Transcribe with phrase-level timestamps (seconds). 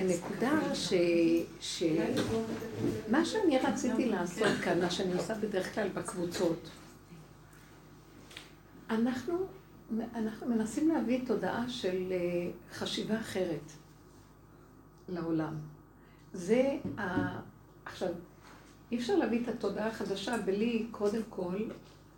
[0.00, 0.92] הנקודה ש...
[1.60, 1.82] ש...
[3.08, 6.70] מה שאני רציתי לעשות כאן, מה שאני עושה בדרך כלל בקבוצות,
[8.90, 9.46] אנחנו,
[10.14, 13.72] אנחנו מנסים להביא תודעה של אה, חשיבה אחרת
[15.08, 15.54] לעולם.
[16.32, 17.38] זה ה...
[17.84, 18.08] עכשיו,
[18.92, 21.56] אי אפשר להביא את התודעה החדשה בלי קודם כל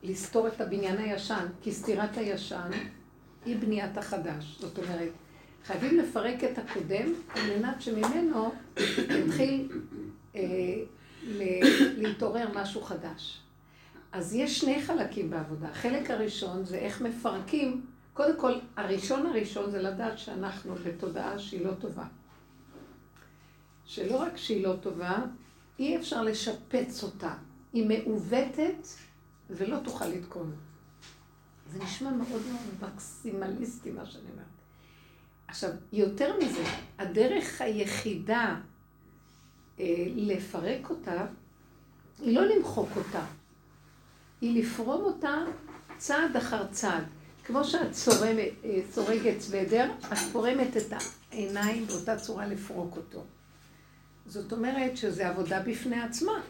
[0.02, 2.70] לסתור את הבניין הישן, כי סתירת הישן
[3.44, 4.58] היא בניית החדש.
[4.60, 5.12] זאת אומרת,
[5.64, 8.52] חייבים לפרק את הקודם על מנת שממנו
[8.98, 9.68] יתחיל
[10.34, 10.42] אה,
[11.96, 13.40] להתעורר משהו חדש.
[14.12, 15.68] אז יש שני חלקים בעבודה.
[15.68, 21.72] החלק הראשון זה איך מפרקים, קודם כל, הראשון הראשון זה לדעת שאנחנו בתודעה שהיא לא
[21.80, 22.04] טובה.
[23.84, 25.18] שלא רק שהיא לא טובה,
[25.78, 27.34] אי אפשר לשפץ אותה.
[27.72, 28.86] היא מעוותת
[29.50, 30.52] ולא תוכל לתקון.
[31.72, 34.51] זה נשמע מאוד מאוד מקסימליסטי מה שאני אומרת.
[35.52, 36.64] עכשיו, יותר מזה,
[36.98, 38.54] הדרך היחידה
[39.80, 41.26] אה, לפרק אותה,
[42.20, 43.24] היא לא למחוק אותה,
[44.40, 45.38] היא לפרום אותה
[45.98, 47.04] צעד אחר צעד.
[47.44, 50.92] כמו שאת צורמת, אה, צורגת סוודר, את פורמת את
[51.32, 53.24] העיניים באותה צורה לפרוק אותו.
[54.26, 56.40] זאת אומרת שזה עבודה בפני עצמה.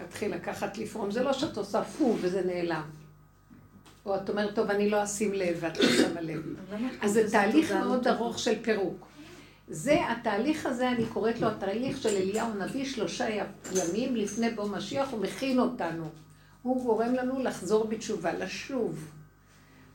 [0.00, 3.01] להתחיל לקחת לפרום, זה לא שאת עושה פו וזה נעלם.
[4.06, 6.42] או את אומרת, טוב, אני לא אשים לב, ואת לא שמה לב.
[7.00, 9.06] אז זה תהליך מאוד ארוך של פירוק.
[9.68, 13.26] זה, התהליך הזה, אני קוראת לו התהליך של אליהו הנביא, שלושה
[13.72, 16.04] ימים לפני בוא משיח, הוא מכין אותנו.
[16.62, 19.10] הוא גורם לנו לחזור בתשובה, לשוב.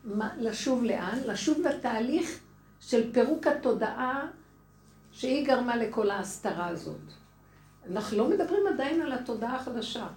[0.03, 1.19] מה, לשוב לאן?
[1.25, 2.39] לשוב לתהליך
[2.80, 4.28] של פירוק התודעה
[5.11, 7.02] שהיא גרמה לכל ההסתרה הזאת.
[7.91, 10.08] אנחנו לא מדברים עדיין על התודעה החדשה.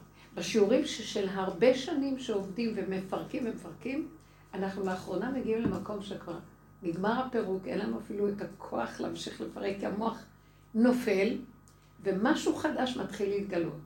[0.41, 4.09] בשיעורים של הרבה שנים שעובדים ומפרקים ומפרקים,
[4.55, 6.39] אנחנו לאחרונה מגיעים למקום שכבר
[6.83, 10.25] נגמר הפירוק, אין לנו אפילו את הכוח להמשיך לפרק, כי המוח
[10.75, 11.39] נופל,
[12.03, 13.79] ומשהו חדש מתחיל להתגלות.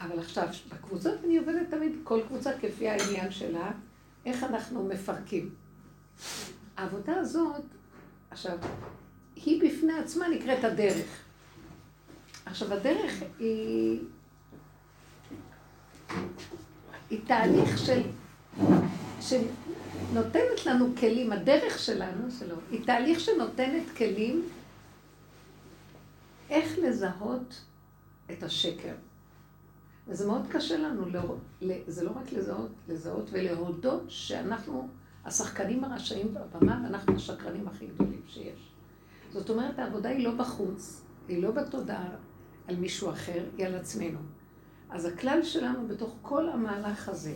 [0.00, 3.70] אבל עכשיו, בקבוצות אני עובדת תמיד, כל קבוצה כפי העניין שלה,
[4.26, 5.54] איך אנחנו מפרקים.
[6.76, 7.64] העבודה הזאת,
[8.30, 8.58] עכשיו,
[9.36, 11.22] היא בפני עצמה נקראת הדרך.
[12.46, 14.00] עכשיו, הדרך היא...
[17.10, 18.02] היא תהליך של...
[19.20, 24.48] שנותנת לנו כלים, הדרך שלנו, שלו, היא תהליך שנותנת כלים
[26.50, 27.62] איך לזהות
[28.30, 28.94] את השקר.
[30.08, 31.36] וזה מאוד קשה לנו, לא,
[31.86, 34.88] זה לא רק לזהות, לזהות ולהודות שאנחנו
[35.24, 38.72] השחקנים הרשעים בבמה ואנחנו השקרנים הכי גדולים שיש.
[39.32, 42.08] זאת אומרת, העבודה היא לא בחוץ, היא לא בתודעה
[42.68, 44.18] על מישהו אחר, היא על עצמנו.
[44.90, 47.34] אז הכלל שלנו בתוך כל המהלך הזה,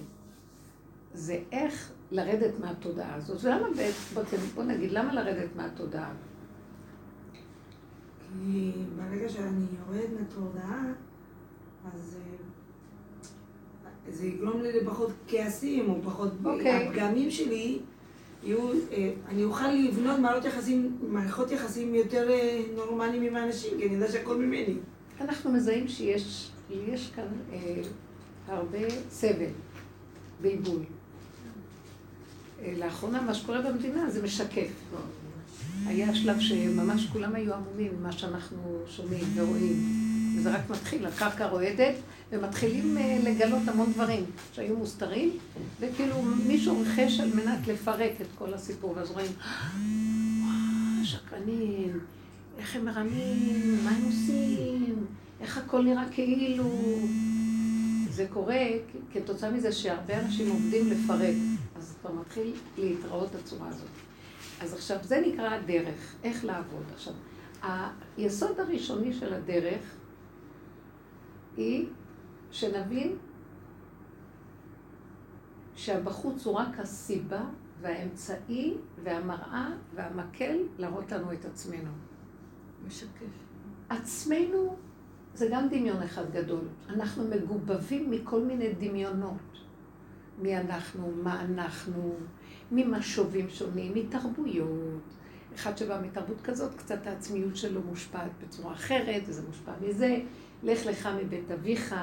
[1.15, 3.39] זה איך לרדת מהתודעה הזאת.
[3.43, 3.69] ולמה
[4.15, 6.13] בעצם, בוא נגיד, למה לרדת מהתודעה?
[8.29, 10.83] כי ברגע שאני יורדת מהתודעה,
[11.95, 16.33] אז אה, זה יגרום לי לפחות כעסים, או פחות...
[16.33, 16.47] Okay.
[16.47, 16.89] אוקיי.
[16.89, 17.79] הפגמים שלי
[18.45, 18.73] יהיו...
[18.93, 23.95] אה, אני אוכל לבנות מערכות יחסים, מערכות יחסים יותר אה, נורמליים עם האנשים, כי אני
[23.95, 24.75] יודע שהכל ממני.
[25.21, 27.83] אנחנו מזהים שיש יש כאן אה,
[28.49, 28.79] הרבה
[29.11, 29.51] סבל
[30.41, 30.85] ועיבוי.
[32.63, 34.71] אה, לאחרונה מה שקורה במדינה זה משקף.
[35.87, 40.11] היה שלב שממש כולם היו עמומים ממה שאנחנו שומעים ורואים.
[40.37, 41.95] וזה רק מתחיל, הקרקע רועדת,
[42.33, 45.31] ומתחילים אה, לגלות המון דברים שהיו מוסתרים,
[45.81, 49.31] וכאילו מישהו ריחש על מנת לפרק את כל הסיפור, ואז רואים,
[50.43, 51.99] וואו, שקרנים,
[52.59, 55.07] איך הם מרמים, מה הם עושים,
[55.41, 56.65] איך הכל נראה כאילו...
[58.11, 58.65] זה קורה
[59.13, 61.35] כתוצאה מזה שהרבה אנשים עובדים לפרק,
[61.77, 63.89] אז כבר מתחיל להתראות הצורה הזאת.
[64.61, 66.85] אז עכשיו, זה נקרא הדרך, איך לעבוד.
[66.95, 67.15] עכשיו,
[68.17, 69.83] היסוד הראשוני של הדרך
[71.57, 71.87] היא
[72.51, 73.17] שנבין
[75.75, 77.43] שהבחוץ הוא רק הסיבה
[77.81, 78.75] והאמצעי
[79.05, 81.91] והמראה והמקל להראות לנו את עצמנו.
[82.87, 83.27] משקף.
[83.89, 84.77] עצמנו
[85.35, 86.65] זה גם דמיון אחד גדול.
[86.89, 89.37] אנחנו מגובבים מכל מיני דמיונות.
[90.39, 92.15] מי אנחנו, מה אנחנו,
[92.73, 95.01] ממשובים שונים, מתרבויות.
[95.55, 100.21] אחד שבא מתרבות כזאת, קצת העצמיות שלו מושפעת בצורה אחרת, וזה מושפע מזה.
[100.63, 101.95] לך לך מבית אביך,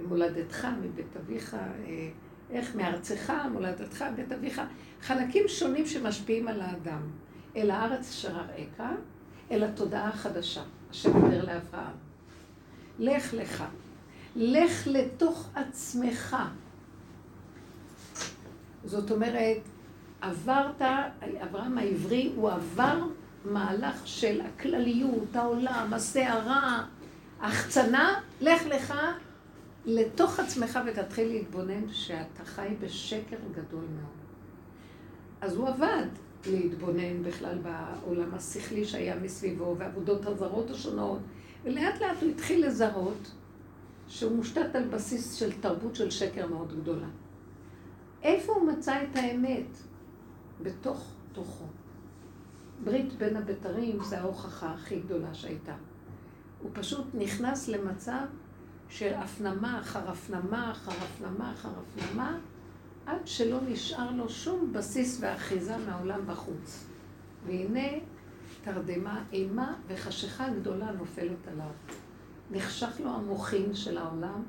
[0.00, 2.08] ממולדתך, מבית אביך, אה,
[2.50, 4.60] איך מארצך, מולדתך, בית אביך.
[5.00, 7.02] חלקים שונים שמשפיעים על האדם.
[7.56, 8.90] אל הארץ אשר אראך,
[9.50, 12.09] אל התודעה החדשה, אשר דיבר לאברהם.
[13.00, 13.64] לך לך.
[14.36, 16.36] לך לתוך עצמך.
[18.84, 19.58] זאת אומרת,
[20.20, 20.82] עברת,
[21.42, 22.98] אברהם העברי, הוא עבר
[23.44, 26.86] מהלך של הכלליות, העולם, הסערה,
[27.40, 28.94] ההחצנה, לך לך
[29.86, 34.20] לתוך עצמך ותתחיל להתבונן שאתה חי בשקר גדול מאוד.
[35.40, 36.06] אז הוא עבד
[36.46, 41.18] להתבונן בכלל בעולם השכלי שהיה מסביבו, ועבודות הזרות השונות,
[41.64, 43.32] ולאט לאט הוא התחיל לזהות
[44.08, 47.06] שהוא מושתת על בסיס של תרבות של שקר מאוד גדולה.
[48.22, 49.66] איפה הוא מצא את האמת?
[50.62, 51.64] בתוך תוכו.
[52.84, 55.74] ברית בין הבתרים זה ההוכחה הכי גדולה שהייתה.
[56.62, 58.26] הוא פשוט נכנס למצב
[58.88, 62.38] של הפנמה אחר הפנמה אחר הפנמה אחר הפנמה,
[63.06, 66.86] עד שלא נשאר לו שום בסיס ואחיזה מהעולם בחוץ.
[67.46, 67.88] והנה
[68.62, 71.70] תרדמה, אימה וחשיכה גדולה נופלת עליו.
[72.50, 74.42] נחשך לו המוחין של העולם,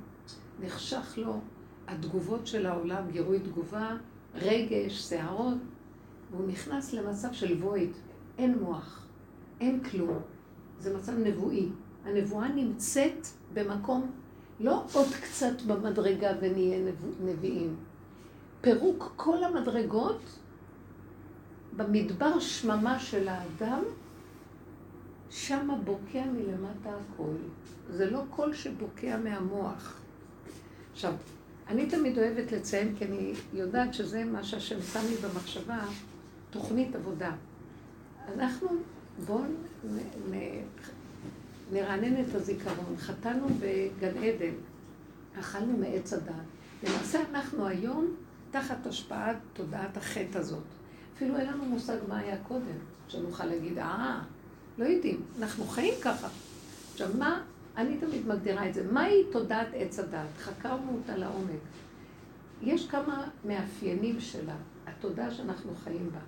[0.59, 1.39] נחשך לו
[1.87, 3.97] התגובות של העולם, גירוי תגובה,
[4.35, 5.57] רגש, שערות,
[6.31, 7.91] והוא נכנס למצב של וויד,
[8.37, 9.07] אין מוח,
[9.59, 10.19] אין כלום.
[10.79, 11.69] זה מצב נבואי.
[12.05, 14.11] הנבואה נמצאת במקום,
[14.59, 16.91] לא עוד קצת במדרגה ונהיה
[17.23, 17.75] נביאים.
[18.61, 20.21] פירוק כל המדרגות
[21.77, 23.83] במדבר שממה של האדם,
[25.31, 27.33] שמה בוקע מלמטה הכל.
[27.89, 29.99] זה לא קול שבוקע מהמוח.
[30.93, 31.13] עכשיו,
[31.67, 35.85] אני תמיד אוהבת לציין, כי אני יודעת שזה מה שהשם שם לי במחשבה,
[36.49, 37.31] תוכנית עבודה.
[38.33, 38.67] אנחנו,
[39.25, 39.43] בואו
[41.71, 42.97] נרענן את הזיכרון.
[42.97, 44.53] חטאנו בגן עדן,
[45.39, 46.33] אכלנו מעץ הדת.
[46.83, 48.15] למעשה אנחנו היום
[48.51, 50.63] תחת השפעת תודעת החטא הזאת.
[51.15, 52.77] אפילו אין לנו מושג מה היה קודם,
[53.07, 54.21] שנוכל להגיד, אה,
[54.77, 56.27] לא יודעים, אנחנו חיים ככה.
[56.91, 57.41] עכשיו, מה,
[57.77, 60.37] אני תמיד מגדירה את זה, מהי תודעת עץ הדת?
[60.37, 61.61] חקרנו אותה לעומק.
[62.61, 64.55] יש כמה מאפיינים שלה,
[64.87, 66.19] התודעה שאנחנו חיים בה.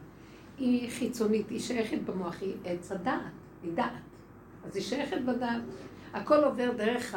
[0.57, 3.22] היא חיצונית, היא שייכת במוח, היא עץ הדעת,
[3.63, 3.92] היא דעת.
[4.66, 5.62] אז היא שייכת בדעת.
[6.13, 7.16] הכל עובר דרך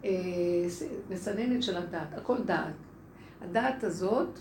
[0.00, 2.74] המסננת אה, של הדעת, הכל דעת.
[3.40, 4.38] הדעת הזאת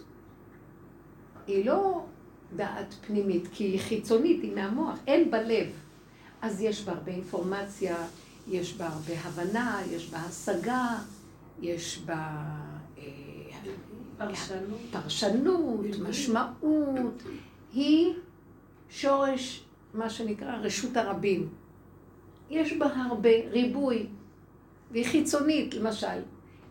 [1.47, 2.05] היא לא
[2.55, 5.67] דעת פנימית, כי היא חיצונית, היא מהמוח, אין בה לב.
[6.41, 7.97] אז יש בה הרבה אינפורמציה,
[8.47, 10.97] יש בה הרבה הבנה, יש בה השגה,
[11.61, 12.43] יש בה
[12.97, 13.03] אה,
[14.17, 17.23] פרשנות, פרשנות משמעות.
[17.73, 18.13] היא
[18.89, 19.63] שורש,
[19.93, 21.49] מה שנקרא, רשות הרבים.
[22.49, 24.07] יש בה הרבה ריבוי,
[24.91, 26.21] והיא חיצונית, למשל.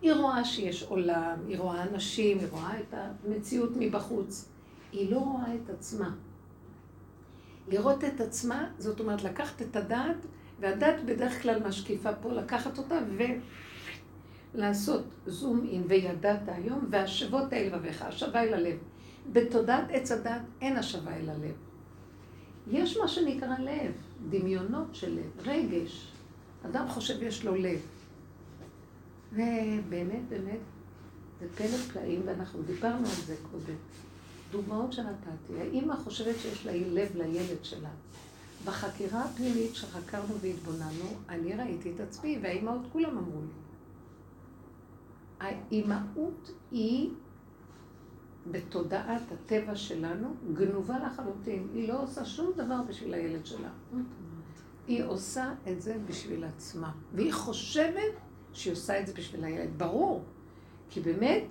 [0.02, 4.48] היא רואה שיש עולם, היא רואה אנשים, היא רואה את המציאות מבחוץ.
[4.92, 6.10] היא לא רואה את עצמה.
[7.68, 10.16] לראות את עצמה, זאת אומרת לקחת את הדעת,
[10.60, 12.98] והדעת בדרך כלל משקיפה פה, לקחת אותה
[14.54, 18.78] ולעשות זום אין וידעת היום, והשבות אל לבביך, השבה אל הלב.
[19.32, 21.54] בתודעת עץ הדת אין השבה אל הלב.
[22.70, 23.92] יש מה שנקרא לב,
[24.30, 26.12] דמיונות של לב, רגש.
[26.66, 27.80] אדם חושב יש לו לב.
[29.32, 30.60] ובאמת, באמת,
[31.40, 33.76] זה פלא פלאים, ואנחנו דיברנו על זה קודם.
[34.56, 37.90] דוגמאות שנתתי, האימא חושבת שיש לה לב לילד שלה.
[38.64, 43.48] בחקירה הפנימית שחקרנו והתבוננו, אני ראיתי את עצמי, והאימהות כולם אמרו לי.
[45.40, 47.10] האימהות היא
[48.50, 51.68] בתודעת הטבע שלנו גנובה לחלוטין.
[51.74, 53.70] היא לא עושה שום דבר בשביל הילד שלה.
[54.86, 56.92] היא עושה את זה בשביל עצמה.
[57.14, 58.12] והיא חושבת
[58.52, 59.70] שהיא עושה את זה בשביל הילד.
[59.76, 60.24] ברור.
[60.90, 61.42] כי באמת,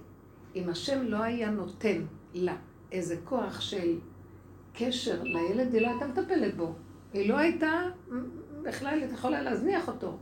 [0.56, 2.02] אם השם לא היה נותן
[2.34, 2.58] לה
[2.92, 4.00] איזה כוח של
[4.74, 6.74] קשר לילד, היא לא הייתה מטפלת בו.
[7.14, 7.82] היא לא הייתה
[8.64, 10.18] בכלל יכולה להזניח אותו.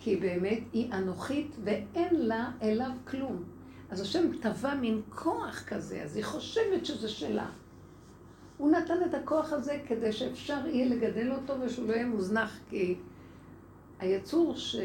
[0.00, 3.42] כי באמת היא אנוכית ואין לה אליו כלום.
[3.90, 7.46] אז השם טבע מין כוח כזה, אז היא חושבת שזה שלה.
[8.56, 12.96] הוא נתן את הכוח הזה כדי שאפשר יהיה לגדל אותו ושהוא לא יהיה מוזנח, כי
[13.98, 14.76] היצור, ש...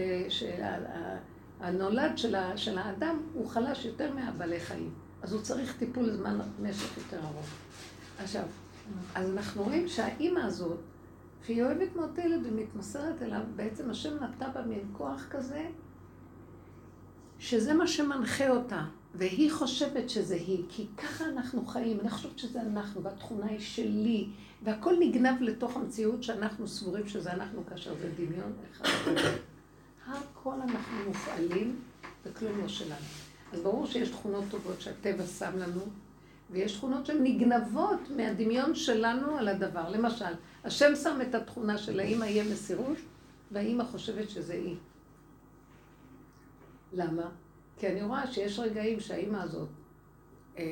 [1.60, 2.58] הנולד של, ה...
[2.58, 7.46] של האדם הוא חלש יותר מהבעלי חיים, אז הוא צריך טיפול זמן משך יותר ארוך.
[8.20, 8.44] עכשיו,
[9.15, 10.80] אז אנחנו רואים שהאימא הזאת,
[11.46, 15.65] שהיא אוהבת מאוד את הילד ומתמסרת אליו, בעצם השם נטע בה מין כוח כזה,
[17.39, 22.62] שזה מה שמנחה אותה, והיא חושבת שזה היא, כי ככה אנחנו חיים, אני חושבת שזה
[22.62, 24.27] אנחנו, והתכונה היא שלי,
[24.63, 28.86] והכל נגנב לתוך המציאות שאנחנו סבורים שזה אנחנו, כאשר זה דמיון אחד.
[30.08, 31.80] הכל אנחנו מופעלים,
[32.25, 33.33] וכלום לא שלנו.
[33.54, 35.82] אז ברור שיש תכונות טובות שהטבע שם לנו,
[36.52, 39.90] ויש תכונות שהן נגנבות מהדמיון שלנו על הדבר.
[39.90, 40.34] למשל,
[40.64, 42.98] השם שם את התכונה של האמא יהיה מסירות,
[43.52, 44.76] והאמא חושבת שזה היא.
[46.94, 47.30] למה?
[47.78, 49.70] כי אני רואה שיש רגעים שהאימא הזאת
[50.58, 50.64] אה,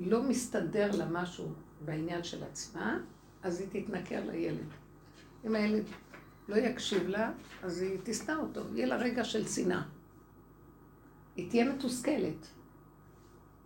[0.00, 1.48] לא מסתדר לה משהו
[1.84, 2.98] בעניין של עצמה,
[3.42, 4.68] אז היא תתנכר לילד.
[5.46, 5.84] אם הילד
[6.48, 7.32] לא יקשיב לה,
[7.62, 9.82] אז היא תשנא אותו, יהיה לה רגע של שנאה.
[11.40, 12.46] היא תהיה מתוסכלת.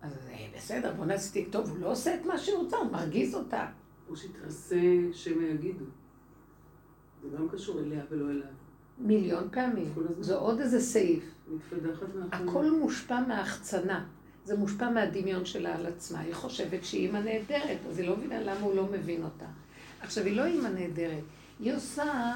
[0.01, 3.35] אז אה, בסדר, בוא נעשיתי, טוב, הוא לא עושה את מה שהיא רוצה, הוא מרגיז
[3.35, 3.65] אותה.
[4.09, 4.75] או שתעשה
[5.13, 5.85] שמא יגידו.
[7.23, 8.47] זה גם קשור אליה ולא אליו.
[8.97, 9.93] מיליון פעמים.
[10.19, 11.23] זה עוד איזה סעיף.
[12.31, 14.05] הכל מושפע מההחצנה.
[14.45, 16.19] זה מושפע מהדמיון שלה על עצמה.
[16.19, 19.45] היא חושבת שהיא אימא נהדרת, אז היא לא מבינה למה הוא לא מבין אותה.
[20.01, 21.23] עכשיו, היא לא אימא נהדרת.
[21.59, 22.33] היא עושה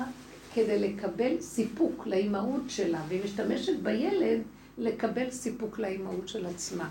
[0.53, 4.41] כדי לקבל סיפוק לאימהות שלה, והיא משתמשת בילד
[4.79, 6.89] לקבל סיפוק לאימהות של עצמה.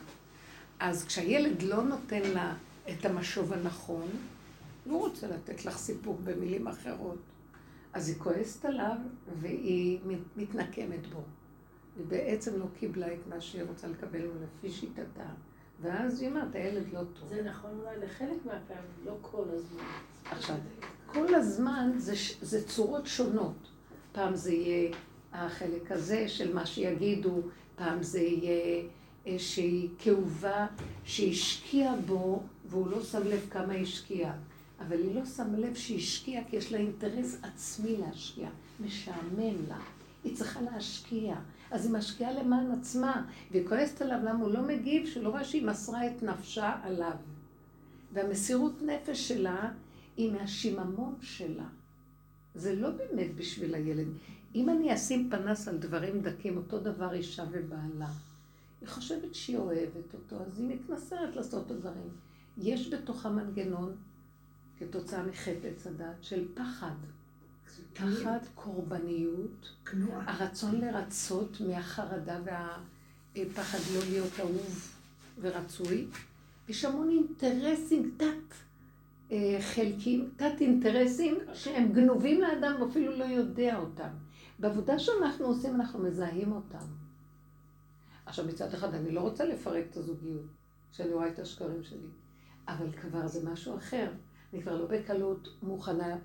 [0.80, 2.54] אז כשהילד לא נותן לה
[2.90, 4.08] את המשוב הנכון,
[4.84, 7.18] הוא רוצה לתת לך סיפוק במילים אחרות.
[7.92, 8.96] אז היא כועסת עליו
[9.40, 9.98] והיא
[10.36, 11.22] מתנקמת בו.
[11.96, 15.28] היא בעצם לא קיבלה את מה שהיא רוצה לקבל לפי שיטתה.
[15.80, 17.28] ואז היא אומרת, הילד לא טוב.
[17.28, 19.84] זה נכון אולי לחלק מהפעמים, לא כל הזמן.
[20.30, 20.56] עכשיו,
[21.06, 23.68] כל הזמן זה, זה צורות שונות.
[24.12, 24.90] פעם זה יהיה
[25.32, 27.42] החלק הזה של מה שיגידו,
[27.78, 28.82] פעם זה יהיה
[29.38, 30.66] שהיא כאובה,
[31.04, 34.32] שהשקיעה בו, והוא לא שם לב כמה השקיעה.
[34.80, 38.48] אבל היא לא שמה לב שהיא השקיעה כי יש לה אינטרס עצמי להשקיע.
[38.80, 39.78] משעמם לה.
[40.24, 41.36] היא צריכה להשקיע.
[41.70, 45.66] אז היא משקיעה למען עצמה, והיא כועסת עליו למה הוא לא מגיב, שלא רואה שהיא
[45.66, 47.16] מסרה את נפשה עליו.
[48.12, 49.70] והמסירות נפש שלה
[50.16, 51.66] היא מהשיממון שלה.
[52.54, 54.06] זה לא באמת בשביל הילד.
[54.54, 58.10] אם אני אשים פנס על דברים דקים, אותו דבר אישה ובעלה.
[58.80, 62.08] היא חושבת שהיא אוהבת אותו, אז היא מתנסרת לעשות את הדברים.
[62.58, 63.96] יש בתוכה מנגנון,
[64.78, 66.94] כתוצאה מחטא עץ הדת, של פחד.
[67.92, 69.72] פחד, קורבניות,
[70.10, 72.38] הרצון לרצות מהחרדה
[73.34, 74.94] והפחד לא להיות אהוב
[75.40, 76.06] ורצוי.
[76.68, 78.54] יש המון אינטרסים, תת
[79.32, 84.08] אה, חלקים, תת אינטרסים שהם גנובים לאדם ואפילו לא יודע אותם.
[84.58, 86.86] בעבודה שאנחנו עושים אנחנו מזהים אותם.
[88.26, 90.46] עכשיו מצד אחד אני לא רוצה לפרק את הזוגיות,
[90.92, 92.08] שאני רואה את השקרים שלי,
[92.68, 94.12] אבל כבר זה משהו אחר.
[94.52, 96.16] אני כבר לא בקלות מוכנה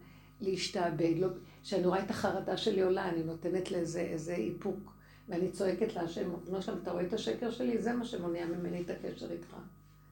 [0.41, 1.27] להשתעבד, לא,
[1.63, 4.93] שאני רואה את החרדה שלי עולה, אני נותנת לזה איזה איפוק,
[5.29, 7.81] ואני צועקת להשם, בנו שם, אתה רואה את השקר שלי?
[7.81, 9.55] זה מה שמונע ממני את הקשר איתך.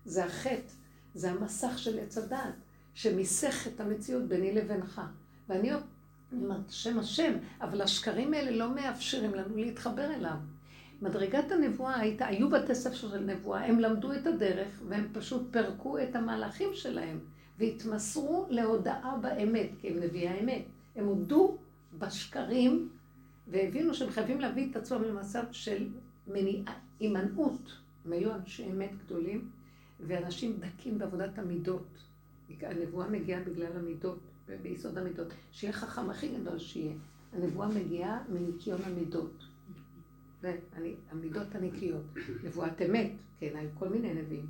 [0.06, 0.74] זה החטא,
[1.16, 2.56] זה המסך של עץ הדעת,
[2.94, 5.02] שמיסך את המציאות ביני לבינך.
[5.50, 5.72] ואני
[6.34, 10.38] אומרת, השם השם, אבל השקרים האלה לא מאפשרים לנו להתחבר אליו.
[11.02, 16.00] מדרגת הנבואה הייתה, היו בתי ספר של נבואה, הם למדו את הדרך והם פשוט פירקו
[16.00, 17.20] את המהלכים שלהם
[17.58, 20.62] והתמסרו להודאה באמת, כי הם נביאי האמת.
[20.96, 21.58] הם הודו
[22.00, 22.90] בשקרים
[23.48, 25.88] והבינו שהם חייבים להביא את עצמם למצב של
[26.28, 27.78] מניעה, הימנעות.
[28.06, 29.50] הם היו אנשי אמת גדולים
[30.00, 31.88] ואנשים דקים בעבודת המידות.
[32.62, 34.20] הנבואה מגיעה בגלל המידות,
[34.62, 35.28] ביסוד המידות.
[35.52, 36.94] שיהיה חכם הכי גדול שיהיה.
[37.34, 39.44] הנבואה מגיעה מניקיון המידות.
[40.42, 42.04] והמידות הנקיות.
[42.44, 44.46] נבואת אמת, כן, היו כל מיני נביאים.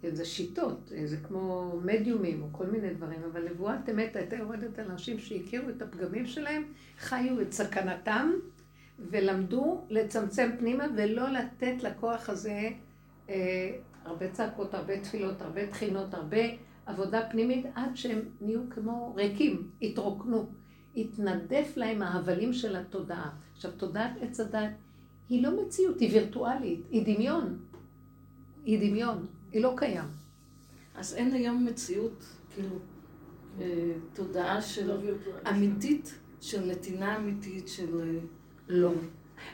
[0.00, 4.78] כן, זה שיטות, זה כמו מדיומים או כל מיני דברים, אבל נבואת אמת הייתה יורדת
[4.78, 6.62] על אנשים שהכירו את הפגמים שלהם,
[6.98, 8.32] חיו את סכנתם
[8.98, 12.70] ולמדו לצמצם פנימה ולא לתת לכוח הזה
[13.28, 16.42] אה, הרבה צעקות, הרבה תפילות, הרבה תחינות, הרבה
[16.88, 20.46] עבודה פנימית, עד שהם נהיו כמו ריקים, התרוקנו.
[20.96, 23.30] התנדף להם ההבלים של התודעה.
[23.54, 24.70] עכשיו, תודעת עץ הדת
[25.28, 27.58] היא לא מציאות, היא וירטואלית, היא דמיון.
[28.64, 30.08] היא דמיון, היא לא קיים.
[30.94, 32.76] אז אין היום מציאות, כאילו,
[33.60, 34.94] אה, תודעה של לא
[35.50, 38.00] אמיתית, של נתינה אמיתית, של...
[38.00, 38.18] אה,
[38.68, 38.92] לא.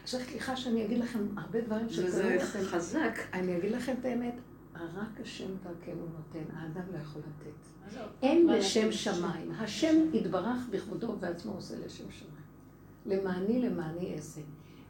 [0.03, 2.61] עכשיו, סליחה שאני אגיד לכם הרבה דברים שקרו לכם.
[2.61, 3.19] זה חזק.
[3.33, 4.35] אני אגיד לכם את האמת,
[4.75, 7.99] רק השם דרכנו נותן, האדם לא יכול לתת.
[8.23, 9.53] אין לשם שמיים.
[9.59, 12.35] השם יתברך בכבודו ובעצמו עושה לשם שמיים.
[13.07, 14.41] למעני למעני אעשה.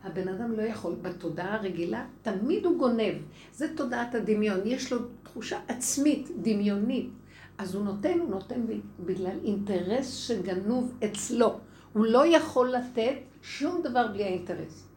[0.04, 3.14] הבן אדם לא יכול, בתודעה הרגילה, תמיד הוא גונב.
[3.52, 7.10] זה תודעת הדמיון, יש לו תחושה עצמית, דמיונית.
[7.58, 8.60] אז הוא נותן, הוא נותן
[9.00, 11.58] בגלל אינטרס שגנוב אצלו.
[11.92, 14.88] הוא לא יכול לתת שום דבר בלי האינטרס.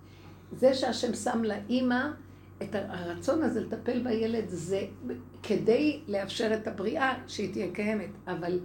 [0.51, 2.11] זה שהשם שם לאימא
[2.63, 4.81] את הרצון הזה לטפל בילד, זה
[5.43, 8.09] כדי לאפשר את הבריאה שהיא תהיה קיימת.
[8.27, 8.59] אבל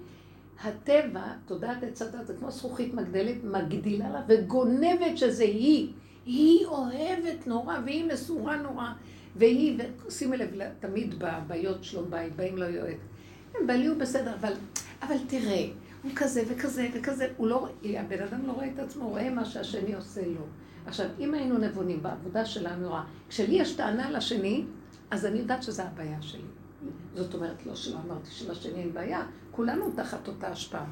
[0.64, 5.92] הטבע, תודעת עץ הדת, זה כמו זכוכית מגדלת, מגדילה לה וגונבת שזה היא.
[6.26, 8.86] היא אוהבת נורא, והיא מסורה נורא,
[9.36, 12.96] והיא, ושימי לב, תמיד בבעיות שלום בית, באים לא יועד.
[13.54, 14.52] הם בעלי הוא בסדר, אבל,
[15.02, 15.66] אבל תראה,
[16.02, 19.44] הוא כזה וכזה וכזה, הוא לא, הבן אדם לא רואה את עצמו, הוא רואה מה
[19.44, 20.46] שהשני עושה לו.
[20.86, 24.64] עכשיו, אם היינו נבונים בעבודה שלנו, רואה, כשלי יש טענה לשני,
[25.10, 26.42] אז אני יודעת שזו הבעיה שלי.
[27.14, 30.86] זאת אומרת, לא שלא אמרתי שלשני אין בעיה, כולנו תחת אותה השפעה.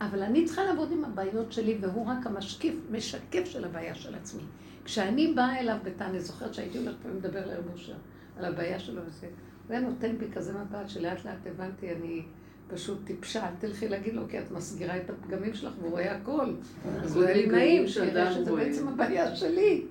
[0.00, 4.42] אבל אני צריכה לעבוד עם הבעיות שלי, והוא רק המשקיף, משקף של הבעיה של עצמי.
[4.84, 7.94] כשאני באה אליו בטענה, זוכרת שהייתי הולכת לדבר לרב אושר
[8.38, 12.22] על הבעיה שלו וזה, הוא היה נותן בי כזה מבט שלאט לאט הבנתי, אני
[12.68, 16.54] פשוט טיפשה, אל תלכי להגיד לו, כי את מסגירה את הפגמים שלך והוא רואה הכל.
[17.02, 19.84] אז הוא היה לי נעים, שיראה שזה בעצם הבעיה שלי.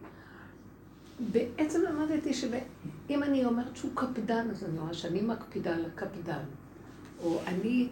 [1.32, 6.44] בעצם למדתי שאם אני אומרת שהוא קפדן, אז אני רואה שאני מקפידה על הקפדן.
[7.24, 7.88] או אני,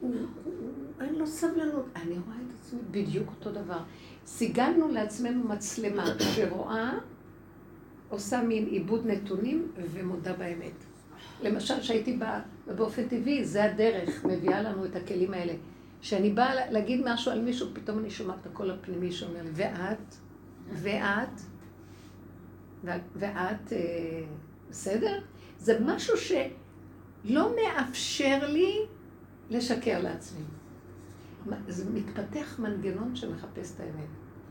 [0.00, 0.52] הוא, הוא,
[1.00, 1.86] אין לו סבלנות.
[1.96, 3.78] אני רואה את עצמי בדיוק אותו דבר.
[4.26, 6.98] סיגלנו לעצמנו מצלמה שרואה,
[8.08, 10.72] עושה מין עיבוד נתונים ומודה באמת.
[11.42, 12.40] למשל, שהייתי באה,
[12.70, 15.52] ובאופן טבעי, זה הדרך, מביאה לנו את הכלים האלה.
[16.00, 20.14] כשאני באה להגיד משהו על מישהו, פתאום אני שומעת את הקול הפנימי שאומר לי, ואת?
[20.72, 21.40] ואת?
[23.16, 24.22] ואת, אה,
[24.70, 25.20] בסדר?
[25.58, 28.78] זה משהו שלא מאפשר לי
[29.50, 30.44] לשקר לעצמי.
[31.68, 34.08] זה מתפתח מנגנון שמחפש את האמת.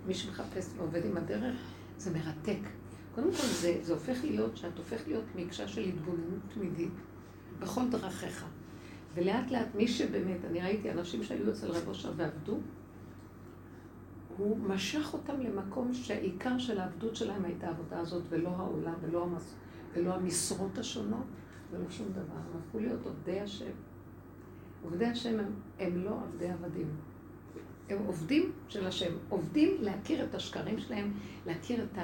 [0.07, 1.55] מי שמחפש ועובד עם הדרך,
[1.97, 2.69] זה מרתק.
[3.15, 6.93] קודם כל, זה, זה הופך להיות, שאת הופכת להיות מקשה של התבוננות תמידית
[7.59, 8.45] בכל דרכיך.
[9.13, 12.57] ולאט לאט, מי שבאמת, אני ראיתי אנשים שהיו אצל רב אושר ועבדו,
[14.37, 19.55] הוא משך אותם למקום שהעיקר של העבדות שלהם הייתה העבודה הזאת, ולא העולם, ולא, המס...
[19.93, 21.25] ולא המשרות השונות,
[21.71, 22.21] ולא שום דבר.
[22.21, 23.71] הם הפכו להיות עובדי השם.
[24.83, 26.87] עובדי השם הם, הם לא עבדי עבדים.
[27.89, 29.13] הם עובדים של השם.
[29.29, 31.13] עובדים להכיר את השקרים שלהם,
[31.45, 31.97] להכיר את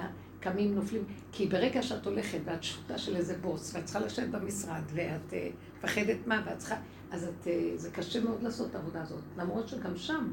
[0.47, 1.03] הקמים נופלים.
[1.31, 5.33] כי ברגע שאת הולכת ואת שפוטה של איזה בוס, ואת צריכה לשבת במשרד, ואת uh,
[5.77, 6.75] מפחדת מה, ואת צריכה...
[7.11, 9.21] אז את, uh, זה קשה מאוד לעשות את העבודה הזאת.
[9.37, 10.31] למרות שגם שם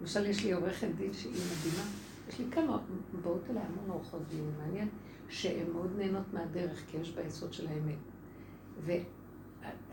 [0.00, 1.86] למשל, יש לי עורכת דין שהיא מדהימה.
[2.28, 2.78] יש לי כמה,
[3.22, 4.88] באות אליי המון עורכות דין, מעניין,
[5.28, 7.98] שהן מאוד נהנות מהדרך, כי יש בה יסוד של האמת.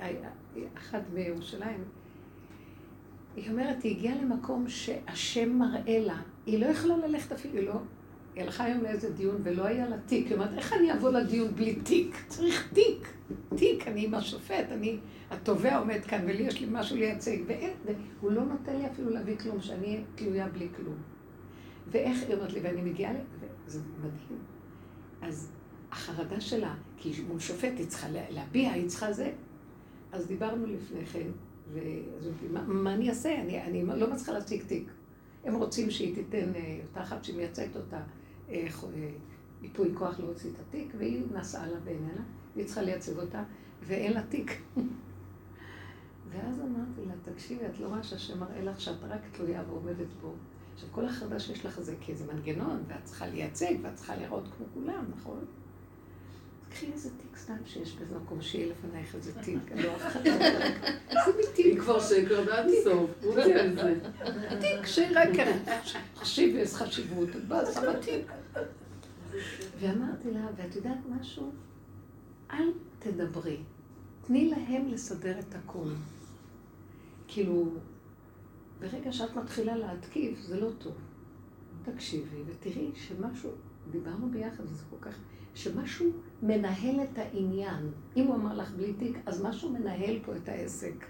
[0.10, 1.84] ואחת בירושלים,
[3.36, 7.80] היא אומרת, היא הגיעה למקום שהשם מראה לה, היא לא יכולה ללכת אפילו, היא לא...
[8.36, 10.28] היא הלכה היום לאיזה דיון ולא היה לה תיק.
[10.28, 12.26] היא אומרת, איך אני אבוא לדיון בלי תיק?
[12.28, 13.08] צריך תיק.
[13.56, 14.98] תיק, אני עם השופט, אני,
[15.32, 17.72] התובע עומד כאן ולי יש לי משהו לייצג, ואין,
[18.20, 20.96] והוא לא נותן לי אפילו להביא כלום, שאני אהיה תלויה בלי כלום.
[21.88, 23.18] ואיך היא אומרת לי, ואני מגיעה ל...
[23.68, 24.40] זה מדהים.
[25.22, 25.52] אז
[25.92, 29.32] החרדה שלה, כי מול שופט היא צריכה להביע, היא צריכה זה.
[30.12, 31.28] אז דיברנו לפני כן,
[31.74, 33.42] ואז אמרתי, מה, מה אני אעשה?
[33.42, 34.92] אני, אני לא מצליחה להציג תיק.
[35.46, 38.00] הם רוצים שהיא תיתן, אה, אותה אחת שמייצגת אותה,
[39.62, 42.22] ייפוי כוח להוציא את התיק, והיא נסעה לה ואיננה,
[42.56, 43.44] והיא צריכה לייצג אותה,
[43.84, 44.52] ואין לה תיק.
[46.30, 50.34] ואז אמרתי לה, תקשיבי, את לא רואה שהשם מראה לך שאת רק תלויה ועומדת בו.
[50.74, 54.44] עכשיו, כל החרדה שיש לך זה כי זה מנגנון, ואת צריכה לייצג, ואת צריכה לראות
[54.58, 55.46] כמו כולם, נכון?
[56.70, 60.32] קחי איזה תיק סתם שיש באיזה מקום, שיהיה לפנייך איזה תיק, לא אף אחד לא
[60.34, 61.66] איזה מי תיק?
[61.66, 63.12] היא כבר שקר ועד הסוף.
[64.60, 65.30] תיק שרק
[66.16, 68.32] חשיב איזה חשיבות, בא, שמה תיק.
[69.80, 71.52] ואמרתי לה, ואת יודעת משהו?
[72.52, 73.58] אל תדברי,
[74.28, 75.94] תני להם לסדר את הכול.
[77.28, 77.72] כאילו,
[78.80, 80.94] ברגע שאת מתחילה להתקיף, זה לא טוב.
[81.84, 83.52] תקשיבי ותראי שמשהו,
[83.92, 85.16] דיברנו ביחד, וזה כל כך...
[85.60, 87.92] שמשהו מנהל את העניין.
[88.18, 91.06] אם הוא אמר לך בלי תיק, אז משהו מנהל פה את העסק.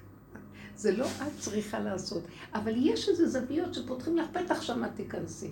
[0.75, 2.23] זה לא את צריכה לעשות.
[2.53, 5.51] אבל יש איזה זוויות שפותחים לך פתח, את תיכנסי.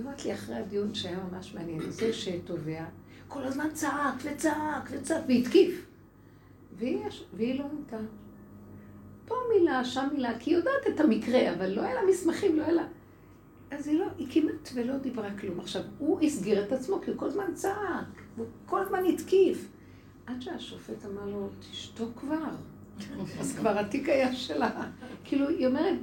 [0.00, 2.84] אמרת לי אחרי הדיון שהיה ממש מעניין, זה שתובע,
[3.28, 5.86] כל הזמן צעק וצעק וצעק והתקיף.
[6.78, 6.98] והיא,
[7.34, 7.98] והיא לא נוטה.
[9.26, 12.62] פה מילה, שם מילה, כי היא יודעת את המקרה, אבל לא היה לה מסמכים, לא
[12.62, 12.86] היה לה...
[13.74, 15.60] אז היא לא, היא כמעט ולא דיברה כלום.
[15.60, 19.68] עכשיו, הוא הסגיר את עצמו, כי הוא כל הזמן צעק, הוא כל הזמן התקיף.
[20.26, 22.50] עד שהשופט אמר לו, תשתוק כבר.
[23.40, 24.90] אז כבר התיק היה שלה.
[25.24, 25.98] כאילו, היא אומרת,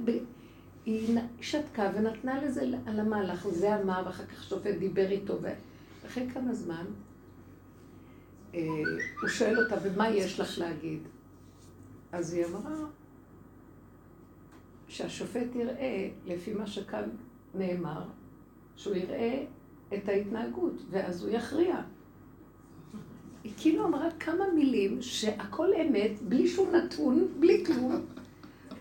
[0.86, 5.38] היא שתקה ונתנה לזה על המהלך, זה אמר, ואחר כך השופט דיבר איתו,
[6.02, 6.84] ואחרי כמה זמן,
[8.54, 8.60] אה,
[9.20, 11.02] הוא שואל אותה, ומה יש לך להגיד?
[12.12, 12.76] אז היא אמרה,
[14.88, 17.08] שהשופט יראה, לפי מה שכאן
[17.54, 18.02] נאמר
[18.76, 19.44] שהוא יראה
[19.94, 21.82] את ההתנהגות, ואז הוא יכריע.
[23.44, 28.00] היא כאילו אמרה כמה מילים שהכל אמת, בלי שום נתון, בלי כלום.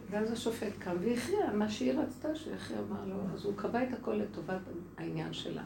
[0.09, 4.13] ואז השופט קם והכריע מה שהיא רצתה שיכריע, אמר לו, אז הוא קבע את הכל
[4.13, 4.61] לטובת
[4.97, 5.63] העניין שלה.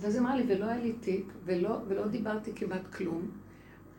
[0.00, 3.30] ואז אמרה לי, ולא היה לי תיק, ולא, ולא דיברתי כמעט כלום.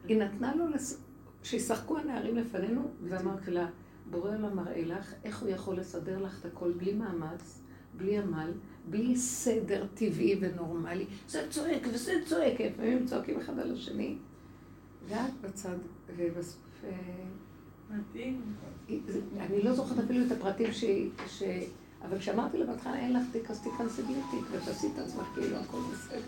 [0.07, 1.01] היא נתנה לו, לס...
[1.43, 3.67] שישחקו הנערים לפנינו, ואמרתי לה,
[4.09, 7.61] בורא עולם מראה לך איך הוא יכול לסדר לך את הכל בלי מאמץ,
[7.97, 8.51] בלי עמל,
[8.89, 11.05] בלי סדר טבעי ונורמלי.
[11.27, 14.15] זה צועק וזה צועק, לפעמים צועקים אחד על השני.
[15.07, 15.75] ואת בצד,
[16.17, 16.89] ובסוף אה,
[19.39, 20.83] אני לא זוכרת אפילו את הפרטים ש...
[21.27, 21.43] ש...
[22.01, 25.57] אבל כשאמרתי לה בהתחלה, אין לך תיק, אז תיכנסי בלי תיק, ותעשי את עצמך כאילו
[25.57, 26.21] הכל בסדר.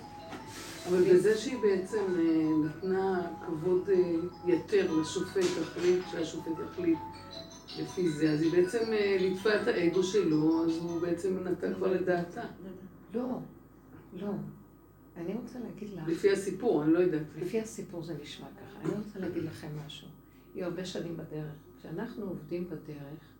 [0.89, 4.13] אבל בזה שהיא בעצם אה, נתנה כבוד אה,
[4.47, 6.97] יתר לשופט, החליט שהשופט יחליט
[7.79, 11.93] לפי זה, אז היא בעצם אה, ליטפה את האגו שלו, אז הוא בעצם נתן כבר
[11.93, 12.43] לדעתה.
[13.13, 13.39] לא,
[14.13, 14.31] לא.
[15.17, 16.07] אני רוצה להגיד לך...
[16.07, 17.21] לפי הסיפור, אני לא יודעת.
[17.37, 18.79] לפי הסיפור זה נשמע ככה.
[18.81, 20.07] אני רוצה להגיד לכם משהו.
[20.55, 21.53] היא הרבה שנים בדרך.
[21.79, 23.33] כשאנחנו עובדים בדרך,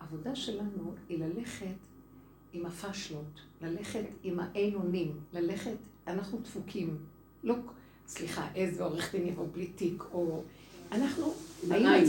[0.00, 1.66] העבודה שלנו היא ללכת
[2.52, 6.96] עם הפשלות, ללכת עם האין אונים, ללכת, אנחנו דפוקים.
[7.44, 7.54] לא,
[8.06, 10.42] סליחה, איזה עורך דין יבוא בלי תיק, או...
[10.92, 11.32] אנחנו...
[11.62, 12.04] עם העין.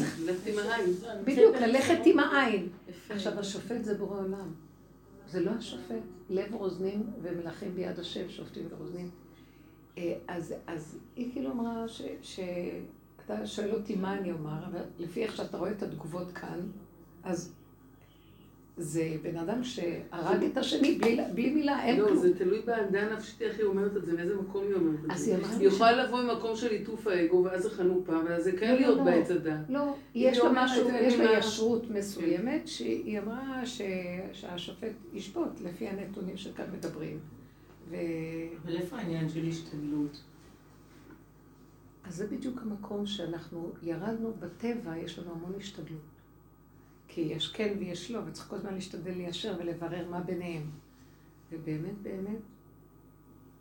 [1.23, 2.69] בדיוק, ללכת עם העין.
[3.09, 4.53] עכשיו, השופט זה בורא עולם.
[5.31, 6.01] זה לא השופט.
[6.29, 9.09] לב רוזנים ומלכים ביד השם, שופטים ורוזנים.
[9.97, 15.23] אה, אז, אז היא כאילו אמרה ש, שאתה שואל אותי מה אני אומר, אבל לפי
[15.23, 16.59] איך שאתה רואה את התגובות כאן,
[17.23, 17.53] אז
[18.77, 22.15] זה בן אדם שהרג את השני בלי, בלי מילה, אין לא, כלום.
[22.15, 25.17] לא, זה תלוי בעמדה הנפשית איך היא אומרת את זה, מאיזה מקום היא אומרת את
[25.17, 25.37] זה.
[25.59, 28.97] היא יכולה לבוא ממקום של ליטוף האגו, ואז זה חנופה, ואז זה כן לא, להיות
[28.97, 29.69] לא, בעץ הדת.
[29.69, 33.61] לא, יש לה משהו, יש לה ישרות מסוימת, שהיא אמרה
[34.33, 37.19] שהשופט ישפוט לפי הנתונים שכאן מדברים.
[37.89, 40.21] אבל איפה העניין של השתדלות?
[42.05, 46.12] אז זה בדיוק המקום שאנחנו ירדנו בטבע, יש לנו המון השתדלות.
[47.07, 50.71] כי יש כן ויש לא, וצריך כל הזמן להשתדל ליישר ולברר מה ביניהם.
[51.51, 52.41] ובאמת, באמת,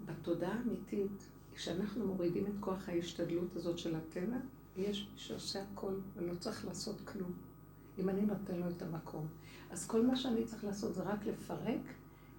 [0.04, 4.36] בתודעה האמיתית, כשאנחנו מורידים את כוח ההשתדלות הזאת של הטבע,
[4.76, 7.32] יש מי שעושה הכל ולא צריך לעשות כלום.
[7.98, 9.26] אם אני נותן לו את המקום.
[9.70, 11.80] אז כל מה שאני צריך לעשות זה רק לפרק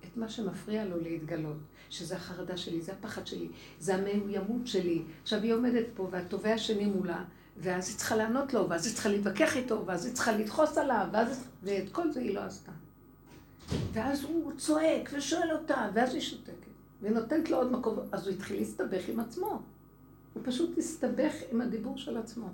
[0.03, 1.57] את מה שמפריע לו להתגלות.
[1.89, 3.47] שזה החרדה שלי, זה הפחד שלי,
[3.79, 5.03] זה המאוימות שלי.
[5.21, 7.25] עכשיו היא עומדת פה והתובע השני מולה,
[7.57, 11.07] ואז היא צריכה לענות לו, ואז היא צריכה להתווכח איתו, ואז היא צריכה לדחוס עליו,
[11.13, 11.47] ואז...
[11.63, 12.71] ואת כל זה היא לא עשתה.
[13.93, 16.53] ואז הוא צועק ושואל אותה, ואז היא שותקת.
[17.01, 19.61] ונותנת לו עוד מקום, אז הוא התחיל להסתבך עם עצמו.
[20.33, 22.47] הוא פשוט הסתבך עם הדיבור של עצמו.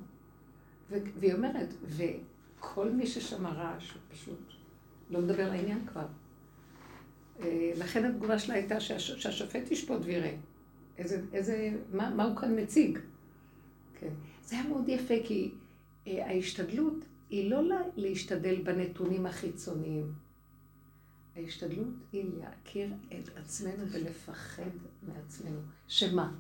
[0.90, 4.40] והיא אומרת, וכל מי ששמע רעש, הוא פשוט
[5.10, 6.06] לא מדבר לעניין כבר.
[7.40, 10.36] אה, לכן התגובה שלה הייתה שהשופט ישפוט ויראה.
[10.98, 13.00] איזה, איזה, מה, מה הוא כאן מציג.
[14.00, 14.14] כן.
[14.46, 15.52] זה היה מאוד יפה, כי
[16.08, 17.62] אה, ההשתדלות היא לא
[17.96, 20.14] להשתדל בנתונים החיצוניים.
[21.36, 24.70] ההשתדלות היא להכיר את עצמנו ולפחד
[25.08, 25.60] מעצמנו.
[25.88, 26.34] שמה?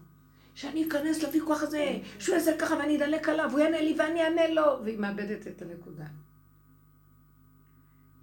[0.56, 4.48] שאני אכנס לוויכוח הזה, שהוא יעשה ככה ואני אדלק עליו, הוא יענה לי ואני אענה
[4.48, 6.06] לו, והיא מאבדת את הנקודה.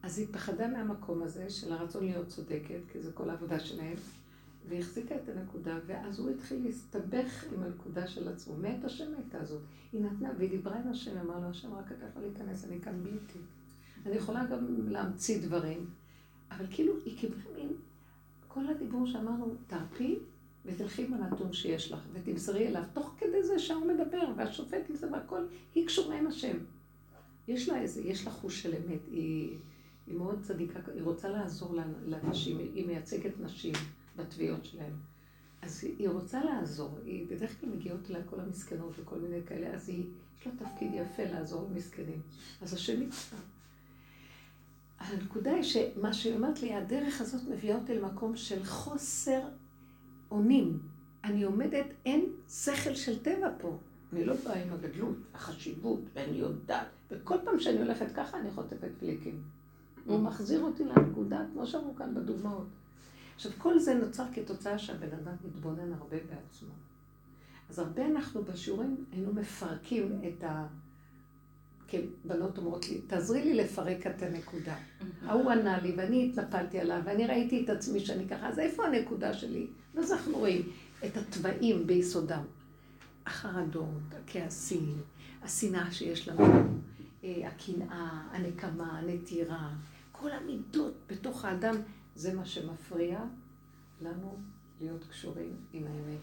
[0.03, 3.97] אז היא פחדה מהמקום הזה של הרצון להיות צודקת, כי זו כל העבודה שלהם,
[4.69, 8.57] והחזיקה את הנקודה, ואז הוא התחיל להסתבך עם הנקודה של עצמו.
[8.57, 9.63] מת השם הייתה זאת.
[9.93, 13.03] היא נתנה, והיא דיברה עם השם, אמר לו, השם, רק אתה יכול להיכנס, אני כאן
[13.03, 13.39] בלתי.
[14.07, 15.87] אני יכולה גם להמציא דברים,
[16.51, 17.73] אבל כאילו, היא קיבלה מין,
[18.49, 20.19] כל הדיבור שאמרנו, תרפי
[20.65, 25.13] ותלכי עם הנתון שיש לך, ותמסרי אליו, תוך כדי זה שהאור מדבר, והשופט עם זה
[25.13, 25.41] והכל,
[25.75, 26.57] היא קשורה עם השם.
[27.49, 29.57] יש לה איזה, יש לה חוש של אמת, היא,
[30.07, 31.77] היא מאוד צדיקה, היא רוצה לעזור
[32.07, 33.75] לנשים, היא מייצגת נשים.
[34.17, 34.93] בתביעות שלהם.
[35.63, 39.89] אז היא רוצה לעזור, היא בדרך כלל מגיעות אליה כל המסכנות וכל מיני כאלה, אז
[39.89, 40.07] היא,
[40.41, 42.21] יש לה תפקיד יפה לעזור למסכנים.
[42.63, 43.37] אז השם יצא.
[44.99, 49.41] הנקודה היא שמה שהיא אומרת לי, הדרך הזאת מביאה אותי למקום של חוסר
[50.31, 50.79] אונים.
[51.25, 53.79] אני עומדת, אין שכל של טבע פה.
[54.13, 56.87] אני לא באה עם הגדלות, החשיבות, ואני יודעת.
[57.11, 59.43] וכל פעם שאני הולכת ככה, אני חוטפת פליקים.
[60.07, 62.67] הוא מחזיר אותי לנקודה, כמו שאמרו כאן בדוגמאות.
[63.37, 66.69] עכשיו, כל זה נוצר כתוצאה שהבן אדם מתבונן הרבה בעצמו.
[67.71, 70.67] אז הרבה אנחנו בשיעורים היינו מפרקים את ה...
[71.89, 74.77] כן, בנות אומרות לי, תעזרי לי לפרק את הנקודה.
[75.23, 79.35] ההוא ענה לי, ואני התנפלתי עליו, ואני ראיתי את עצמי שאני ככה, אז איפה הנקודה
[79.35, 79.67] שלי?
[79.95, 80.63] ואז אנחנו רואים
[81.05, 82.43] את התוואים ביסודם.
[83.27, 85.01] החרדות, הכעסים,
[85.43, 86.45] השנאה שיש לנו,
[87.25, 89.71] אה, הקנאה, הנקמה, הנטירה,
[90.13, 91.75] כל המידות בתוך האדם
[92.17, 93.19] זה מה שמפריע
[94.03, 94.37] לנו
[94.81, 96.19] להיות קשורים עם האמת.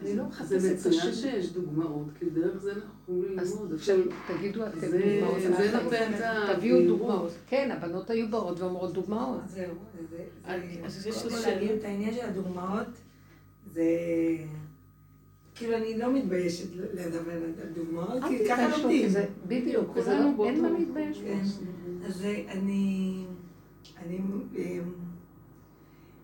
[0.00, 0.76] אני לא מחפשת את השם.
[0.76, 3.72] זה מצוין שיש דוגמאות, כי דרך זה אנחנו יכולים ללמוד.
[3.72, 3.90] אז
[4.28, 5.40] תגידו אתם דוגמאות.
[5.40, 6.54] זה נותן את ה...
[6.56, 7.32] תביאו דוגמאות.
[7.46, 9.40] כן, הבנות היו באות ואומרות דוגמאות.
[9.46, 9.74] זהו.
[10.84, 12.86] אז יש לי את העניין של הדוגמאות,
[13.72, 13.84] זה...
[15.54, 19.10] כאילו, אני לא מתביישת לדבר על דוגמאות, כי ככה לומדים.
[19.46, 19.96] בדיוק,
[20.44, 21.18] אין מה להתבייש.
[21.20, 21.42] כן.
[22.06, 23.24] אז אני...
[24.06, 24.18] אני...
[24.56, 24.92] אמ,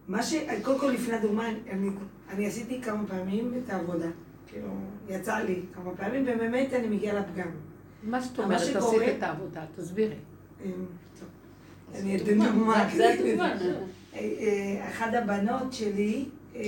[0.09, 0.35] מה ש...
[0.63, 1.89] קודם כל לפני הדוגמה, אני,
[2.31, 4.09] אני עשיתי כמה פעמים את העבודה.
[4.47, 4.69] כאילו,
[5.09, 7.51] יצא לי כמה פעמים, ובאמת אני מגיעה לפגם.
[8.03, 9.65] מה זאת אומרת עשית את העבודה?
[9.77, 10.15] תסבירי.
[10.65, 10.71] אמ,
[11.95, 12.89] אני אתן דוגמה.
[12.97, 13.55] זה הדוגמה.
[14.15, 16.61] אה, אה, אחת הבנות שלי, אמ,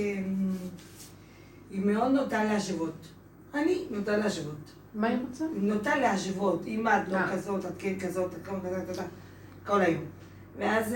[1.71, 3.07] היא מאוד נוטה להשוות.
[3.53, 4.71] אני נוטה להשוות.
[4.95, 5.45] מה היא רוצה?
[5.53, 6.65] היא נוטה להשוות.
[6.67, 7.33] אם את לא אה.
[7.33, 9.05] כזאת, את כן כזאת, את כזאת,
[9.65, 10.03] כל היום.
[10.57, 10.95] ואז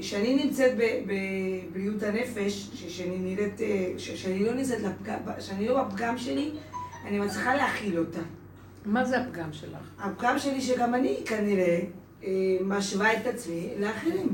[0.00, 0.72] כשאני נמצאת
[1.06, 3.60] בבריאות הנפש, שאני נראית,
[3.98, 4.78] שאני לא נמצאת,
[5.38, 6.50] שאני לא בפגם שלי,
[7.04, 8.20] אני מצליחה להכיל אותה.
[8.84, 9.90] מה זה הפגם שלך?
[9.98, 11.80] הפגם שלי שגם אני כנראה
[12.24, 12.30] אה,
[12.60, 14.28] משווה את עצמי לאחרים.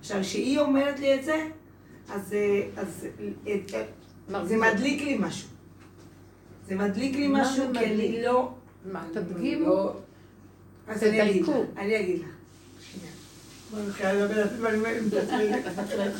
[0.00, 1.46] עכשיו, כשהיא אומרת לי את זה,
[2.10, 3.06] אז, אה, אז
[3.46, 5.48] אה, זה מדליק לי משהו.
[6.66, 8.54] זה מדליק לי משהו, כי אני לא...
[8.92, 9.66] מה, תדגימו?
[9.66, 9.96] לא-
[10.86, 12.28] אז אני אגיד לך.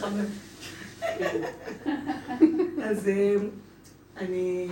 [0.05, 0.25] אני.
[2.83, 3.11] אז
[4.17, 4.69] אני...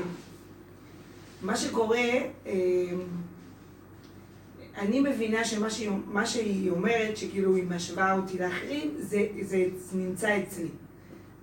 [1.42, 2.08] מה שקורה,
[4.78, 5.70] אני מבינה שמה
[6.26, 10.68] שהיא, אומרת, שכאילו היא משווה אותי לאחרים, זה, זה נמצא אצלי.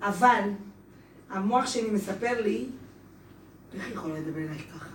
[0.02, 0.50] אבל
[1.30, 2.66] המוח שלי מספר לי,
[3.74, 4.90] איך היא יכולה לדבר אליי ככה?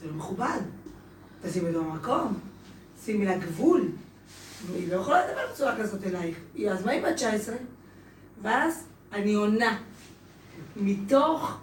[0.00, 0.60] זה לא מכובד.
[1.42, 2.38] תשימי לו במקום,
[3.04, 3.88] שימי לה גבול.
[4.74, 6.36] היא לא יכולה לדבר בצורה כזאת אלייך.
[6.70, 7.56] אז מה היא בת 19?
[8.42, 9.78] ואז אני עונה.
[10.76, 11.58] מתוך,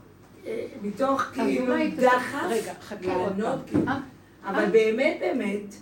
[0.46, 3.88] אה, מתוך כאילו דחף, לענות, כאילו.
[3.88, 4.00] אה?
[4.46, 4.70] אבל אה?
[4.70, 5.76] באמת באמת,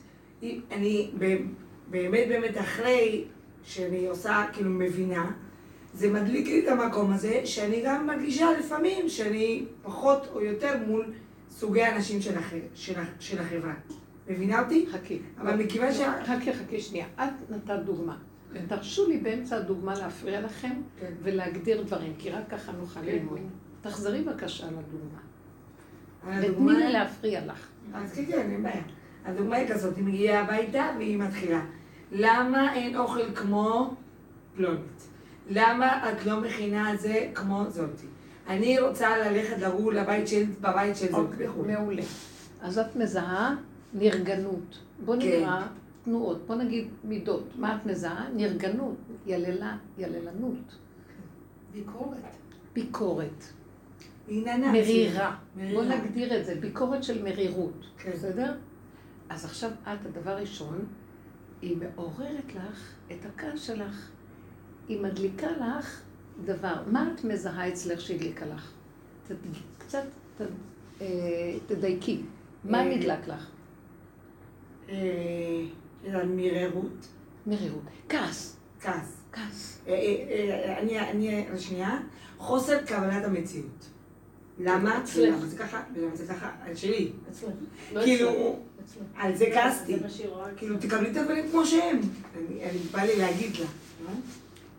[0.71, 1.11] אני
[1.87, 3.25] באמת באמת אחרי
[3.63, 5.31] שאני עושה, כאילו מבינה,
[5.93, 11.13] זה מדליק לי את המקום הזה, שאני גם מרגישה לפעמים שאני פחות או יותר מול
[11.49, 12.21] סוגי האנשים.
[13.19, 13.73] של החברה.
[14.31, 14.85] מבינה אותי?
[14.91, 15.19] חכי.
[15.37, 16.01] אבל לא, מכיוון לא, ש...
[16.25, 17.05] חכי, חכי שנייה.
[17.15, 18.17] את נתת דוגמה.
[18.67, 21.13] תרשו לי באמצע הדוגמה להפריע לכם כן.
[21.23, 23.05] ולהגדיר דברים, כי רק ככה נוכל כן.
[23.05, 23.39] ללמוד.
[23.81, 25.19] תחזרי בבקשה לדוגמה.
[26.41, 27.67] ותני לי להפריע לך.
[27.93, 28.83] אז כן, כן, אין בעיה.
[29.25, 31.61] הדוגמה היא כזאת, היא מגיעה הביתה והיא מתחילה.
[32.11, 33.95] למה אין אוכל כמו
[34.55, 35.07] פלונית?
[35.49, 38.07] למה את לא מכינה את זה כמו זאתי?
[38.47, 39.55] אני רוצה ללכת
[39.93, 42.03] לבית של, בבית של זאת אוקיי, מעולה.
[42.61, 43.55] אז את מזהה
[43.93, 44.79] נרגנות.
[45.05, 45.27] בוא כן.
[45.27, 45.67] נקרא
[46.03, 47.43] תנועות, בוא נגיד מידות.
[47.55, 48.29] מה את מזהה?
[48.35, 50.75] נרגנות, יללה, יללנות.
[51.73, 52.17] ביקורת.
[52.73, 53.43] ביקורת.
[54.71, 55.37] מרירה.
[55.73, 57.85] בוא נגדיר את זה, ביקורת של מרירות.
[57.97, 58.11] כן.
[58.11, 58.57] בסדר?
[59.29, 60.85] אז עכשיו את, הדבר ראשון,
[61.61, 64.11] היא מעוררת לך את הכעס שלך.
[64.87, 66.01] היא מדליקה לך
[66.45, 66.75] דבר.
[66.87, 68.71] מה את מזהה אצלך שהדליקה לך?
[69.77, 70.03] קצת
[71.01, 72.21] אה, תדייקי.
[72.63, 73.50] מה אה, נדלק לך?
[74.91, 77.07] אה, מרירות.
[77.47, 77.83] מרירות.
[78.09, 78.57] כעס.
[78.81, 79.17] כעס.
[79.31, 79.81] כעס.
[80.77, 81.99] אני, אני, שנייה,
[82.37, 83.89] חוסר קבלת המציאות.
[84.59, 85.03] למה?
[85.03, 85.35] אצלך.
[85.37, 85.83] למה זה ככה?
[85.95, 86.51] ולמה זה ככה?
[86.65, 87.11] על שלי.
[87.31, 87.49] אצלך.
[87.93, 88.59] לא כאילו,
[89.15, 89.97] על זה כעסתי.
[90.57, 91.99] כאילו, תקבלי את הדברים כמו שהם.
[92.35, 93.65] אני בא לי להגיד לה.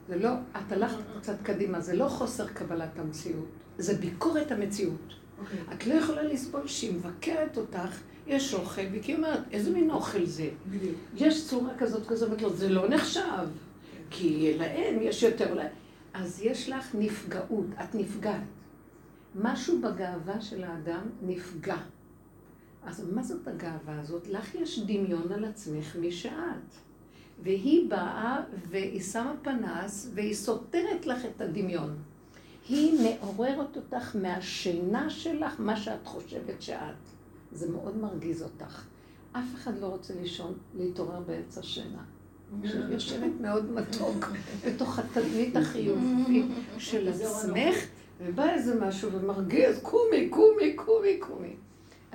[0.08, 3.48] זה לא, את הלכת קצת קדימה, זה לא חוסר קבלת המציאות,
[3.78, 5.14] זה ביקורת המציאות.
[5.38, 5.58] אוקיי.
[5.72, 7.98] את לא יכולה לסבול שהיא מבקרת אותך,
[8.32, 10.50] יש אוכל, וכי אומרת, איזה מין אוכל זה?
[10.70, 10.96] בדיוק.
[11.14, 13.48] יש צורה כזאת כזאת, לא, זה לא נחשב.
[14.10, 15.58] כי להם יש יותר.
[16.14, 18.42] אז יש לך נפגעות, את נפגעת.
[19.34, 21.76] משהו בגאווה של האדם נפגע.
[22.84, 24.28] אז מה זאת הגאווה הזאת?
[24.28, 26.74] לך יש דמיון על עצמך מי שאת.
[27.42, 31.96] והיא באה והיא שמה פנס והיא סותרת לך את הדמיון.
[32.68, 36.94] היא מעוררת אותך מהשינה שלך, מה שאת חושבת שאת.
[37.52, 38.84] זה מאוד מרגיז אותך.
[39.32, 42.04] אף אחד לא רוצה לישון, להתעורר באמצע שינה.
[42.62, 44.26] יושבת מאוד מתוק
[44.66, 46.46] בתוך התדמית החיובית
[46.78, 47.76] של עצמך,
[48.20, 51.56] ובא איזה משהו ומרגיז, קומי, קומי, קומי, קומי.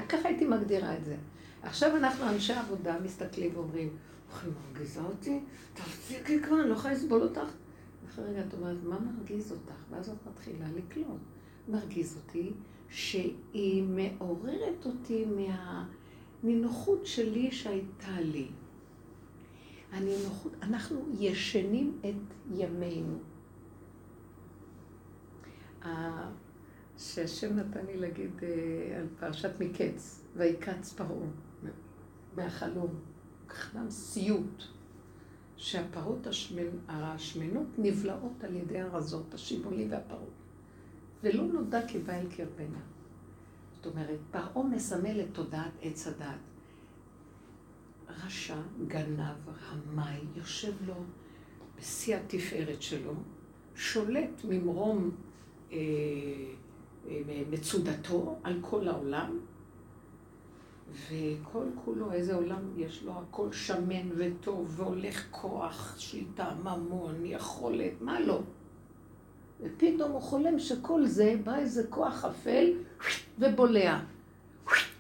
[0.10, 1.16] ככה הייתי מגדירה את זה.
[1.64, 3.90] עכשיו אנחנו אנשי עבודה מסתכלים ואומרים,
[4.32, 5.40] אוכל מרגיזה אותי?
[5.74, 7.50] תפסיקי כבר, אני לא יכולה לסבול אותך.
[8.10, 9.74] אחרי רגע את אומרת, מה מרגיז אותך?
[9.92, 11.20] ואז את מתחילה לקלוט.
[11.68, 12.52] מרגיז אותי
[12.90, 18.48] שהיא מעוררת אותי מהנינוחות שלי שהייתה לי.
[19.92, 23.18] הנינוחות, אנחנו ישנים את ימינו.
[26.98, 31.28] שהשם נתן לי להגיד אה, על פרשת מקץ, ויקץ פרעה,
[32.36, 33.00] מהחלום.
[33.50, 34.64] חלם סיוט,
[35.58, 36.68] שהפרות השמנ...
[36.88, 40.37] השמנות נבלעות על ידי הרזות, השיבולים והפרות.
[41.24, 42.80] ולא נודע כי בא אל קרבנה.
[43.76, 46.40] זאת אומרת, פרעה מסמל את תודעת עץ הדת.
[48.26, 48.56] רשע,
[48.88, 50.94] גנב, רמאי, יושב לו
[51.78, 53.14] בשיא התפארת שלו,
[53.76, 55.12] שולט ממרום
[55.72, 55.78] אה,
[57.08, 59.40] אה, מצודתו על כל העולם,
[61.10, 68.20] וכל כולו, איזה עולם יש לו, הכל שמן וטוב, והולך כוח, שליטה, ממון, יכולת, מה
[68.20, 68.42] לא?
[69.62, 72.72] ופתאום הוא חולם שכל זה, בא איזה כוח אפל
[73.40, 74.00] ובולע,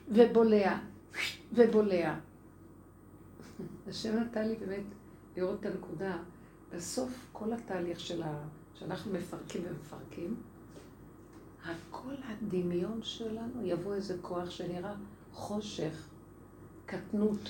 [0.09, 0.77] ובולע,
[1.53, 2.15] ובולע.
[3.87, 4.83] השם נתן לי באמת
[5.37, 6.17] לראות את הנקודה.
[6.75, 8.47] בסוף כל התהליך של ה...
[8.79, 10.35] שאנחנו מפרקים ומפרקים,
[11.65, 14.93] הכל הדמיון שלנו, יבוא איזה כוח שנראה
[15.33, 16.07] חושך,
[16.85, 17.49] קטנות,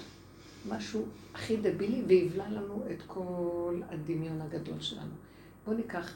[0.70, 5.14] משהו הכי דבילי, ויבלע לנו את כל הדמיון הגדול שלנו.
[5.66, 6.16] בואו ניקח,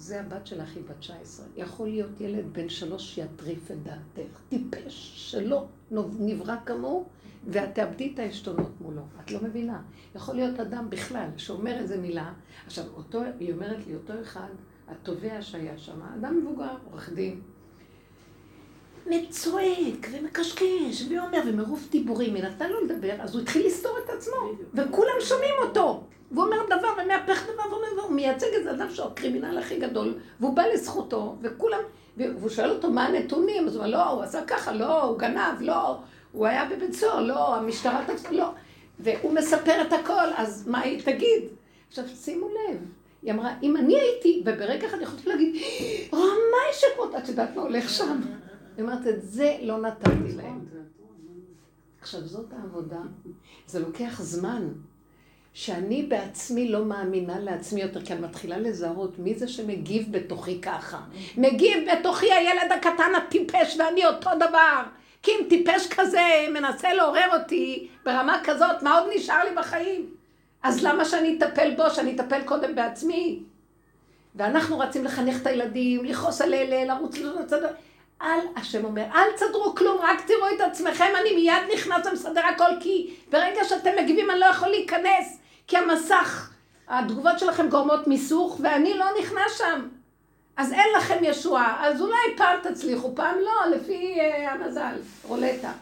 [0.00, 1.46] זה הבת שלך, היא בת 19.
[1.56, 7.04] יכול להיות ילד בן שלוש שיטריף את דעתך, טיפש, שלא נברא כמוהו,
[7.46, 9.02] ואת תאבדי את העשתונות מולו.
[9.24, 9.82] את לא מבינה.
[10.14, 12.32] יכול להיות אדם בכלל שאומר איזה מילה,
[12.66, 14.48] עכשיו, אותו, היא אומרת לי, אותו אחד,
[14.88, 17.40] התובע שהיה שם, אדם מבוגר, עורך דין,
[19.30, 24.36] צועק ומקשקש ואומר, ומרוב דיבורים, היא נתנה לו לדבר, אז הוא התחיל לסתור את עצמו,
[24.74, 26.04] וכולם שומעים אותו.
[26.30, 30.56] והוא אומר דבר ומהפך דבר ואומר, והוא מייצג איזה אדם שהוא הקרימינל הכי גדול, והוא
[30.56, 31.80] בא לזכותו, וכולם,
[32.16, 35.60] והוא שואל אותו מה הנתונים, אז הוא אומר, לא, הוא עשה ככה, לא, הוא גנב,
[35.60, 35.96] לא,
[36.32, 38.50] הוא היה בבית סוהר, לא, המשטרה תצא, לא.
[39.00, 41.42] והוא מספר את הכל, אז מה היא תגיד?
[41.88, 42.78] עכשיו, שימו לב,
[43.22, 45.62] היא אמרה, אם אני הייתי, וברגע אחד יכולתי להגיד,
[46.12, 48.20] רמאי שכמות, את יודעת מה הולך שם?
[48.76, 50.66] היא אומרת, את זה לא נתתי להם.
[52.00, 53.00] עכשיו, זאת העבודה.
[53.66, 54.68] זה לוקח זמן.
[55.54, 61.00] שאני בעצמי לא מאמינה לעצמי יותר, כי אני מתחילה לזהות מי זה שמגיב בתוכי ככה.
[61.36, 64.82] מגיב בתוכי הילד הקטן הטיפש ואני אותו דבר.
[65.22, 70.06] כי אם טיפש כזה מנסה לעורר אותי ברמה כזאת, מה עוד נשאר לי בחיים?
[70.62, 73.42] אז למה שאני אטפל בו, שאני אטפל קודם בעצמי?
[74.34, 77.60] ואנחנו רצים לחנך את הילדים, לכעוס על אלה, לרוץ לצד...
[78.22, 82.70] אל, השם אומר, אל תסדרו כלום, רק תראו את עצמכם, אני מיד נכנס ומסדר הכל,
[82.80, 86.50] כי ברגע שאתם מגיבים אני לא יכול להיכנס, כי המסך,
[86.88, 89.88] התגובות שלכם גורמות מיסוך, ואני לא נכנס שם.
[90.56, 95.72] אז אין לכם ישועה, אז אולי פעם תצליחו, פעם לא, לפי uh, המזל, רולטה.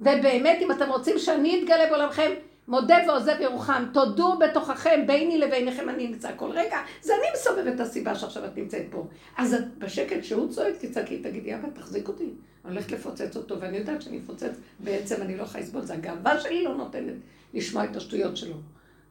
[0.00, 2.30] ובאמת, אם אתם רוצים שאני אתגלה בעולמכם,
[2.70, 7.80] מודה ועוזב ירוחם, תודו בתוככם, ביני לביניכם אני נמצא כל רגע, זה אני מסובב את
[7.80, 9.06] הסיבה שעכשיו את נמצאת פה.
[9.36, 12.30] אז את בשקט שהוא צועק, תצעקי, תגידי, אבא, תחזיק אותי.
[12.64, 16.40] אני הולכת לפוצץ אותו, ואני יודעת שאני אפוצץ, בעצם אני לא יכולה לסבול, זה הגאווה
[16.40, 17.14] שלי לא נותנת
[17.54, 18.56] לשמוע את השטויות שלו.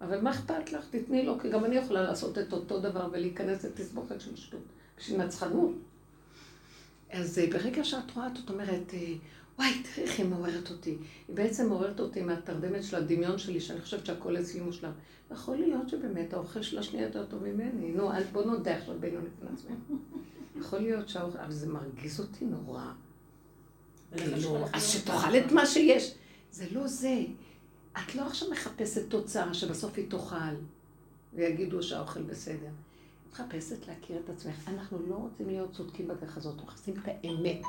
[0.01, 0.85] אבל מה אכפת לך?
[0.89, 4.63] תתני לו, כי גם אני יכולה לעשות את אותו דבר ולהיכנס לתסבוכת של שטות,
[4.97, 5.71] בשביל נצחנות.
[7.11, 9.13] אז אה, ברגע שאת רואה, את אומרת, אה,
[9.59, 10.97] וואי, תראי איך היא מעוררת אותי.
[11.27, 14.91] היא בעצם מעוררת אותי מהתרדמת של הדמיון שלי, שאני חושבת שהכל אצלי מושלם.
[15.31, 17.91] יכול להיות שבאמת האוכל של השנייה יותר טוב ממני.
[17.91, 19.99] נו, אז בוא נודה עכשיו בינינו לפני עצמנו.
[20.59, 22.91] יכול להיות שהאוכל, אבל זה מרגיז אותי נורא.
[24.17, 26.15] כאילו, אז שתאכל את מה שיש.
[26.51, 27.23] זה לא זה.
[27.91, 30.55] את לא עכשיו מחפשת תוצאה שבסוף היא תאכל,
[31.33, 32.67] ויגידו שהאוכל בסדר.
[32.67, 34.67] את מחפשת להכיר את עצמך.
[34.67, 37.61] אנחנו לא רוצים להיות צודקים בדרך הזאת, אנחנו מחפשים את האמת.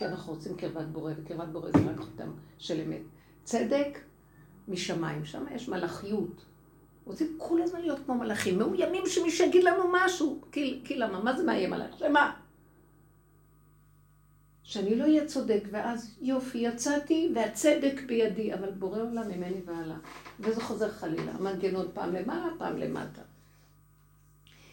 [0.00, 3.00] כי אנחנו רוצים קרבת בורא, וקרבת בורא זה רק חותם של אמת.
[3.44, 3.98] צדק
[4.68, 6.44] משמיים, שם יש מלאכיות.
[7.04, 10.40] רוצים כל הזמן להיות כמו מלאכים, מאוימים שמישהו יגיד לנו משהו.
[10.52, 11.20] כי, כי למה?
[11.20, 11.98] מה זה מאיים עליך?
[11.98, 12.36] שמה?
[14.62, 19.96] שאני לא אהיה צודק, ואז יופי, יצאתי והצדק בידי, אבל בורא עולם ממני והלאה.
[20.40, 23.22] וזה חוזר חלילה, המנגנון פעם למעלה, פעם למטה.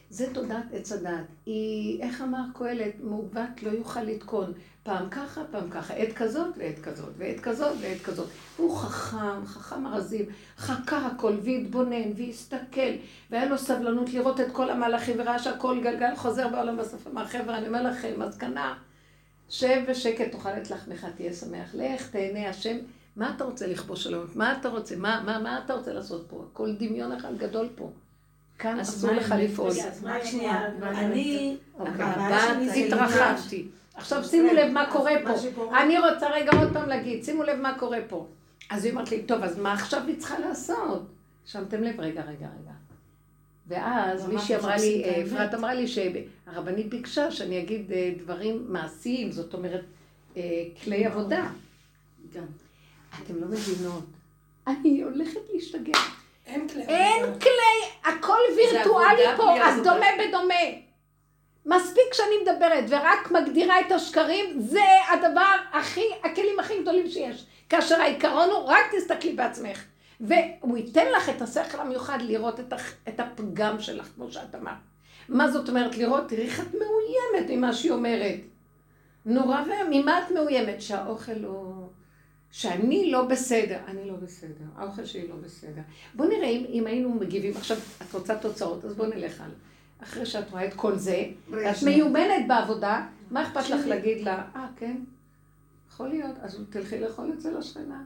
[0.09, 1.25] זה תודעת עץ הדעת.
[1.45, 4.53] היא, איך אמר קהלת, מעוות לא יוכל לתקון.
[4.87, 8.27] פעם ככה, פעם ככה, עת כזאת ועת כזאת, ועת כזאת ועת כזאת.
[8.57, 10.25] הוא חכם, חכם הרזים,
[10.57, 12.91] חקר הכל והתבונן והסתכל,
[13.31, 17.07] והיה לו סבלנות לראות את כל המהלכים וראה שהכל גלגל חוזר בעולם בסוף.
[17.07, 18.77] אמר חבר'ה, אני אומר לכם, מסקנה,
[19.49, 21.69] שב בשקט, תאכל את לחמך, תהיה שמח.
[21.73, 22.77] לך, תהנה, השם,
[23.15, 24.27] מה אתה רוצה לכבוש עליו?
[24.35, 24.95] מה אתה רוצה?
[24.95, 26.45] מה, מה, מה אתה רוצה לעשות פה?
[26.51, 27.91] הכל דמיון אחד גדול פה.
[28.59, 29.71] כאן אסור לך לפעול.
[30.03, 32.85] רק שנייה, אני, אוקיי.
[32.85, 33.67] התרחבתי.
[33.97, 35.77] עכשיו שימו לב מה קורה פה.
[35.81, 38.27] אני רוצה רגע עוד פעם להגיד, שימו לב מה קורה פה.
[38.69, 41.01] אז היא אומרת לי, טוב, אז מה עכשיו היא צריכה לעשות?
[41.45, 42.71] שמתם לב, רגע, רגע, רגע.
[43.67, 49.53] ואז מישהי אמרה לי, אפרת אמרה לי שהרבנית ביקשה שאני אגיד אה, דברים מעשיים, זאת
[49.53, 49.83] אומרת,
[50.37, 51.49] אה, כלי עבודה.
[52.33, 52.45] גם.
[53.23, 54.05] אתם לא מבינות.
[54.67, 55.99] אני הולכת להשתגע.
[56.45, 56.81] אין כלי.
[56.81, 60.86] אין כלי, הכל וירטואלי פה, אז דומה בדומה.
[61.67, 64.79] מספיק שאני מדברת ורק מגדירה את השקרים, זה
[65.13, 67.45] הדבר הכי, הכלים הכי גדולים שיש.
[67.69, 69.83] כאשר העיקרון הוא, רק תסתכלי בעצמך.
[70.19, 72.59] והוא ייתן לך את השכל המיוחד לראות
[73.07, 74.73] את, הפגם שלך, כמו שאת אמרת.
[75.29, 76.29] מה זאת אומרת לראות?
[76.29, 78.39] תראי איך את מאוימת ממה שהיא אומרת.
[79.25, 80.81] נורא ואיום, ממה את מאוימת?
[80.81, 81.87] שהאוכל הוא
[82.51, 83.77] שאני לא בסדר.
[83.87, 85.81] אני לא בסדר, האוכל שלי לא בסדר.
[86.13, 89.51] בוא נראה אם, אם היינו מגיבים, עכשיו, את רוצה תוצאות, אז בוא נלך על.
[90.03, 94.67] אחרי שאת רואה את כל זה, ואת מיומנת בעבודה, מה אכפת לך להגיד לה, אה,
[94.77, 94.95] כן?
[95.91, 98.01] יכול להיות, אז תלכי לאכול אצל השכנה.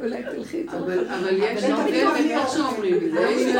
[0.00, 0.76] אולי תלכי איתו.
[0.76, 3.54] אבל יש איך שאומרים את זה, יש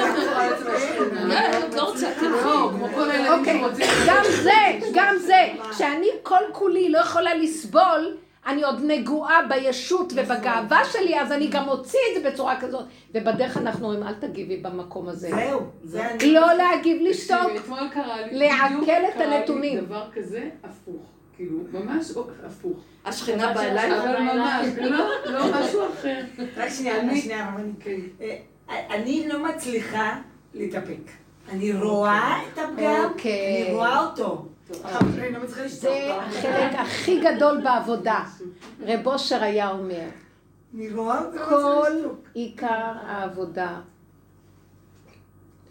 [1.75, 3.87] לא רוצה, לא, כמו כל הילדים אוקיי, שרוצים...
[4.07, 8.17] גם זה, גם זה, כשאני כל כולי לא יכולה לסבול,
[8.47, 12.85] אני עוד נגועה בישות ובגאווה שלי, אז אני גם אוציא את זה בצורה כזאת.
[13.15, 15.31] ובדרך אנחנו אומרים, אל תגיבי במקום הזה.
[15.31, 16.33] זהו, זה אני...
[16.33, 19.85] לא להגיב, לשתוק, אתמול קרה לי, לעכל בדיוק את קרה לי הנתונים.
[19.85, 21.03] דבר כזה הפוך.
[21.37, 22.07] כאילו, ממש
[22.47, 22.77] הפוך.
[23.05, 26.21] השכנה באה אליי, אבל ממש, לא, לא, משהו אחר.
[26.57, 27.51] רק שנייה, אני- שנייה.
[27.81, 27.97] כן.
[28.21, 28.37] אה,
[28.91, 30.17] אני לא מצליחה
[30.55, 31.11] להתאפק.
[31.53, 33.65] אני רואה את הפגם, אוקיי.
[33.67, 34.47] אני רואה אותו.
[34.85, 35.69] אבל אני לא.
[35.69, 38.25] זה החלק הכי גדול בעבודה.
[38.81, 40.09] רב אושר היה אומר,
[41.27, 41.93] אותו, לא כל.
[42.35, 43.81] עיקר העבודה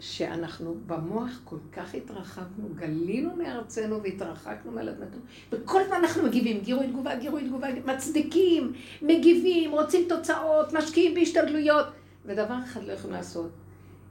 [0.00, 5.20] שאנחנו במוח כל כך התרחבנו, גלינו מארצנו והתרחקנו מעל אדמתנו,
[5.52, 8.72] וכל הזמן אנחנו מגיבים, גירוי תגובה, גירוי תגובה, מצדיקים,
[9.02, 11.86] מגיבים, רוצים תוצאות, משקיעים בהשתדלויות,
[12.26, 13.50] ודבר אחד לא יכולים לעשות,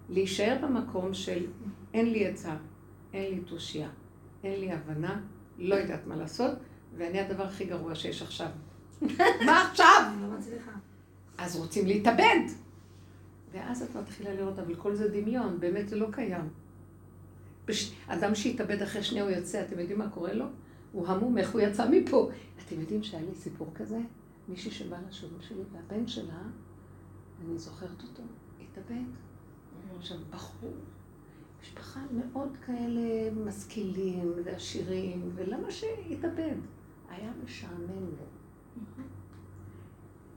[0.10, 1.46] להישאר במקום של
[1.94, 2.56] אין לי עצה,
[3.14, 3.90] אין לי תושייה,
[4.44, 5.22] אין לי הבנה,
[5.58, 6.52] לא יודעת מה לעשות,
[6.98, 8.50] ואני הדבר הכי גרוע שיש עכשיו.
[9.46, 10.14] מה עכשיו?
[10.22, 10.72] לא מצליחה.
[11.38, 12.40] אז רוצים להתאבד.
[13.52, 16.50] ואז את מתחילה לראות, אבל כל זה דמיון, באמת זה לא קיים.
[17.66, 17.94] בש...
[18.08, 20.46] אדם שהתאבד אחרי שנייה הוא יוצא, אתם יודעים מה קורה לו?
[20.92, 22.30] הוא המום, איך הוא יצא מפה?
[22.66, 24.00] אתם יודעים שהיה לי סיפור כזה?
[24.50, 26.42] מישהי שבאה לשירות שלי, והבן שלה,
[27.46, 28.24] אני זוכרת אותו,
[28.62, 29.04] התאבד.
[30.00, 30.74] עכשיו, בחור,
[31.62, 36.56] משפחה מאוד כאלה משכילים ועשירים, ולמה שיתאבד?
[37.10, 38.26] היה משעמם לו.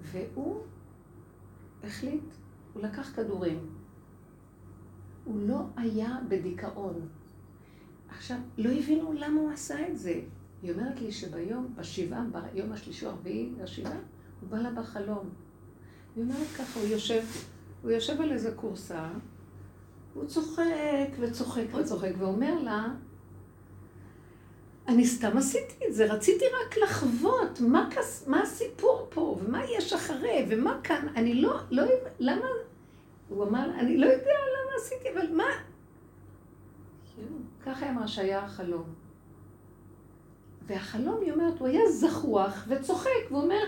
[0.00, 0.62] והוא
[1.84, 2.24] החליט,
[2.72, 3.70] הוא לקח כדורים.
[5.24, 7.08] הוא לא היה בדיכאון.
[8.08, 10.20] עכשיו, לא הבינו למה הוא עשה את זה.
[10.62, 13.98] היא אומרת לי שביום, בשבעה, ביום השלישי או הרביעי לשבעה,
[14.40, 15.28] הוא בא לה בחלום.
[16.16, 17.22] היא אומרת ככה, הוא יושב,
[17.82, 19.10] הוא יושב על איזה כורסה,
[20.14, 22.88] הוא צוחק וצוחק וצוחק, ואומר לה,
[24.88, 29.92] אני סתם עשיתי את זה, רציתי רק לחוות מה, כס, מה הסיפור פה, ומה יש
[29.92, 31.82] אחרי, ומה כאן, אני לא, לא,
[32.18, 32.46] למה,
[33.28, 35.50] הוא אמר, אני לא יודע למה עשיתי, אבל מה?
[37.66, 38.84] ככה היא אמרה שהיה החלום.
[40.66, 43.64] והחלום, היא אומרת, הוא היה זחוח וצוחק, והוא אומר,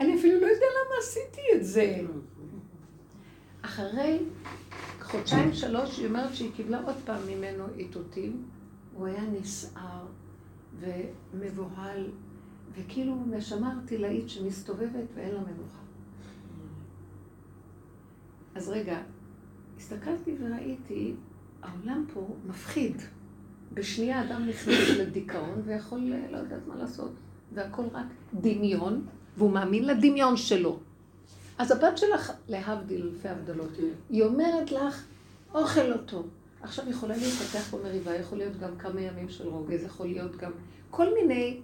[0.00, 2.00] אני אפילו לא יודע למה עשיתי את זה.
[3.62, 4.18] אחרי
[5.02, 8.42] חודשיים, שלוש, היא אומרת שהיא קיבלה עוד פעם ממנו איתותים,
[8.94, 10.06] הוא היה נסער
[10.80, 12.06] ומבוהל,
[12.74, 15.82] וכאילו נשמה ארטילאית שמסתובבת ואין לה מנוחה.
[18.54, 18.98] אז רגע,
[19.76, 21.14] הסתכלתי וראיתי,
[21.62, 22.96] העולם פה מפחיד.
[23.74, 26.00] בשנייה אדם נכנס לדיכאון ויכול
[26.30, 27.12] לא יודעת מה לעשות.
[27.54, 30.78] והכל רק דמיון, והוא מאמין לדמיון שלו.
[31.58, 33.70] אז הבת שלך, להבדיל אלפי הבדלות,
[34.10, 35.04] היא אומרת לך,
[35.54, 36.28] אוכל לא טוב.
[36.62, 40.52] עכשיו יכולה להתפתח פה מריבה, יכול להיות גם כמה ימים של רוגז, יכול להיות גם
[40.90, 41.60] כל מיני,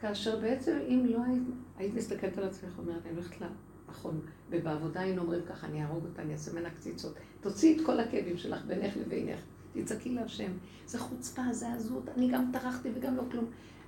[0.00, 1.42] כאשר בעצם אם לא היית,
[1.78, 3.48] היית מסתכלת על עצמך ואומרת, אני הולכת לה,
[3.88, 4.20] נכון,
[4.50, 7.14] ובעבודה היינו אומרים ככה, אני אהרוג אותה, אני אעשה ממנה קציצות.
[7.40, 9.40] תוציאי את כל הכאבים שלך בינך לבינך,
[9.72, 10.52] תצעקי להשם.
[10.86, 13.44] זה חוצפה, זה עזות, אני גם טרחתי וגם לא כלום.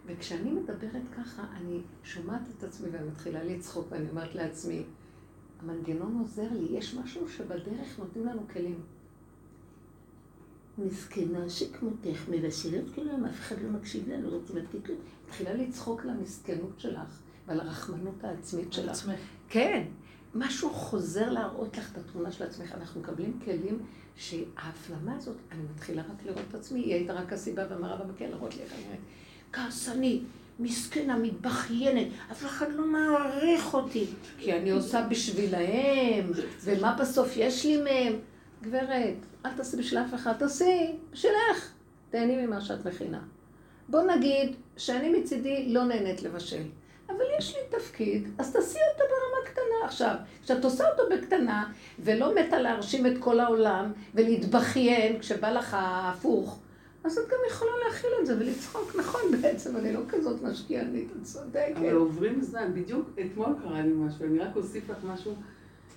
[0.06, 4.82] וכשאני מדברת ככה, אני שומעת את עצמי ואני מתחילה לצחוק, ואני אומרת לעצמי,
[5.62, 8.80] המנגנון עוזר לי, יש משהו שבדרך נותנים לנו כלים.
[10.78, 14.98] מסכנה שכמותך מבשלת כולם, אף אחד לא מקשיב לנו, רוצים לתת כלום.
[15.26, 18.90] מתחילה לצחוק על המסכנות שלך ועל הרחמנות העצמית של שלך.
[18.90, 19.20] עצמך.
[19.48, 19.84] כן,
[20.34, 22.72] משהו חוזר להראות לך את התמונה של עצמך.
[22.72, 23.78] אנחנו מקבלים כלים
[24.16, 28.54] שההפנמה הזאת, אני מתחילה רק לראות את עצמי, היא הייתה רק הסיבה ואמרה במקל להראות
[28.54, 28.98] לי איך אני אומרת.
[29.52, 30.22] כעסנית,
[30.58, 34.06] מסכנה, מתבכיינת, אף אחד לא מעריך אותי,
[34.38, 36.30] כי אני עושה בשבילהם,
[36.64, 38.12] ומה בסוף יש לי מהם?
[38.62, 39.14] גברת,
[39.46, 41.72] אל תעשי בשביל אף אחד, תעשי בשבילך.
[42.10, 43.20] תהני ממה שאת מכינה.
[43.88, 46.62] בוא נגיד שאני מצידי לא נהנית לבשל,
[47.08, 49.86] אבל יש לי תפקיד, אז תעשי אותו ברמה קטנה.
[49.86, 56.58] עכשיו, כשאת עושה אותו בקטנה, ולא מתה להרשים את כל העולם, ולהתבכיין כשבא לך הפוך,
[57.04, 61.22] אז את גם יכולה להכיל את זה ולצחוק, נכון בעצם, אני לא כזאת משקיענית, את
[61.22, 61.76] צודקת.
[61.76, 65.34] אבל עוברים זמן, בדיוק אתמול קרה לי משהו, אני רק אוסיף לך משהו,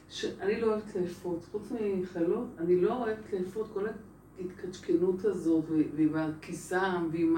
[0.09, 3.85] שאני לא אוהבת לאפות, חוץ מחלות, אני לא אוהבת לאפות, כל
[4.39, 5.63] ההתקשקנות הזאת,
[5.95, 7.37] ועם הכיסם, ועם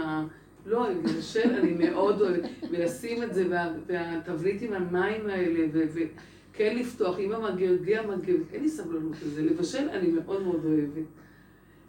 [0.66, 3.46] לא, לבשל אני מאוד אוהבת, ולשים את זה,
[3.88, 10.08] והתבליט עם המים האלה, וכן לפתוח, עם המגרגע, מגרגע, אין לי סבלנות לזה, לבשל אני
[10.08, 11.23] מאוד מאוד אוהבת.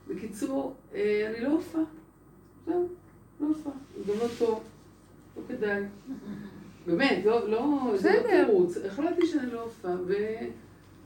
[0.08, 1.78] בקיצור, אה, אני לא עופה.
[2.66, 2.88] זהו,
[3.40, 3.70] לא עופה.
[3.96, 4.62] זה גם לא טוב,
[5.36, 5.82] לא כדאי.
[6.86, 8.76] באמת, לא, לא, זה לא תירוץ.
[8.76, 9.88] החלטתי שאני לא עופה,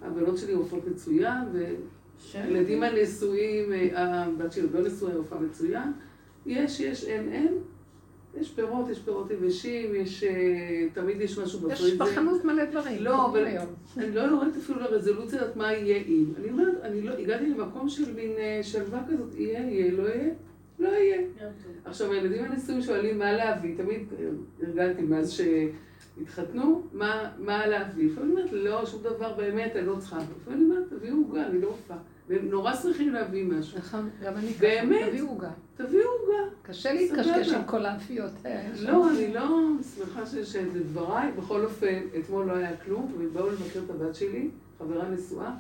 [0.02, 5.92] והבנות שלי עופות מצוין, והילדים הנשואים, אה, הבת שלי לא נשואה, עופה מצוין.
[6.46, 7.58] יש, יש, אין, אין.
[8.40, 10.24] יש פירות, יש פירות יבשים, יש...
[10.24, 11.86] אה, תמיד יש משהו בפריזר.
[11.86, 13.02] יש בחנות מלא דברים.
[13.02, 13.46] לא, אבל
[13.96, 16.24] אני לא יורדת אפילו לרזולוציה הזאת מה יהיה אם.
[16.38, 20.34] אני אומרת, אני לא, הגעתי למקום של מין אה, שלווה כזאת, יהיה, יהיה, לא יהיה,
[20.78, 21.20] לא יהיה.
[21.84, 24.00] עכשיו, הילדים הנשואים שואלים מה להביא, תמיד
[24.62, 26.82] הרגלתי מאז שהתחתנו,
[27.38, 28.10] מה להביא.
[28.10, 30.18] לפעמים אני אומרת, לא, שום דבר באמת, אני לא צריכה.
[30.18, 31.94] לפעמים אני אומרת, תביאו עוגה, אני לא אופה.
[32.28, 33.78] והם נורא צריכים להביא משהו.
[33.78, 34.60] נכון, גם אני ככה.
[34.60, 35.08] באמת.
[35.08, 35.50] תביאו עוגה.
[35.76, 36.54] תביאו עוגה.
[36.62, 38.30] קשה להתקשקש עם כל האפיות
[38.80, 39.58] לא, אני לא
[39.96, 41.32] שמחה שזה דבריי.
[41.32, 44.48] בכל אופן, אתמול לא היה כלום, ובאו לבקר את הבת שלי,
[44.78, 45.50] חברה נשואה.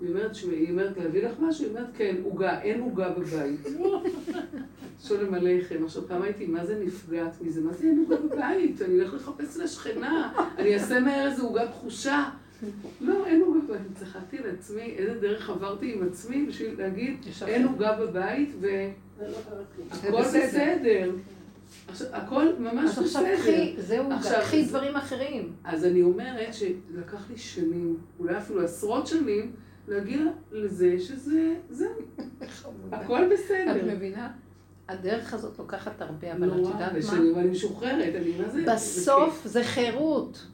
[0.00, 1.64] היא אומרת, היא אומרת, להביא לך משהו?
[1.64, 3.66] היא אומרת, כן, עוגה, אין עוגה בבית.
[5.06, 5.84] שולם עליכם.
[5.84, 7.60] עכשיו, כמה הייתי, מה זה נפגעת מזה?
[7.60, 8.82] מה זה אין עוגה בבית?
[8.82, 12.24] אני הולכת לחפש לשכנה, אני אעשה מהר איזה עוגה תחושה.
[13.00, 13.80] לא, אין עוגה בבית.
[13.94, 21.10] צחקתי לעצמי, איזה דרך עברתי עם עצמי בשביל להגיד, אין עוגה בבית והכל בסדר.
[22.12, 22.98] הכל ממש בסדר.
[22.98, 25.52] אז עכשיו קחי, זהו, קחי דברים אחרים.
[25.64, 29.52] אז אני אומרת שלקח לי שנים, אולי אפילו עשרות שנים,
[29.88, 30.20] להגיע
[30.52, 31.90] לזה שזה, זהו.
[32.92, 33.76] הכל בסדר.
[33.76, 34.30] את מבינה?
[34.88, 37.18] הדרך הזאת לוקחת הרבה, אבל את יודעת מה?
[37.18, 38.64] נורא, ואני משוחררת, אני מה זה?
[38.74, 40.46] בסוף זה חירות.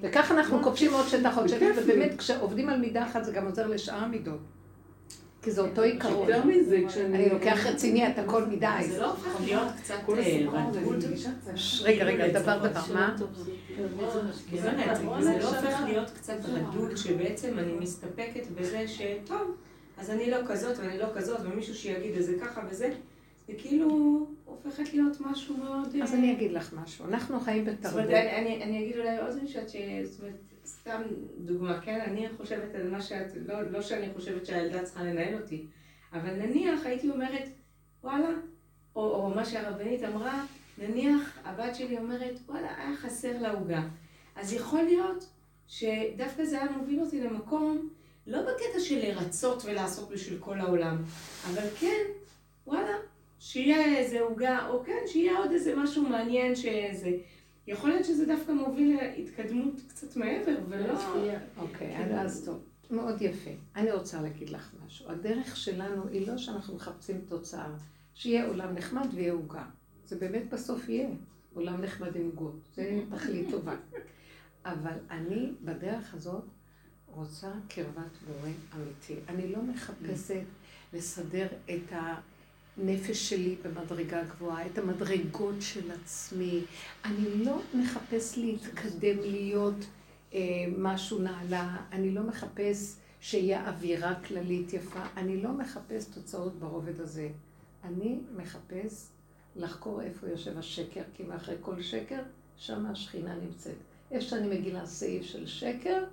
[0.00, 3.66] וככה אנחנו כובשים עוד שטח, עוד שטח, ובאמת כשעובדים על מידה אחת זה גם עוזר
[3.66, 4.40] לשאר המידות.
[5.46, 6.28] כי זה אותו עיקרון.
[6.28, 7.16] יותר מזה, כשאני...
[7.16, 8.66] אני לוקח רציני את הכל מדי.
[8.88, 11.54] זה לא הופך להיות קצת אה.
[11.82, 13.16] רגע, רגע, דבר דבר, מה?
[15.20, 19.56] זה לא הופך להיות קצת רדוד, שבעצם אני מסתפקת בזה שטוב,
[19.98, 22.92] אז אני לא כזאת ואני לא כזאת, ומישהו שיגיד איזה ככה וזה.
[23.46, 25.96] זה כאילו הופכת להיות משהו מאוד...
[26.02, 27.04] אז אני אגיד לך משהו.
[27.04, 27.82] אנחנו חיים בתרבות.
[27.82, 29.68] זאת אומרת, אני, אני אגיד אולי עוד משפט,
[30.04, 30.34] זאת אומרת,
[30.66, 31.02] סתם
[31.38, 32.00] דוגמה, כן?
[32.00, 35.66] אני חושבת על מה שאת, לא, לא שאני חושבת שהילדה צריכה לנהל אותי,
[36.12, 37.48] אבל נניח הייתי אומרת,
[38.04, 38.28] וואלה,
[38.96, 40.44] או, או מה שהרבנית אמרה,
[40.78, 43.82] נניח הבת שלי אומרת, וואלה, היה חסר לה עוגה.
[44.36, 45.28] אז יכול להיות
[45.66, 47.88] שדווקא זה היה מוביל אותי למקום,
[48.26, 51.02] לא בקטע של לרצות ולעשות בשביל כל העולם,
[51.50, 52.02] אבל כן,
[52.66, 52.96] וואלה,
[53.38, 57.10] שיהיה איזה עוגה, או כן, שיהיה עוד איזה משהו מעניין שזה.
[57.66, 60.94] יכול להיות שזה דווקא מוביל להתקדמות קצת מעבר, ולא...
[61.56, 62.62] אוקיי, אז טוב.
[62.90, 63.50] מאוד יפה.
[63.76, 65.10] אני רוצה להגיד לך משהו.
[65.10, 67.68] הדרך שלנו היא לא שאנחנו מחפשים תוצאה,
[68.14, 69.64] שיהיה עולם נחמד ויהיה עוגה.
[70.04, 71.08] זה באמת בסוף יהיה
[71.54, 72.68] עולם נחמד עם עוגות.
[72.74, 73.74] זה תכלית טובה.
[74.64, 76.44] אבל אני בדרך הזאת
[77.06, 79.14] רוצה קרבת בורא אמיתי.
[79.28, 80.44] אני לא מחפשת
[80.92, 82.20] לסדר את ה...
[82.78, 86.64] הנפש שלי במדרגה גבוהה, את המדרגות של עצמי.
[87.04, 89.86] אני לא מחפש להתקדם, להיות
[90.34, 90.40] אה,
[90.78, 97.28] משהו נעלה, אני לא מחפש שיהיה אווירה כללית יפה, אני לא מחפש תוצאות ברובד הזה.
[97.84, 99.08] אני מחפש
[99.56, 102.22] לחקור איפה יושב השקר, כי מאחורי כל שקר,
[102.56, 103.76] שם השכינה נמצאת.
[104.10, 106.04] איפה שאני מגילה סעיף של שקר,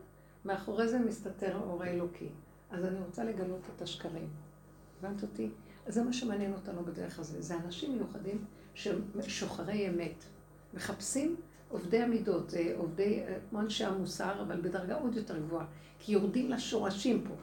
[0.45, 2.27] מאחורי זה מסתתר האור האלוקי.
[2.71, 4.27] אז אני רוצה לגלות את השקרים.
[4.99, 5.49] הבנת אותי?
[5.87, 7.41] זה מה שמעניין אותנו בדרך הזה.
[7.41, 8.45] זה אנשים מיוחדים
[9.27, 10.23] שוחרי אמת.
[10.73, 11.35] מחפשים
[11.69, 15.65] עובדי המידות, זה עובדי, כמו אנשי המוסר, אבל בדרגה עוד יותר גבוהה.
[15.99, 17.33] כי יורדים לשורשים פה.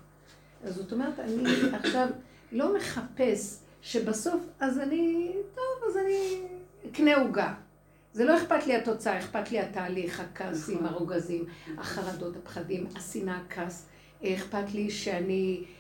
[0.64, 1.44] אז זאת אומרת, אני
[1.80, 2.08] עכשיו
[2.52, 6.42] לא מחפש שבסוף, אז אני, טוב, אז אני
[6.90, 7.54] אקנה עוגה.
[8.12, 10.86] זה לא אכפת לי התוצאה, אכפת לי התהליך, הכעסים, נכון.
[10.88, 11.44] הרוגזים,
[11.78, 13.86] החרדות, הפחדים, השנאה, הכעס.
[14.24, 15.79] אכפת לי שאני אה,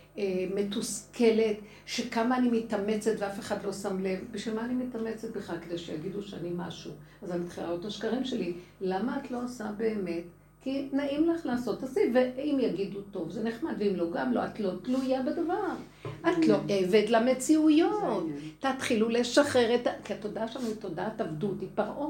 [0.54, 1.56] מתוסכלת,
[1.86, 4.18] שכמה אני מתאמצת ואף אחד לא שם לב.
[4.30, 5.56] בשביל מה אני מתאמצת בכלל?
[5.66, 6.92] כדי שיגידו שאני משהו.
[7.22, 8.52] אז אני מתחילה את השקרים שלי.
[8.80, 10.24] למה את לא עושה באמת?
[10.62, 14.60] כי נעים לך לעשות, תעשי, ואם יגידו טוב, זה נחמד, ואם לא, גם לא, את
[14.60, 15.74] לא תלויה בדבר.
[16.20, 18.26] את לא עבד למציאויות.
[18.58, 19.90] תתחילו לשחרר את ה...
[20.04, 22.08] כי התודעה שלנו היא תודעת עבדות, היא פרעה.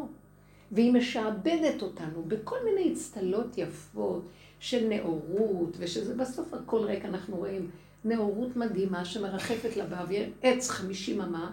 [0.73, 4.29] והיא משעבדת אותנו בכל מיני אצטלות יפות
[4.61, 7.71] של נאורות, ושזה בסוף הכל ריק, אנחנו רואים
[8.05, 11.51] נאורות מדהימה שמרחפת לה באוויר עץ חמישים אמה,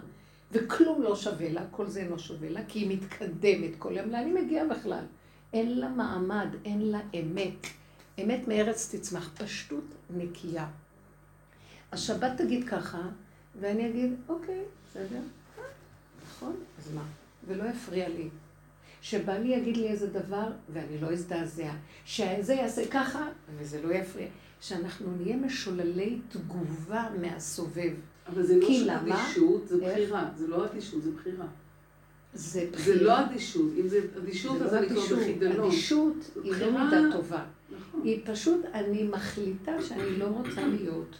[0.52, 4.10] וכלום לא שווה לה, כל זה לא שווה לה, כי היא מתקדמת כל יום.
[4.10, 5.04] לאן היא מגיעה בכלל?
[5.52, 7.66] אין לה מעמד, אין לה אמת.
[8.22, 10.68] אמת מארץ תצמח, פשטות נקייה.
[11.92, 13.00] השבת תגיד ככה,
[13.60, 15.20] ואני אגיד, אוקיי, בסדר,
[16.26, 17.02] נכון, אז מה?
[17.46, 18.28] ולא יפריע לי.
[19.02, 21.72] שבעלי יגיד לי איזה דבר ואני לא אזדעזע.
[22.04, 24.28] שזה יעשה ככה וזה לא יפריע.
[24.60, 27.92] שאנחנו נהיה משוללי תגובה מהסובב.
[28.26, 30.30] אבל זה לא אדישות, זה בחירה.
[30.36, 31.46] זה לא אדישות, זה בחירה.
[32.34, 32.98] זה בחירה.
[32.98, 33.70] זה לא אדישות.
[33.80, 35.66] אם זה אדישות, אז לא אני כבר בחידלון.
[35.68, 37.44] אדישות היא לא מידה טובה.
[37.78, 38.00] נכון.
[38.04, 41.16] היא פשוט, אני מחליטה שאני לא רוצה להיות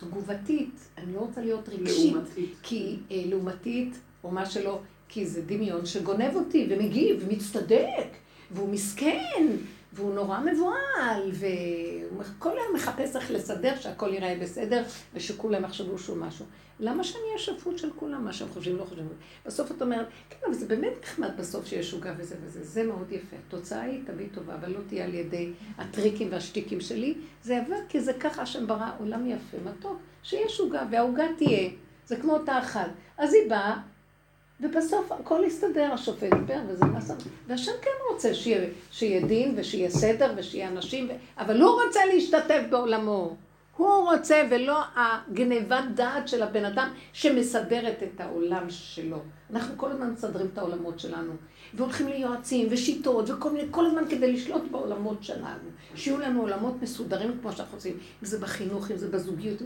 [0.00, 2.12] תגובתית, אני לא רוצה להיות רגשית.
[2.12, 2.54] לעומתית.
[2.62, 8.08] כי אה, לעומתית, או מה שלא, כי זה דמיון שגונב אותי ומגיב ומצטדק,
[8.50, 9.46] והוא מסכן,
[9.92, 14.82] והוא נורא מבוהל, והוא כל היום מחפש איך לסדר שהכל ייראה בסדר,
[15.14, 16.46] ושכולם יחשבו שהוא משהו.
[16.80, 19.08] למה שאני אהיה שפוט של כולם, מה שהם חושבים, לא חושבים?
[19.46, 23.12] בסוף את אומרת, כן, אבל זה באמת נחמד בסוף שיש עוגה וזה וזה, זה מאוד
[23.12, 23.36] יפה.
[23.46, 27.14] התוצאה היא תמיד טובה, אבל לא תהיה על ידי הטריקים והשטיקים שלי.
[27.42, 31.70] זה עבד כי זה ככה השם ברא עולם יפה, מתוק, שיש עוגה, והעוגה תהיה.
[32.06, 32.90] זה כמו אותה אחת.
[33.18, 33.76] אז היא באה,
[34.62, 37.14] ובסוף הכל יסתדר, השופט דיבר וזה נעשה.
[37.46, 41.12] והשם כן רוצה שיהיה, שיהיה דין ושיהיה סדר ושיהיה אנשים, ו...
[41.38, 43.36] אבל הוא רוצה להשתתף בעולמו.
[43.76, 49.18] הוא רוצה ולא הגנבת דעת של הבן אדם שמסדרת את העולם שלו.
[49.50, 51.32] אנחנו כל הזמן מסדרים את העולמות שלנו.
[51.74, 55.68] והולכים ליועצים ושיטות וכל מיני, כל הזמן כדי לשלוט בעולמות שלנו.
[55.94, 59.62] שיהיו לנו עולמות מסודרים כמו שאנחנו עושים, אם זה בחינוך, אם זה בזוגיות.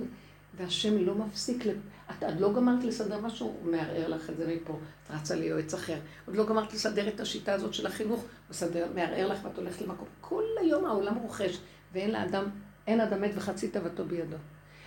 [0.57, 1.65] והשם לא מפסיק,
[2.11, 5.75] את עוד לא גמרת לסדר משהו, הוא מערער לך את זה מפה, את רצה ליועץ
[5.75, 5.99] אחר.
[6.27, 10.09] עוד לא גמרת לסדר את השיטה הזאת של החינוך, מסדר, מערער לך ואת הולכת למקום.
[10.21, 11.59] כל היום העולם רוכש,
[11.93, 12.45] ואין לאדם,
[12.87, 14.37] אין אדם מת וחצי תאוותו בידו.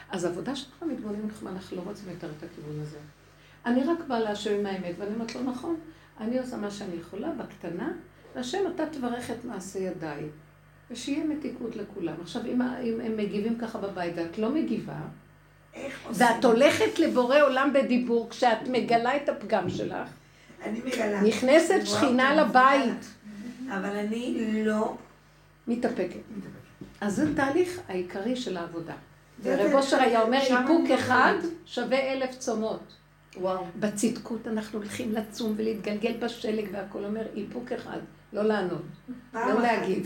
[0.10, 2.98] אז העבודה שאנחנו מתבוננים לך, אנחנו לא רוצים יותר את הכיוון הזה.
[3.66, 5.76] אני רק באה להשם עם האמת, ואני אומרת לו, נכון,
[6.20, 7.92] אני עושה מה שאני יכולה, בקטנה,
[8.36, 10.24] והשם אתה תברך את מעשה ידיי,
[10.92, 12.16] ושיהיה מתיקות לכולם.
[12.22, 15.00] עכשיו, אם, אם הם מגיבים ככה בבית ואת לא מגיבה,
[16.14, 20.10] ואת הולכת לבורא עולם בדיבור כשאת מגלה את הפגם שלך.
[20.64, 21.22] אני מגלה.
[21.22, 23.06] נכנסת שכינה לבית.
[23.70, 24.96] אבל אני לא...
[25.68, 26.20] מתאפקת.
[27.02, 28.94] אז זה תהליך העיקרי של העבודה.
[29.44, 31.34] ורב אושר היה אומר, איפוק אחד
[31.66, 32.94] שווה אלף צומות.
[33.38, 33.66] וואו.
[33.80, 37.98] בצדקות אנחנו הולכים לצום ולהתגלגל בשלג והכל אומר, איפוק אחד,
[38.34, 38.82] לא לענות,
[39.34, 40.06] לא להגיד.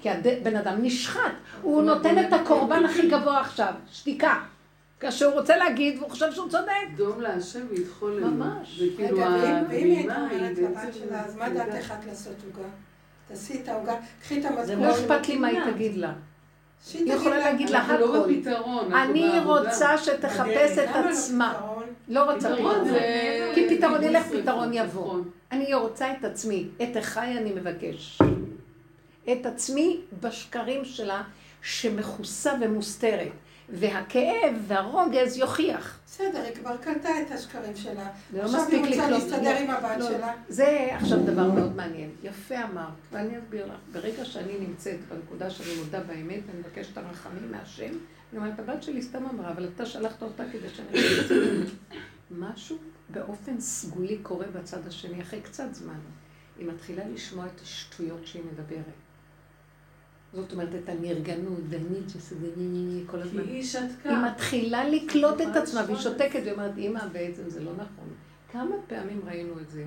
[0.00, 1.32] כי הבן אדם נשחט,
[1.62, 4.44] הוא נותן את הקורבן הכי גבוה עכשיו, שתיקה.
[5.02, 6.72] כאשר הוא רוצה להגיד, והוא חושב שהוא צודק.
[6.96, 8.30] דום להשם וידחול לנו.
[8.30, 8.82] ממש.
[8.82, 12.68] וכאילו ואם היא הייתה אומרת לבת שלה, אז מה דעתך את לעשות עוגה?
[13.28, 14.78] תעשי את העוגה, קחי את המזכורת.
[14.78, 16.12] לא אכפת לי מה היא תגיד לה.
[16.94, 17.92] היא יכולה להגיד לה הכל.
[17.92, 18.94] אנחנו לא בפתרון.
[18.94, 21.60] אני רוצה שתחפש את עצמה.
[22.08, 22.84] לא רוצה פתרון.
[23.54, 25.06] כי פתרון ילך, פתרון יבוא.
[25.06, 25.30] נכון.
[25.52, 26.68] אני רוצה את עצמי.
[26.82, 28.18] את אחיי אני מבקש.
[29.32, 31.22] את עצמי בשקרים שלה,
[31.62, 33.32] שמכוסה ומוסתרת.
[33.72, 35.98] והכאב והרוגז יוכיח.
[36.06, 38.08] בסדר, היא כבר קלטה את השקרים שלה.
[38.32, 38.98] לא מספיק לקלוט.
[38.98, 40.32] עכשיו היא רוצה להסתדר עם הבת לא, שלה.
[40.48, 42.10] זה עכשיו דבר מאוד מעניין.
[42.22, 43.78] יפה אמרת, ואני אסביר לך.
[43.92, 47.92] ברגע שאני נמצאת בנקודה שאני מודה באמת, אני מבקשת הרחמים מהשם,
[48.32, 50.98] אני אומרת, הבת שלי סתם אמרה, אבל אתה שלחת אותה כדי שאני...
[52.30, 52.76] משהו
[53.08, 55.98] באופן סגולי קורה בצד השני, אחרי קצת זמן.
[56.58, 59.11] היא מתחילה לשמוע את השטויות שהיא מדברת.
[60.34, 62.32] זאת אומרת, את הנרגנות, והניג'ס,
[63.06, 63.44] כל הזמן.
[63.44, 64.08] כי היא שתקה.
[64.08, 68.08] היא מתחילה לקלוט את עצמה, והיא שותקת, והיא אומרת, אימא, בעצם זה לא נכון.
[68.52, 69.84] כמה פעמים ראינו את זה?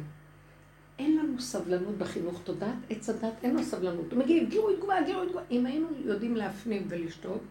[0.99, 4.11] אין לנו סבלנות בחינוך תודעת, עץ הדת אין לו סבלנות.
[4.11, 5.41] הוא מגיע, גירוי תגובה, גירוי תגובה.
[5.51, 7.41] אם היינו יודעים להפנים ולשתות,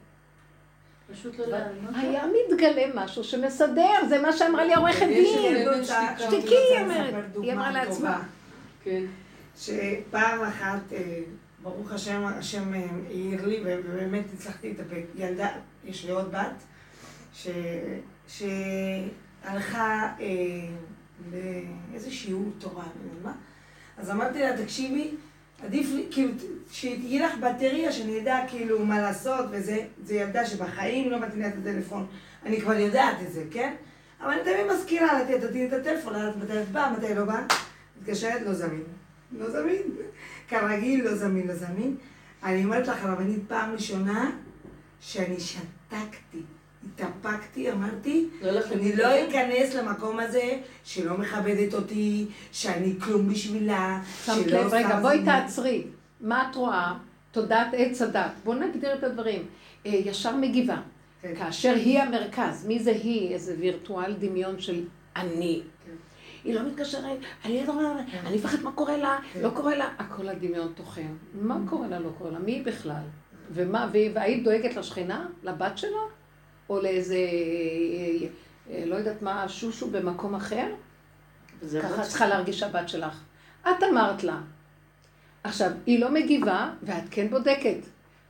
[1.13, 1.95] פשוט לא לענות.
[1.95, 5.85] היה מתגלה משהו שמסדר, זה מה שאמרה לי עורכת דין.
[6.19, 7.15] שתיקי, היא אומרת.
[7.43, 8.23] היא אמרה לעצמה.
[8.85, 9.03] כן.
[9.57, 10.93] שפעם אחת...
[11.65, 12.73] אה, ברוך השם, השם
[13.07, 15.03] העיר לי, ובאמת הצלחתי להתאפק.
[15.15, 15.49] ילדה,
[15.85, 16.63] יש לי עוד בת,
[17.35, 17.49] ש...
[18.29, 20.27] שהלכה אה,
[21.33, 23.33] לאיזה שיעור תורה, אני יודעת מה.
[23.99, 25.11] אז אמרתי לה, תקשיבי,
[25.63, 26.33] עדיף לי, כאילו,
[26.71, 31.55] שתהיה לך בטריה, שאני אדע כאילו מה לעשות, וזה, זה ילדה שבחיים לא מתאינה את
[31.63, 32.07] הטלפון,
[32.47, 33.75] אני כבר יודעת את זה, כן?
[34.21, 37.47] אבל אני תמיד מזכירה לתת אותי את הטלפון, לדעת מתי את באה, מתי לא באה.
[38.01, 38.83] מתקשרת, לא זמין.
[39.39, 39.83] לא זמין.
[40.61, 41.97] כרגיל, לא זמין, לא זמין.
[42.43, 44.31] אני אומרת לך, הרבנית, פעם ראשונה
[45.01, 46.43] שאני שתקתי.
[46.87, 54.47] התאפקתי, אמרתי, לא אני לא אכנס למקום הזה שלא מכבדת אותי, שאני כלום בשבילה, שמת
[54.47, 55.85] לב, רגע, בואי תעצרי.
[56.21, 56.95] מה את רואה?
[57.33, 58.31] תודעת עץ הדת.
[58.45, 59.47] בואו נגדיר את הדברים.
[59.87, 60.77] אה, ישר מגיבה.
[61.23, 61.35] כן.
[61.39, 63.35] כאשר היא המרכז, מי זה היא?
[63.35, 64.85] איזה וירטואל דמיון של
[65.17, 65.63] אני.
[66.45, 69.41] היא לא מתקשרת, אני לא אומרת, אני מפחדת מה קורה לה, כן.
[69.41, 71.15] לא קורה לה, הכל הדמיון טוחן.
[71.35, 73.03] מה קורה לה, לא קורה לה, מי היא בכלל?
[73.51, 75.99] ומה, והיית דואגת לשכנה, לבת שלה?
[76.71, 77.17] או לאיזה,
[78.71, 80.67] אה, לא יודעת מה, שושו במקום אחר?
[81.83, 83.23] ככה צריכה להרגיש הבת שלך.
[83.63, 84.41] את אמרת לה.
[85.45, 87.77] עכשיו, היא לא מגיבה, ואת כן בודקת.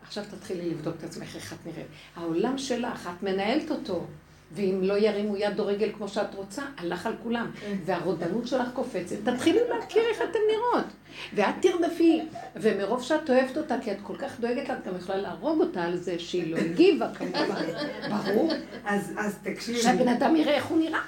[0.02, 1.86] עכשיו תתחילי לבדוק את עצמך איך את נראית.
[2.16, 4.06] העולם שלך, את מנהלת אותו.
[4.52, 7.50] ואם לא ירימו יד או רגל כמו שאת רוצה, הלך על כולם.
[7.60, 7.76] כן.
[7.84, 9.16] והרודנות שלך קופצת.
[9.24, 10.86] תתחילי להכיר איך אתן נראות.
[11.34, 12.22] ואת תרדפי.
[12.56, 15.82] ומרוב שאת אוהבת אותה, כי את כל כך דואגת לה, את גם יכולה להרוג אותה
[15.82, 17.64] על זה שהיא לא הגיבה כמובן.
[18.10, 18.52] ברור.
[18.84, 19.78] אז תקשיבי.
[19.78, 21.00] שהבן אדם יראה איך הוא נראה.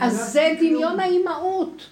[0.00, 1.86] אז זה דמיון האימהות.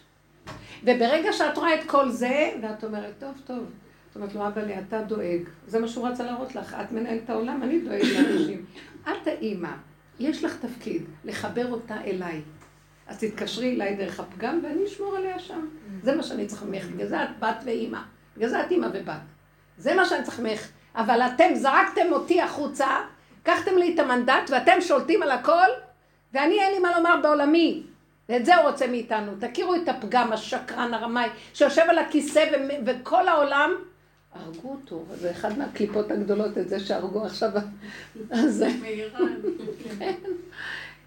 [0.83, 3.59] וברגע שאת רואה את כל זה, ואת אומרת, טוב, טוב.
[3.59, 5.43] זאת אומרת לו, אבא לי, אתה דואג.
[5.67, 6.77] זה מה שהוא רצה להראות לך.
[6.81, 8.65] את מנהלת העולם, אני דואג לאנשים.
[9.03, 9.69] את האימא.
[10.21, 12.43] יש לך תפקיד לחבר אותה אליי.
[13.07, 15.67] אז תתקשרי אליי דרך הפגם ואני אשמור עליה שם.
[16.03, 16.87] זה מה שאני צריך ממך.
[16.87, 17.99] בגלל זה את בת ואימא.
[18.37, 19.21] בגלל זה את אימא ובת.
[19.79, 20.69] זה מה שאני צריך ממך.
[20.95, 22.89] אבל אתם זרקתם אותי החוצה,
[23.43, 25.69] לקחתם לי את המנדט ואתם שולטים על הכל,
[26.33, 27.83] ואני אין לי מה לומר בעולמי.
[28.29, 29.33] ואת זה הוא רוצה מאיתנו.
[29.41, 32.45] תכירו את הפגם, השקרן, הרמאי, שיושב על הכיסא
[32.87, 33.71] וכל העולם
[34.35, 37.51] הרגו אותו, זה אחד מהקליפות הגדולות, את זה שהרגו עכשיו.
[38.31, 38.65] אז...
[39.99, 40.15] כן,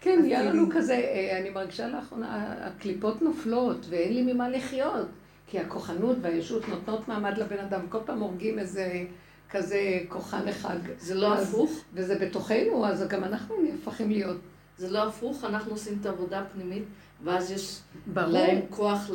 [0.00, 5.06] כן, יהיה לנו כזה, אה, אני מרגישה לאחרונה, הקליפות נופלות ואין לי ממה לחיות.
[5.50, 9.04] כי הכוחנות והישות נותנות מעמד לבן אדם, כל פעם הורגים איזה
[9.50, 10.76] כזה כוחן אחד.
[10.98, 11.70] זה לא הפוך?
[11.94, 14.36] וזה בתוכנו, אז גם אנחנו נהפכים להיות.
[14.78, 16.82] זה לא הפוך, אנחנו עושים את העבודה הפנימית,
[17.24, 17.78] ואז יש
[18.16, 19.10] להם כוח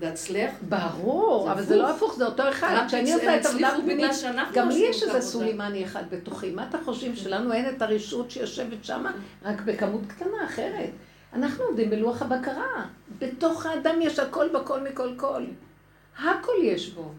[0.00, 0.50] להצליח.
[0.68, 2.84] ברור, אבל זה לא הפוך, זה אותו אחד.
[2.88, 4.10] כשאני עושה את העבודה הפנימית,
[4.52, 6.50] גם לי יש איזה סולימני אחד בתוכי.
[6.50, 9.04] מה אתה חושבים, שלנו אין את הרשות שיושבת שם,
[9.44, 10.90] רק בכמות קטנה אחרת?
[11.32, 12.86] אנחנו עובדים בלוח הבקרה.
[13.18, 15.42] בתוך האדם יש הכל בכל מכל כל.
[16.18, 17.12] הכל יש בו.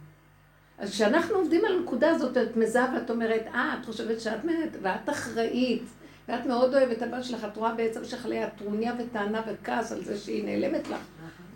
[0.78, 4.70] אז כשאנחנו עובדים על הנקודה הזאת, את מזהה ואת אומרת, אה, את חושבת שאת מנת,
[4.82, 5.84] ואת אחראית.
[6.28, 10.04] ואת מאוד אוהבת את הבת שלך, את רואה בעצם שלך עליה טרוניה וטענה וכעס על
[10.04, 11.02] זה שהיא נעלמת לך.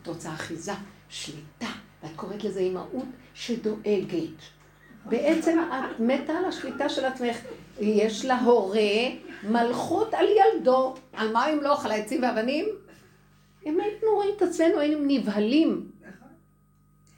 [0.01, 0.73] את רוצה אחיזה,
[1.09, 1.67] שליטה,
[2.03, 4.41] ואת קוראת לזה אימהות שדואגת.
[5.05, 7.37] בעצם את מתה על השליטה של עצמך.
[7.79, 8.79] יש לה הורה
[9.43, 10.95] מלכות על ילדו.
[11.13, 12.65] על מה אם לא אוכל העצים ואבנים?
[13.65, 15.91] אם היינו רואים את עצמנו, היינו נבהלים.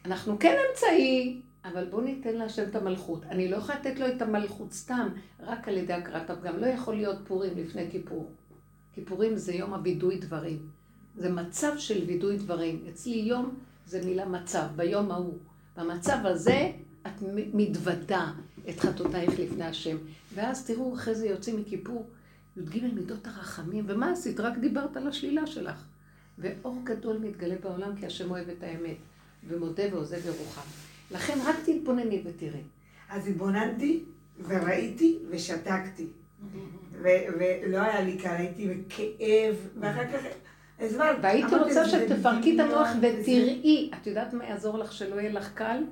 [0.05, 1.41] אנחנו כן אמצעי,
[1.73, 3.23] אבל בואו ניתן להשם את המלכות.
[3.23, 5.07] אני לא יכולה לתת לו את המלכות סתם,
[5.39, 6.57] רק על ידי הכרת הפגם.
[6.57, 8.31] לא יכול להיות פורים לפני כיפור.
[8.93, 10.69] כיפורים זה יום הווידוי דברים.
[11.15, 12.85] זה מצב של וידוי דברים.
[12.89, 13.55] אצלי יום
[13.85, 15.37] זה מילה מצב, ביום ההוא.
[15.77, 16.71] במצב הזה
[17.07, 17.21] את
[17.53, 18.31] מתוודה
[18.69, 19.97] את חטאותייך לפני השם.
[20.33, 22.07] ואז תראו, אחרי זה יוצאים מכיפור,
[22.57, 24.39] י"ג מידות הרחמים, ומה עשית?
[24.39, 25.85] רק דיברת על השלילה שלך.
[26.37, 28.97] ואור גדול מתגלה בעולם כי השם אוהב את האמת,
[29.47, 30.88] ומודה ועוזב ירוחם.
[31.11, 32.61] לכן רק תתבונני ותראי.
[33.09, 34.03] אז התבוננתי
[34.47, 36.07] וראיתי ושתקתי.
[37.01, 40.23] ולא היה לי קל, הייתי בכאב, ואחר כך...
[41.21, 45.83] והייתי רוצה שתפרקי את המוח ותראי, את יודעת מה יעזור לך שלא יהיה לך קל?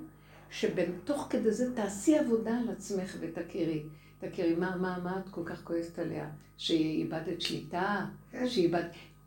[0.51, 3.83] שבתוך כדי זה תעשי עבודה על עצמך ותכירי.
[4.19, 6.29] תכירי, מה, מה, מה את כל כך כועסת עליה?
[6.57, 8.05] שהיא איבדת שליטה?
[8.31, 8.47] כן.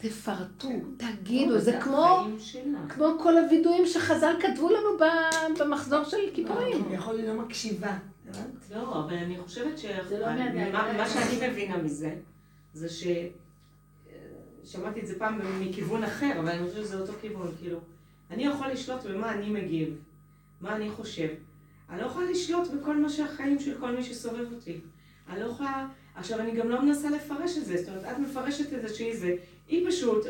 [0.01, 2.27] תפרטו, תגידו, זה כמו,
[2.89, 4.89] כמו כל הווידויים שחז"ל כתבו לנו
[5.59, 6.85] במחזור של כיפורים.
[6.93, 7.99] יכול להיות לא מקשיבה.
[8.71, 9.85] לא, אבל אני חושבת ש...
[10.11, 10.27] לא
[10.97, 12.15] מה שאני מבינה מזה,
[12.75, 13.07] זה ש...
[14.65, 17.79] שמעתי את זה פעם מכיוון אחר, אבל אני חושבת שזה אותו כיוון, כאילו,
[18.31, 19.95] אני יכול לשלוט במה אני מגיב,
[20.61, 21.29] מה אני חושב.
[21.91, 24.81] אני לא יכולה לשלוט בכל מה שהחיים של כל מי שסובב אותי.
[25.29, 25.89] אני לא יכולה...
[26.15, 29.17] עכשיו, אני גם לא מנסה לפרש את זה, זאת אומרת, את מפרשת את זה שהיא
[29.17, 29.35] זה,
[29.71, 30.27] היא פשוט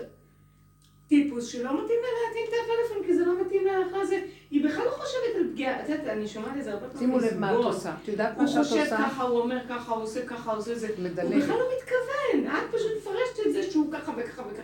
[1.08, 4.64] טיפוס שלא מתאים לה להתאים את הפלאפון, כי זה לא מתאים לה לאחר זה, היא
[4.64, 6.98] בכלל לא חושבת על פגיעה, את יודעת, אני שומעת את זה הרבה פעמים.
[6.98, 8.74] שימו לב מה את עושה, את יודעת מה שאת עושה?
[8.74, 11.64] הוא חושב ככה, הוא אומר ככה, הוא עושה ככה, הוא עושה זה, הוא בכלל לא
[11.76, 14.62] מתכוון, את פשוט מפרשת את זה שהוא ככה וככה וככה.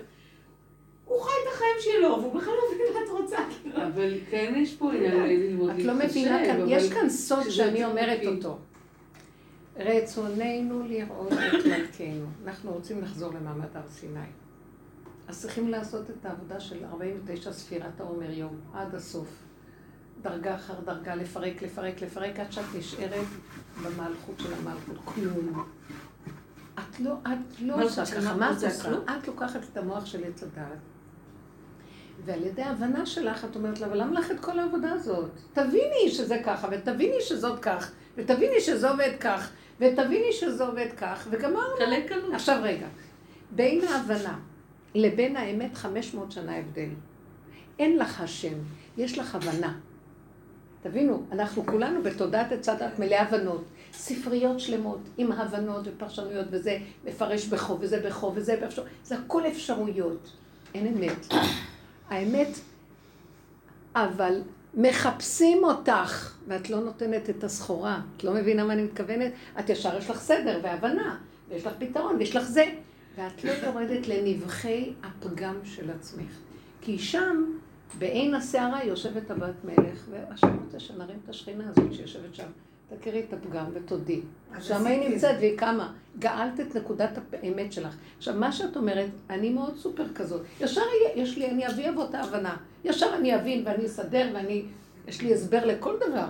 [1.05, 3.39] הוא חי את החיים שלו, והוא בכלל לא מבין מה את רוצה.
[3.87, 5.89] אבל כן יש פה עניין ללמוד להתחשב.
[5.89, 8.59] את לא מבינה כאן, יש כאן סוד שאני אומרת אותו.
[9.79, 12.27] רצוננו לראות את מלכנו.
[12.45, 14.21] אנחנו רוצים לחזור למעמד הר סיני.
[15.29, 19.29] אז צריכים לעשות את העבודה של 49 ספירת העומר יום, עד הסוף.
[20.23, 23.27] דרגה אחר דרגה, לפרק, לפרק, לפרק, עד שאת נשארת
[23.83, 24.97] במלכות של המלכות.
[25.05, 25.65] כלום.
[26.75, 28.91] את לא, את לא עושה ככה, מה את עושה?
[29.19, 30.79] את לוקחת את המוח של עץ הדעת.
[32.25, 35.31] ועל ידי ההבנה שלך, את אומרת לה, אבל למה לך את כל העבודה הזאת?
[35.53, 39.51] תביני שזה ככה, ותביני שזאת כך, ותביני שזה עובד כך,
[39.81, 41.77] ותביני שזה עובד כך, וגמרנו.
[42.33, 42.87] עכשיו רגע,
[43.51, 44.39] בין ההבנה
[44.95, 46.89] לבין האמת 500 שנה הבדל.
[47.79, 48.55] אין לך השם,
[48.97, 49.79] יש לך הבנה.
[50.83, 53.65] תבינו, אנחנו כולנו בתודעת עץ הדת מלא הבנות.
[53.93, 58.85] ספריות שלמות עם הבנות ופרשנויות, וזה מפרש בכו, וזה בכו, וזה באפשר...
[59.05, 60.33] זה הכל אפשרויות.
[60.75, 61.27] אין אמת.
[62.11, 62.49] האמת,
[63.95, 64.41] אבל
[64.75, 68.01] מחפשים אותך, ואת לא נותנת את הסחורה.
[68.17, 69.33] את לא מבינה מה אני מתכוונת?
[69.59, 71.17] את ישר יש לך סדר והבנה,
[71.49, 72.65] ויש לך פתרון, ויש לך זה.
[73.17, 76.31] ואת לא יורדת לנבחי הפגם של עצמך.
[76.81, 77.45] כי שם,
[77.99, 82.47] בעין הסערה, יושבת הבת מלך, והשם רוצה שנרים את השכינה הזאת שיושבת שם.
[82.99, 84.21] תכירי את הפגם ותודי.
[84.61, 85.93] שם היא נמצאת והיא קמה.
[86.19, 87.97] גאלת את נקודת האמת שלך.
[88.19, 90.43] עכשיו, מה שאת אומרת, אני מאוד סופר כזאת.
[90.61, 90.81] ישר
[91.15, 92.57] יש לי, אני אביא אבות ההבנה.
[92.85, 94.65] ישר אני אבין ואני אסדר ואני,
[95.09, 96.29] יש לי הסבר לכל דבר.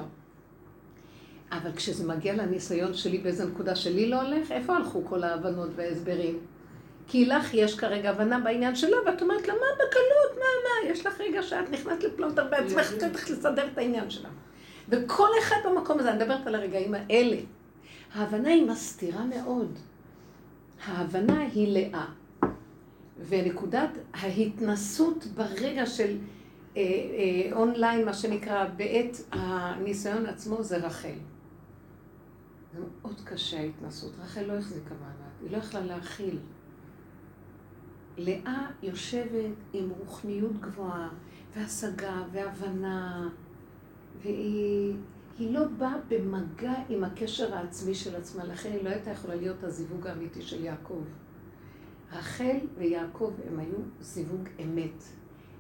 [1.53, 6.39] אבל כשזה מגיע לניסיון שלי באיזה נקודה שלי לא הולך, איפה הלכו כל ההבנות וההסברים?
[7.09, 11.07] כי לך יש כרגע הבנה בעניין שלו, ואת אומרת לה, מה בקלות, מה, מה, יש
[11.07, 14.29] לך רגע שאת נכנסת לפלונטר בעצמך, צריך לסדר את העניין שלה.
[14.89, 17.37] וכל אחד במקום הזה, אני מדברת על הרגעים האלה.
[18.15, 19.79] ההבנה היא מסתירה מאוד.
[20.85, 22.07] ההבנה היא לאה.
[23.29, 26.17] ונקודת ההתנסות ברגע של
[26.77, 31.19] אה, אה, אונליין, מה שנקרא, בעת הניסיון עצמו, זה רחל.
[32.75, 34.13] זה מאוד קשה ההתנסות.
[34.23, 36.39] רחל לא החזיקה מעמד, היא לא יכלה להכיל.
[38.19, 41.09] לאה יושבת עם רוחניות גבוהה,
[41.57, 43.29] והשגה, והבנה,
[44.23, 44.95] והיא
[45.39, 50.07] לא באה במגע עם הקשר העצמי של עצמה, לכן היא לא הייתה יכולה להיות הזיווג
[50.07, 51.03] האמיתי של יעקב.
[52.13, 55.03] רחל ויעקב הם היו זיווג אמת.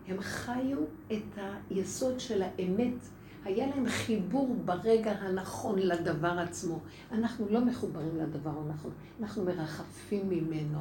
[0.09, 0.79] הם חיו
[1.13, 1.39] את
[1.71, 3.07] היסוד של האמת.
[3.45, 6.81] היה להם חיבור ברגע הנכון לדבר עצמו.
[7.13, 8.91] אנחנו לא מחוברים לדבר הנכון,
[9.21, 10.79] אנחנו מרחפים ממנו.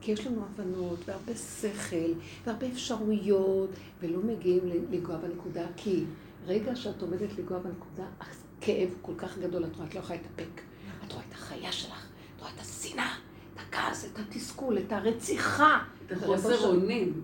[0.00, 2.12] כי יש לנו הבנות והרבה שכל
[2.46, 3.70] והרבה אפשרויות,
[4.00, 6.04] ולא מגיעים לנגוע בנקודה, כי
[6.46, 10.60] רגע שאת עומדת לנגוע בנקודה, הכאב כל כך גדול, את רואה, את לא יכולה להתאפק.
[11.06, 13.12] את רואה את החיה שלך, את רואה את השנאה,
[13.54, 15.78] את הכעס, את התסכול, את הרציחה.
[16.06, 17.22] את החוסר אונים.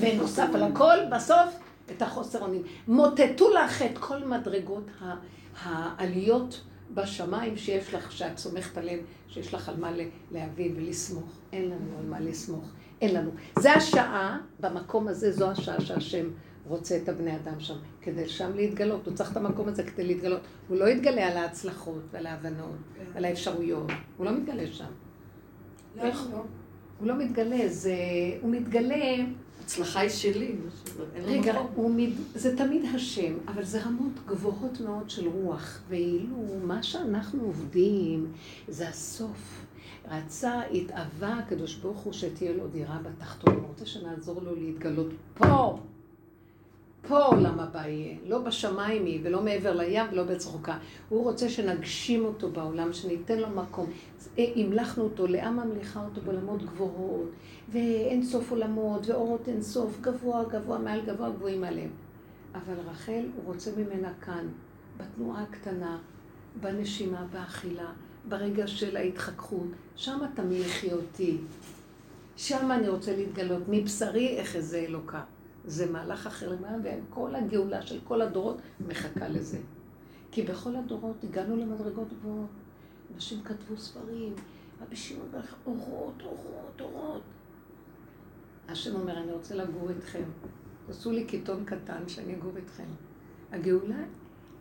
[0.00, 1.54] ונוסף על הכל, בסוף,
[1.90, 2.62] את החוסר אונים.
[2.88, 4.90] מוטטו לך את כל מדרגות
[5.62, 6.60] העליות
[6.94, 9.90] בשמיים שיש לך, שאת סומכת עליהם, שיש לך על מה
[10.32, 11.38] להבין ולסמוך.
[11.56, 12.72] אין לנו על מה לסמוך.
[13.00, 13.30] אין לנו.
[13.58, 16.26] זה השעה, במקום הזה, זו השעה שהשם
[16.68, 19.06] רוצה את הבני אדם שם, כדי שם להתגלות.
[19.06, 20.40] הוא צריך את המקום הזה כדי להתגלות.
[20.68, 22.76] הוא לא יתגלה על ההצלחות ועל ההבנות,
[23.14, 23.90] על האפשרויות.
[24.16, 24.84] הוא לא מתגלה שם.
[25.96, 26.28] לא, איך?
[26.32, 26.42] לא.
[26.98, 27.94] הוא לא מתגלה, זה...
[28.40, 29.24] הוא מתגלה...
[29.64, 30.54] הצלחה היא שלי.
[31.16, 32.12] רגע, מת...
[32.34, 35.80] זה תמיד השם, אבל זה רמות גבוהות מאוד של רוח.
[35.88, 38.32] ואילו מה שאנחנו עובדים
[38.68, 39.65] זה הסוף.
[40.10, 43.54] רצה, התאווה הקדוש ברוך הוא שתהיה לו דירה בתחתון.
[43.54, 45.78] הוא רוצה שנעזור לו להתגלות פה.
[47.08, 50.78] פה העולם הבא יהיה, לא בשמיים היא, ולא מעבר לים ולא בעץ רחוקה.
[51.08, 53.90] הוא רוצה שנגשים אותו בעולם, שניתן לו מקום.
[54.38, 57.30] המלכנו אותו, לאה ממליכה אותו בעולמות גבוהות,
[57.68, 61.90] ואין סוף עולמות, ואורות אין סוף, גבוה, גבוה, מעל גבוה, גבוהים עליהם.
[62.54, 64.48] אבל רחל, הוא רוצה ממנה כאן,
[64.96, 65.98] בתנועה הקטנה,
[66.60, 67.92] בנשימה, באכילה,
[68.28, 71.38] ברגע של ההתחככות, שם תמליכי אותי.
[72.36, 75.24] שם אני רוצה להתגלות, מבשרי אחזה אלוקה.
[75.64, 76.76] זה מהלך אחר למעלה,
[77.08, 78.58] וכל הגאולה של כל הדורות
[78.88, 79.58] מחכה לזה.
[80.30, 82.50] כי בכל הדורות הגענו למדרגות גבוהות.
[83.14, 84.34] אנשים כתבו ספרים,
[84.82, 87.22] רבי שמעון ברך, אורות, אורות, אורות.
[88.68, 90.22] השם אומר, אני רוצה לגור איתכם.
[90.88, 92.88] עשו לי קיטון קטן שאני אגור איתכם.
[93.52, 94.04] הגאולה,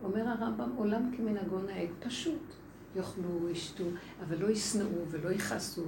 [0.04, 2.65] אומר הרמב"ם, עולם כמנהגו נהג, פשוט.
[2.96, 3.84] יאכלו, ישתו,
[4.28, 5.86] אבל לא ישנאו ולא יכעסו,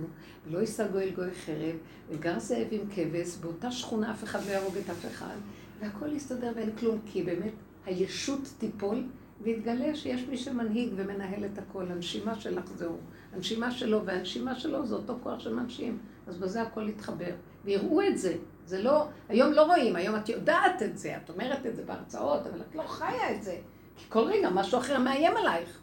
[0.47, 1.75] ולא יישא גואל גוי חרב,
[2.09, 5.35] וגר זאב עם כבש, באותה שכונה אף אחד לא יהרוג את אף אחד,
[5.79, 7.53] והכל יסתדר ואין כלום, כי באמת
[7.85, 9.03] הישות תיפול,
[9.41, 11.91] ויתגלה שיש מי שמנהיג ומנהל את הכל.
[11.91, 12.97] הנשימה שלך זהו.
[13.33, 15.97] הנשימה שלו והנשימה שלו זה אותו כוח של מנשים.
[16.27, 17.31] אז בזה הכל יתחבר.
[17.65, 18.35] ויראו את זה.
[18.65, 22.47] זה לא, היום לא רואים, היום את יודעת את זה, את אומרת את זה בהרצאות,
[22.47, 23.57] אבל את לא חיה את זה.
[23.97, 25.81] כי כל רגע משהו אחר מאיים עלייך.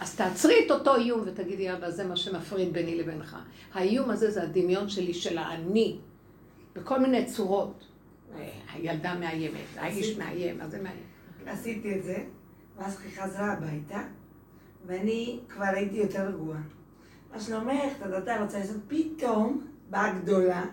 [0.00, 3.36] אז תעצרי את אותו איום ותגידי, אבא, זה מה שמפריד ביני לבינך.
[3.74, 5.98] האיום הזה זה הדמיון שלי של האני,
[6.74, 7.86] בכל מיני צורות.
[8.72, 11.02] הילדה מאיימת, האיש מאיים, מה זה מאיים?
[11.46, 12.16] עשיתי את זה,
[12.78, 14.00] ואז היא חזרה הביתה,
[14.86, 16.60] ואני כבר הייתי יותר רגועה.
[17.32, 20.64] מה שלומך, אתה רוצה לעשות פתאום, באה גדולה,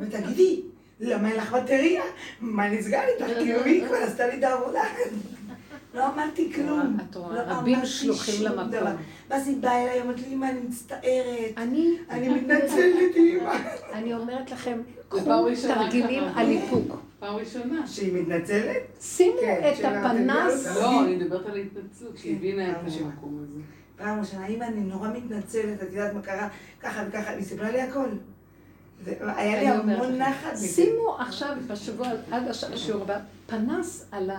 [0.00, 0.62] ותגידי,
[1.00, 2.02] למה אין לך בטריה?
[2.40, 3.26] מה נסגר איתך?
[3.38, 4.82] כאילו היא כבר עשתה לי את העבודה.
[5.94, 6.96] לא אמרתי כלום.
[7.10, 8.96] את רואה, לא רבים שלוחים למקום.
[9.30, 11.04] ואז היא באה אליי, אומרת לי, אמא, אני מצטערת.
[11.56, 11.96] אני...
[12.10, 13.52] אני מתנצלת, אמא.
[13.92, 16.96] אני אומרת לכם, קחו תרגילים על איפוק.
[17.18, 17.86] פעם ראשונה.
[17.86, 18.76] שהיא מתנצלת?
[19.00, 20.66] שימו כן, את הפנס...
[20.76, 23.60] לא, אני מדברת על ההתנצלות, שהיא הבינה את המקום הזה.
[23.96, 26.48] פעם ראשונה, אמא, אני נורא מתנצלת, את יודעת מה קרה?
[26.80, 28.08] ככה וככה, היא סיפרה לי הכל.
[29.20, 30.56] היה לי המון נחת.
[30.56, 34.30] שימו עכשיו בשבוע, עד השיעור הבא, פנס על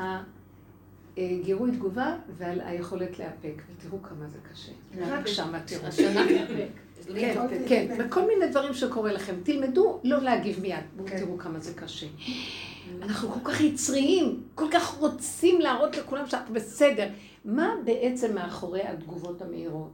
[1.18, 4.72] הגירוי תגובה ועל היכולת לאפק, ותראו כמה זה קשה.
[5.02, 5.86] רק שם תראו.
[5.88, 9.36] השנה כן, כן, וכל מיני דברים שקורה לכם.
[9.44, 11.18] תלמדו לא להגיב מיד, בואו כן.
[11.18, 12.08] תראו כמה זה קשה.
[13.02, 17.10] אנחנו כל כך יצריים, כל כך רוצים להראות לכולם שאנחנו בסדר.
[17.46, 19.92] מה בעצם מאחורי התגובות המהירות?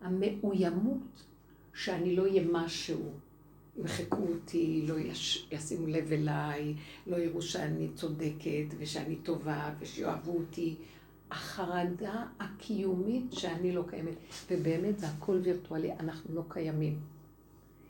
[0.00, 1.24] המאוימות
[1.74, 3.12] שאני לא אהיה משהו.
[3.76, 6.74] ימחקו אותי, לא יש, ישימו לב אליי,
[7.06, 10.76] לא יראו שאני צודקת ושאני טובה ושיאהבו אותי.
[11.32, 14.14] החרדה הקיומית שאני לא קיימת.
[14.50, 16.98] ובאמת זה הכל וירטואלי, אנחנו לא קיימים.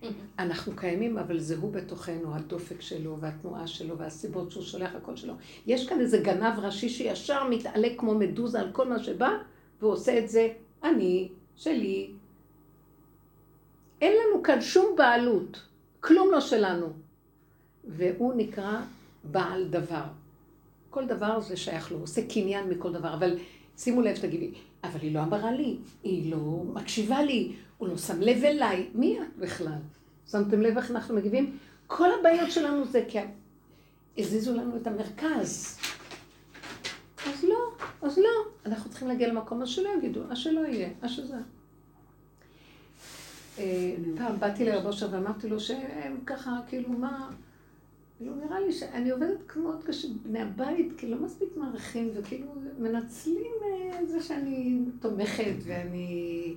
[0.39, 5.35] אנחנו קיימים, אבל זה הוא בתוכנו, הדופק שלו, והתנועה שלו, והסיבות שהוא שולח, הכל שלו.
[5.67, 9.31] יש כאן איזה גנב ראשי שישר מתעלה כמו מדוזה על כל מה שבא,
[9.81, 10.49] והוא עושה את זה
[10.85, 12.11] אני, שלי.
[14.01, 15.63] אין לנו כאן שום בעלות,
[16.03, 16.93] כלום לא שלנו.
[17.85, 18.81] והוא נקרא
[19.25, 20.05] בעל דבר.
[20.91, 23.39] כל דבר זה שייך לו, הוא עושה קניין מכל דבר, אבל
[23.79, 24.51] שימו לב, תגידי,
[24.85, 29.19] אבל היא לא אמרה לי, היא לא מקשיבה לי, הוא לא שם לב אליי, מי
[29.21, 29.79] את בכלל?
[30.31, 31.59] שמתם לב איך אנחנו מגיבים?
[31.87, 33.19] כל הבעיות שלנו זה כי
[34.19, 35.79] הזיזו לנו את המרכז.
[37.27, 38.31] אז לא, אז לא.
[38.67, 41.37] אנחנו צריכים להגיע למקום, אז שלא יגידו, אז שלא יהיה, אז שזה.
[43.59, 47.31] אה, פעם באתי לרבושר ואמרתי לו שהם ככה, כאילו, מה...
[48.17, 52.47] כאילו, נראה לי שאני עובדת מאוד קשה בבני הבית, כי לא מספיק מערכים, וכאילו
[52.79, 56.57] מנצלים אה, את זה שאני תומכת ואני...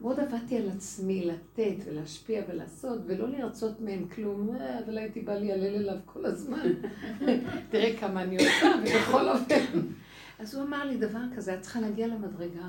[0.00, 5.38] מאוד עבדתי על עצמי לתת ולהשפיע ולעשות, ולא לרצות מהם כלום, אה, אבל הייתי באה
[5.38, 6.72] להלל אליו כל הזמן.
[7.70, 9.80] תראה כמה אני עושה, ובכל אופן.
[10.38, 12.68] אז הוא אמר לי דבר כזה, את צריכה להגיע למדרגה,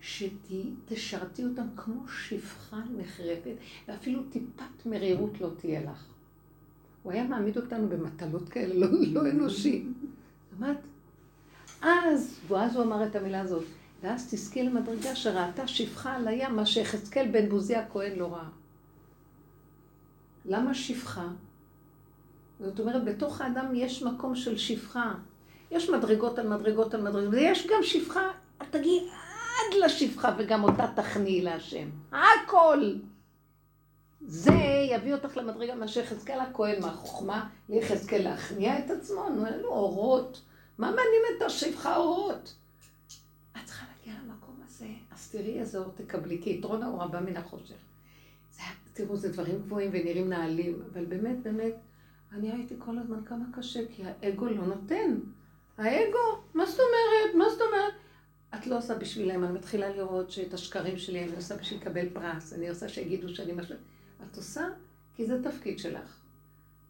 [0.00, 3.54] שתשרתי אותם כמו שפחה נחרפת,
[3.88, 6.04] ואפילו טיפת מרירות לא תהיה לך.
[7.02, 9.86] הוא היה מעמיד אותנו במטלות כאלה, לא, לא אנושי.
[10.58, 10.76] אמרת?
[11.82, 13.64] אז, ואז הוא אמר את המילה הזאת,
[14.02, 18.48] ואז תזכי למדרגה שראתה שפחה על הים, מה שיחזקאל בן בוזי הכהן לא ראה.
[20.44, 21.28] למה שפחה?
[22.60, 25.14] זאת אומרת, בתוך האדם יש מקום של שפחה.
[25.70, 28.30] יש מדרגות על מדרגות על מדרגות, ויש גם שפחה,
[28.70, 29.08] תגיעי
[29.58, 31.88] עד לשפחה וגם אותה תכניעי להשם.
[32.12, 32.94] הכל.
[34.26, 34.52] זה
[34.90, 40.42] יביא אותך למדרגה מה שיחזקאל הכהן מהחוכמה ליחזקאל להכניע את עצמו, נו, אין לו אורות.
[40.78, 42.54] מה מעניין את השפחה אורות?
[43.52, 47.36] את צריכה להגיע למקום הזה, אז תראי איזה אור תקבלי, כי יתרון האור הבא מן
[47.36, 47.74] החושך.
[48.52, 51.74] זה, תראו, זה דברים גבוהים ונראים נעלים, אבל באמת, באמת,
[52.32, 55.14] אני ראיתי כל הזמן כמה קשה, כי האגו לא נותן.
[55.78, 57.34] האגו, מה זאת אומרת?
[57.34, 57.94] מה זאת אומרת?
[58.54, 62.52] את לא עושה בשבילם, אני מתחילה לראות שאת השקרים שלי אני עושה בשביל לקבל פרס,
[62.52, 63.76] אני עושה שיגידו שאני משהו...
[64.30, 64.68] את עושה
[65.14, 66.20] כי זה תפקיד שלך.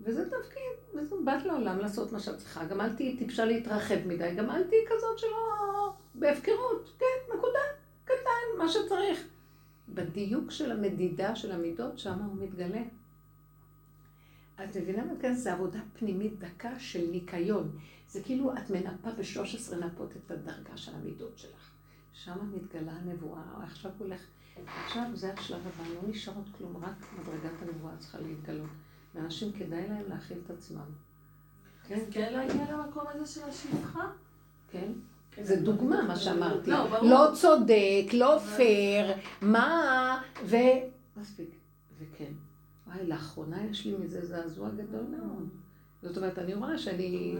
[0.01, 2.65] וזה תפקיד, וזה באת לעולם לעשות מה שאת צריכה.
[2.65, 5.93] גם אל תהיי טיפשה להתרחב מדי, גם אל תהיי כזאת שלא...
[6.15, 6.93] בהפקרות.
[6.99, 7.61] כן, נקודה,
[8.05, 9.29] קטן, מה שצריך.
[9.89, 12.83] בדיוק של המדידה של המידות, שם הוא מתגלה.
[14.65, 15.35] את מבינה מה כן?
[15.35, 17.79] זה עבודה פנימית דקה של ניקיון.
[18.11, 21.71] זה כאילו את מנפה ב-13 נפות את הדרגה של המידות שלך.
[22.13, 24.21] שם מתגלה הנבואה, עכשיו הולך...
[24.67, 28.71] עכשיו זה השלב הבא, לא נשאר עוד כלום, רק מדרגת הנבואה צריכה להתגלות.
[29.15, 30.85] ואנשים כדאי להם להכיל את עצמם.
[31.89, 32.01] כן?
[32.11, 34.11] כן להגיע למקום הזה של השפחה?
[34.71, 34.93] כן.
[35.31, 35.45] כן.
[35.45, 36.71] זה דוגמה, מה שאמרתי.
[36.71, 40.57] לא, לא צודק, לא פייר, מה, ו...
[41.17, 41.51] מספיק.
[41.99, 42.33] וכן.
[42.87, 45.49] וואי, לאחרונה יש לי מזה זעזוע גדול מאוד.
[46.03, 47.35] זאת אומרת, אני רואה שאני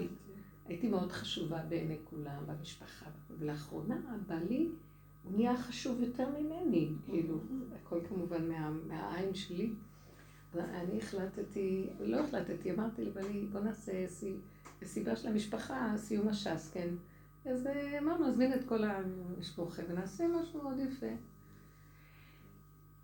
[0.67, 3.07] הייתי מאוד חשובה בעיני כולם, במשפחה,
[3.39, 4.69] ולאחרונה בעלי...
[5.25, 7.39] הוא נהיה חשוב יותר ממני, כאילו,
[7.83, 9.73] הכל כמובן מה, מהעין שלי.
[10.55, 14.07] ואני החלטתי, לא החלטתי, אמרתי לבני, בוא נעשה
[14.83, 16.89] מסיבה של המשפחה, סיום הש"ס, כן?
[17.45, 21.07] אז אה, אמרנו, נזמין את כל המשפחה ונעשה משהו מאוד יפה.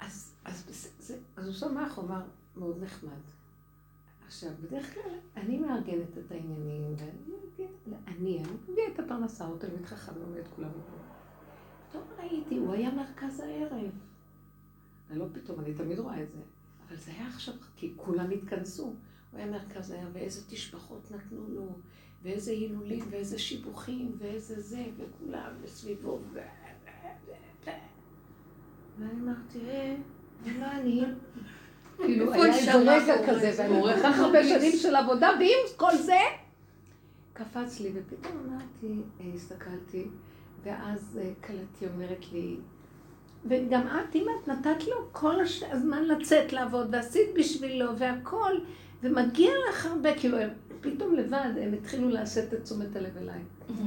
[0.00, 2.22] אז, אז, זה, אז הוא שמח, הוא אמר,
[2.56, 3.35] מאוד נחמד.
[4.26, 7.68] עכשיו, בדרך כלל אני מארגנת את העניינים, ואני,
[8.06, 10.68] אני, אני מביאה את הפרנסה, הוא תלמיד חכם, לומד כולם.
[11.88, 13.90] פתאום ראיתי, הוא היה מרכז הערב.
[15.10, 16.38] לא פתאום, אני תמיד רואה את זה.
[16.88, 18.84] אבל זה היה עכשיו, כי כולם התכנסו.
[18.84, 18.94] הוא
[19.32, 21.68] היה מרכז הערב, ואיזה תשבחות נתנו לו,
[22.22, 26.40] ואיזה הילולים, ואיזה שיבוכים, ואיזה זה, וכולם, וסביבו, ו...
[28.98, 29.96] ואני אמרתי, אה,
[30.58, 31.04] מה אני?
[31.96, 36.18] כאילו, היה איזה רגע כזה, ואני כל כך הרבה שנים של עבודה, ועם כל זה,
[37.32, 39.02] קפץ לי, ופתאום אמרתי,
[39.34, 40.06] הסתכלתי,
[40.64, 42.56] ואז כלתי אומרת לי,
[43.44, 45.34] וגם את, אם את נתת לו כל
[45.70, 48.52] הזמן לצאת לעבוד, ועשית בשבילו, והכל,
[49.02, 50.38] ומגיע לך הרבה, כאילו,
[50.80, 53.40] פתאום לבד הם התחילו לעשות את תשומת הלב אליי.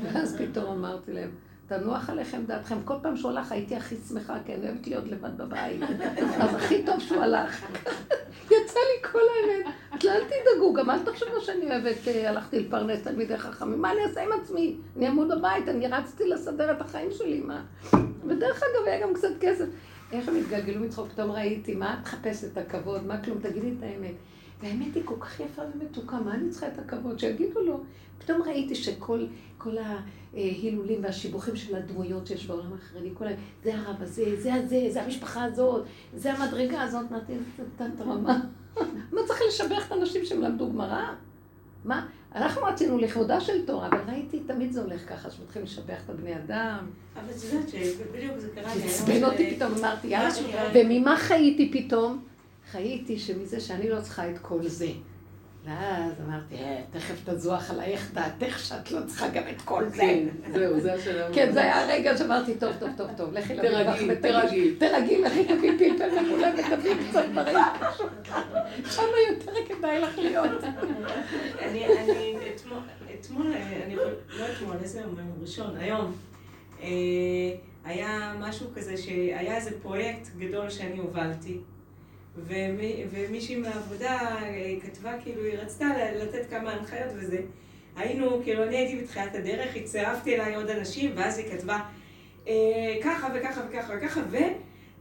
[0.04, 1.30] ואז פתאום אמרתי להם,
[1.70, 2.76] תנוח עליכם דעתכם.
[2.86, 5.82] כל פעם שהוא הלך הייתי הכי שמחה, כי אני אוהבת להיות לבד בבית.
[6.42, 7.66] אז הכי טוב שהוא הלך.
[8.46, 9.74] יצא לי כל האמת.
[9.92, 13.82] אז אל תדאגו, גם אל תחשבו שאני אוהבת, אה, הלכתי לפרנס תלמידי חכמים.
[13.82, 14.78] מה אני אעשה עם עצמי?
[14.98, 17.62] אני אעמוד בבית, אני רצתי לסדר את החיים שלי, מה?
[18.28, 19.66] ודרך אגב, היה גם קצת כסף.
[20.12, 23.08] איך הם התגלגלו מצחוק, פתאום ראיתי, מה את מחפשת את הכבוד?
[23.08, 23.38] מה כלום?
[23.42, 24.16] תגידי את האמת.
[24.62, 27.20] והאמת היא כל כך יפה ומתוקה, מה אני צריכה את הכבוד?
[27.20, 27.84] שיגידו לו.
[28.20, 29.26] פתאום ראיתי שכל
[30.34, 33.32] ההילולים והשיבוכים של הדמויות שיש בעולם החרדי, כל ה...
[33.64, 37.34] זה הרב הזה, זה הזה, זה המשפחה הזאת, זה המדרגה הזאת, אמרתי,
[37.76, 38.40] תת רמה.
[39.14, 41.14] מה צריך לשבח את האנשים שהם למדו גמרא?
[41.86, 42.08] מה?
[42.36, 46.36] אנחנו רצינו לכבודה של תורה, אבל ראיתי, תמיד זה הולך ככה, שמתחילים לשבח את הבני
[46.36, 46.90] אדם.
[47.16, 48.84] אבל את יודעת שבדיוק זה קרה לי.
[48.84, 50.30] עצבן אותי פתאום, אמרתי, יאללה,
[50.74, 52.24] וממה חייתי פתאום?
[52.72, 54.88] חייתי שמזה שאני לא צריכה את כל זה.
[55.70, 59.98] ואז אמרתי, אה, תכף תזוח עלייך דעתך שאת לא צריכה גם את כל זה.
[59.98, 61.34] כן, זהו, זה השלב.
[61.34, 64.76] כן, זה היה הרגע שאמרתי, טוב, טוב, טוב, טוב, לכי למטבח ותגידי.
[64.76, 67.58] תרגי, לכי תביא פלפל וכולי ותביא קצת דברים.
[68.86, 70.64] שם יותר כדאי לך להיות.
[71.60, 71.86] אני
[73.20, 73.54] אתמול,
[73.86, 75.16] אני לא אתמול, איזה יום?
[75.42, 76.16] ראשון, היום.
[76.82, 76.88] אה,
[77.86, 81.58] היה משהו כזה שהיה איזה פרויקט גדול שאני הובלתי.
[83.12, 87.42] ומישהי מהעבודה אה, כתבה, כאילו, היא רצתה לתת כמה הנחיות וזה.
[87.96, 91.80] היינו, כאילו, אני הייתי בתחילת הדרך, הצטרפתי אליי עוד אנשים, ואז היא כתבה
[92.48, 92.54] אה,
[93.04, 94.22] ככה וככה וככה וככה,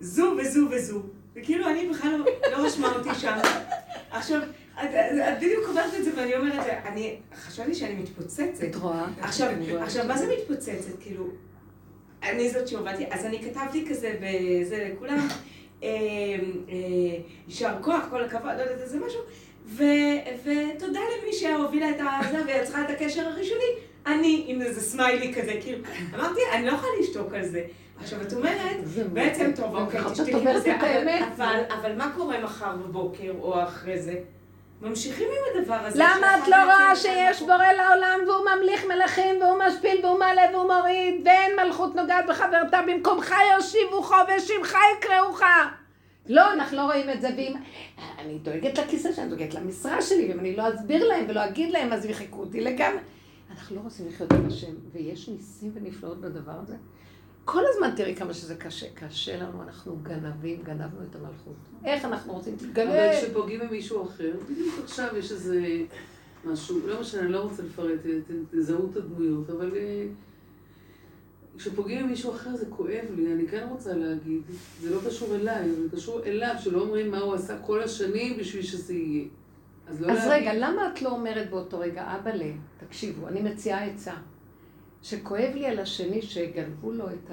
[0.01, 1.03] וזו וזו וזו.
[1.37, 3.39] וכאילו, אני בכלל לא, לא רשמה אותי שם.
[4.11, 4.41] עכשיו,
[4.75, 8.65] את, את בדיוק אומרת את זה, ואני אומרת, אני חשבתי שאני מתפוצצת.
[8.71, 9.07] את רואה?
[9.21, 11.01] עכשיו, עכשיו, מה זה מתפוצצת?
[11.01, 11.29] כאילו,
[12.23, 15.29] אני זאת שהובלתי, אז אני כתבתי כזה, וזה לכולם.
[15.83, 15.89] אה,
[17.49, 19.21] יישר כוח, כל הכבוד, לא יודעת איזה משהו,
[19.75, 21.97] ותודה למי שהובילה את
[22.31, 23.71] זה ויצרה את הקשר הראשוני,
[24.07, 25.79] אני עם איזה סמיילי כזה, כאילו,
[26.15, 27.63] אמרתי, אני לא יכולה לשתוק על זה.
[28.01, 28.77] עכשיו, את אומרת,
[29.13, 30.77] בעצם טוב, אוקיי, תשתקי בזה,
[31.81, 34.15] אבל מה קורה מחר בבוקר או אחרי זה?
[34.83, 35.99] ממשיכים עם הדבר הזה.
[35.99, 40.75] למה את לא רואה שיש בורא לעולם והוא ממליך מלכים והוא משפיל והוא מעלה והוא
[40.75, 45.43] מוריד ואין מלכות נוגעת בחברתה במקומך יושיבוך ושמך יקראוך.
[46.29, 47.55] לא, אנחנו לא רואים את זה, ואם...
[48.19, 51.71] אני דואגת לכיסא שלי, אני דואגת למשרה שלי, ואם אני לא אסביר להם ולא אגיד
[51.71, 53.01] להם, אז יחקו אותי לגמרי.
[53.51, 56.77] אנחנו לא רוצים לחיות עם השם, ויש ניסים ונפלאות בדבר הזה.
[57.45, 58.87] כל הזמן תראי כמה שזה קשה.
[58.95, 61.55] קשה לנו, אנחנו גנבים, גנבנו את המלכות.
[61.85, 62.57] איך אנחנו רוצים?
[62.57, 63.11] תתגלה.
[63.11, 65.67] אבל כשפוגעים במישהו אחר, בדיוק עכשיו יש איזה
[66.45, 68.01] משהו, לא משנה, אני לא רוצה לפרט,
[68.51, 70.07] תזהו את הדמויות, אבל אה,
[71.59, 74.43] כשפוגעים במישהו אחר זה כואב לי, אני כן רוצה להגיד,
[74.81, 78.63] זה לא קשור אליי, זה קשור אליו, שלא אומרים מה הוא עשה כל השנים בשביל
[78.63, 79.25] שזה יהיה.
[79.89, 82.53] אז, לא אז רגע, למה את לא אומרת באותו רגע, אבאלה,
[82.87, 84.15] תקשיבו, אני מציעה עצה.
[85.03, 87.31] שכואב לי על השני שגנבו לו את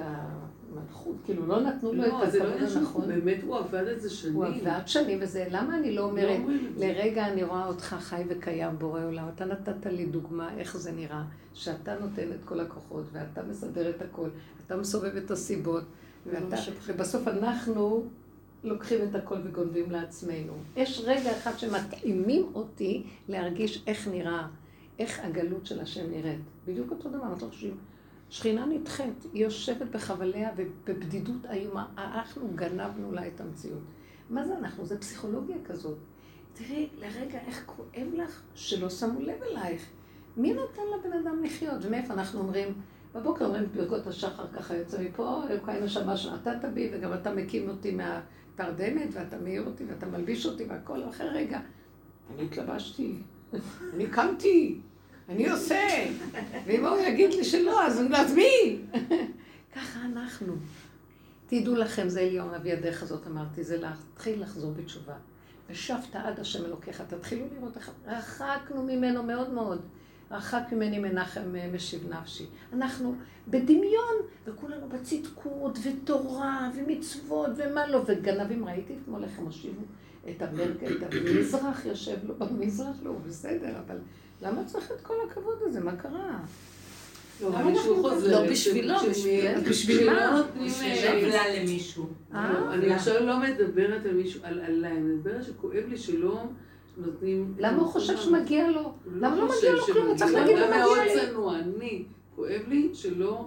[0.72, 2.60] המלכות, כאילו לא נתנו לו לא, את הכבוד הנכון.
[2.60, 4.34] לא, זה לא עניין באמת הוא עבד את זה שנים.
[4.34, 6.40] הוא עבד שנים וזה, למה אני לא, לא אומרת,
[6.76, 11.24] לרגע אני רואה אותך חי וקיים בורא עולם, אתה נתת לי דוגמה איך זה נראה,
[11.54, 14.28] שאתה נותן את כל הכוחות, ואתה מסדר את הכל,
[14.66, 15.84] אתה מסובב את הסיבות,
[16.26, 16.56] ואתה,
[16.86, 18.04] ובסוף אנחנו
[18.64, 20.52] לוקחים את הכל וגונבים לעצמנו.
[20.76, 24.46] יש רגע אחד שמתאימים אותי להרגיש איך נראה.
[24.98, 26.40] איך הגלות של השם נראית.
[26.66, 27.76] בדיוק אותו דבר, אנחנו חושבים.
[28.30, 31.86] שכינה נדחית, היא יושבת בחבליה ובבדידות איומה.
[31.98, 33.82] אנחנו גנבנו לה את המציאות.
[34.30, 34.86] מה זה אנחנו?
[34.86, 35.98] זה פסיכולוגיה כזאת.
[36.54, 39.86] תראי, לרגע איך כואב לך שלא שמו לב אלייך.
[40.36, 41.78] מי נותן לבן אדם לחיות?
[41.82, 42.74] ומאיפה אנחנו אומרים,
[43.14, 47.96] בבוקר אומרים ברכות השחר ככה יוצא מפה, אלוקינו שמע שנתת בי, וגם אתה מקים אותי
[47.96, 51.60] מהתרדמת, ואתה מאיר אותי, ואתה מלביש אותי, והכל אחרי רגע.
[52.34, 53.14] אני התלבשתי,
[53.94, 54.80] אני קמתי,
[55.28, 56.06] אני עושה.
[56.66, 58.78] ואם הוא יגיד לי שלא, אז מי?
[59.74, 60.54] ככה אנחנו.
[61.46, 65.14] תדעו לכם, זה עליון אבי הדרך הזאת, אמרתי, זה להתחיל לחזור בתשובה.
[65.70, 69.80] ושבת עד השם אלוקיך, תתחילו לראות איך רחקנו ממנו מאוד מאוד.
[70.30, 72.46] רחק ממני מנחם אה, משיב נפשי.
[72.72, 73.14] אנחנו
[73.48, 74.14] בדמיון,
[74.46, 79.82] וכולנו בצדקות, ותורה, ומצוות, ומה לא, וגנבים, ראיתי אתמול איך הם הושיבו
[80.30, 83.98] את המרקע, את המזרח יושב לו, במזרח לא, בסדר, אבל
[84.42, 85.80] למה צריך את כל הכבוד הזה?
[85.80, 86.38] מה קרה?
[87.42, 88.94] לא, לא בשבילו,
[89.70, 90.42] בשביל מה?
[90.60, 91.30] בשביל
[91.60, 92.06] למישהו.
[92.34, 92.52] אה?
[92.52, 96.42] לא, אני עכשיו לא מדברת על מישהו, עליי, אני מדברת שכואב לי שלא
[96.96, 97.54] נותנים...
[97.58, 98.92] למה הוא חושב שמגיע לו?
[99.20, 100.06] למה לא מגיע לו כלום?
[100.06, 101.60] הוא צריך להגיד לו מגיע לי.
[101.60, 102.04] אני,
[102.36, 103.46] כואב לי שלא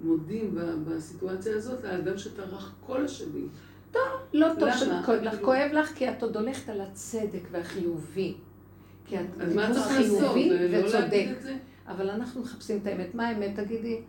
[0.00, 3.48] מודים בסיטואציה הזאת לאדם שטרח כל השנים.
[3.92, 4.02] טוב,
[4.32, 5.30] לא טוב שכואב לך.
[5.30, 8.34] כאילו- כואב לך כי את עוד הולכת על הצדק והחיובי.
[9.06, 11.26] כי את דיבור חיובי וצודק.
[11.88, 13.14] אבל אנחנו מחפשים את האמת.
[13.14, 13.50] מה האמת?
[13.56, 14.00] תגידי.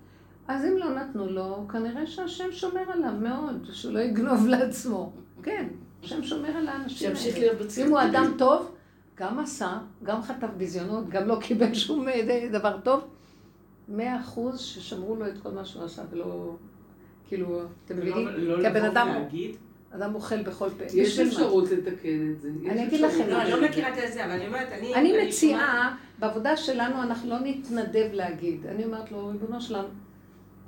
[0.47, 5.11] אז אם לא נתנו לו, כנראה שהשם שומר עליו מאוד, שהוא לא יגנוב לעצמו.
[5.43, 5.67] כן,
[6.03, 7.19] השם שומר על האנשים האלה.
[7.19, 7.85] שימשיך להיות בצדק.
[7.85, 8.71] אם הוא אדם טוב,
[9.17, 13.07] גם עשה, גם חטף ביזיונות, גם לא קיבל שום אה, דבר טוב.
[13.87, 16.55] מאה אחוז ששמרו לו את כל מה שהוא עשה ולא,
[17.27, 18.27] כאילו, אתם מבינים?
[18.27, 19.07] לא כי הבן אדם...
[19.95, 20.83] אדם אוכל בכל פה.
[20.93, 22.49] יש אפשרות לתקן את זה.
[22.65, 23.29] אני אגיד לכם.
[23.29, 24.95] לא, אני לא מכירה את זה, אבל אני אומרת, אני...
[24.95, 28.65] אני מציעה, בעבודה שלנו אנחנו לא נתנדב להגיד.
[28.65, 29.87] אני אומרת לו, ריבונו שלנו,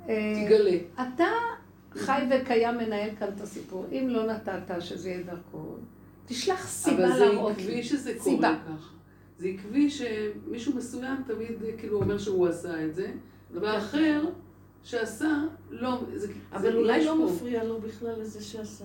[0.08, 0.14] אה,
[0.46, 0.78] תגלה.
[0.94, 1.26] אתה
[1.94, 3.86] חי וקיים מנהל כאן את הסיפור.
[3.92, 5.74] אם לא נתת שזה יהיה דרכו,
[6.26, 7.62] תשלח סיבה להראות לי.
[7.62, 8.88] אבל זה עקבי שזה קורה ככה.
[9.38, 13.10] זה עקבי שמישהו מסוים תמיד כאילו אומר שהוא עשה את זה,
[13.52, 13.78] דבר כן.
[13.78, 14.24] אחר
[14.82, 16.00] שעשה, לא...
[16.52, 18.84] אבל אולי לא מפריע לו בכלל לזה שעשה.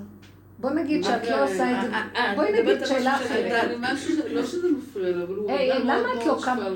[0.63, 3.71] בוא נגיד שאת לא עושה את זה, אה, אה, בואי נגיד שאלה אחרת.
[4.31, 5.51] לא שזה מפריע לו, אבל הוא...
[5.51, 6.67] היי, למה את לא קמה?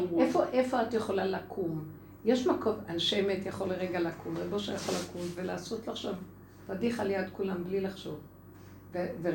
[0.53, 1.83] איפה את יכולה לקום?
[2.25, 6.13] יש מקום, אנשי אמת יכול לרגע לקום, רבו אושר יכול לקום ולעשות עכשיו
[6.67, 8.19] פדיחה ליד כולם בלי לחשוב.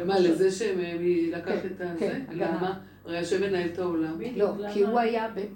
[0.06, 0.78] מה, לזה שהם
[1.32, 1.98] לקח כן, את הזה?
[1.98, 2.80] כן, למה?
[3.04, 4.20] הרי השם מנהל את העולם.
[4.36, 4.82] לא, כי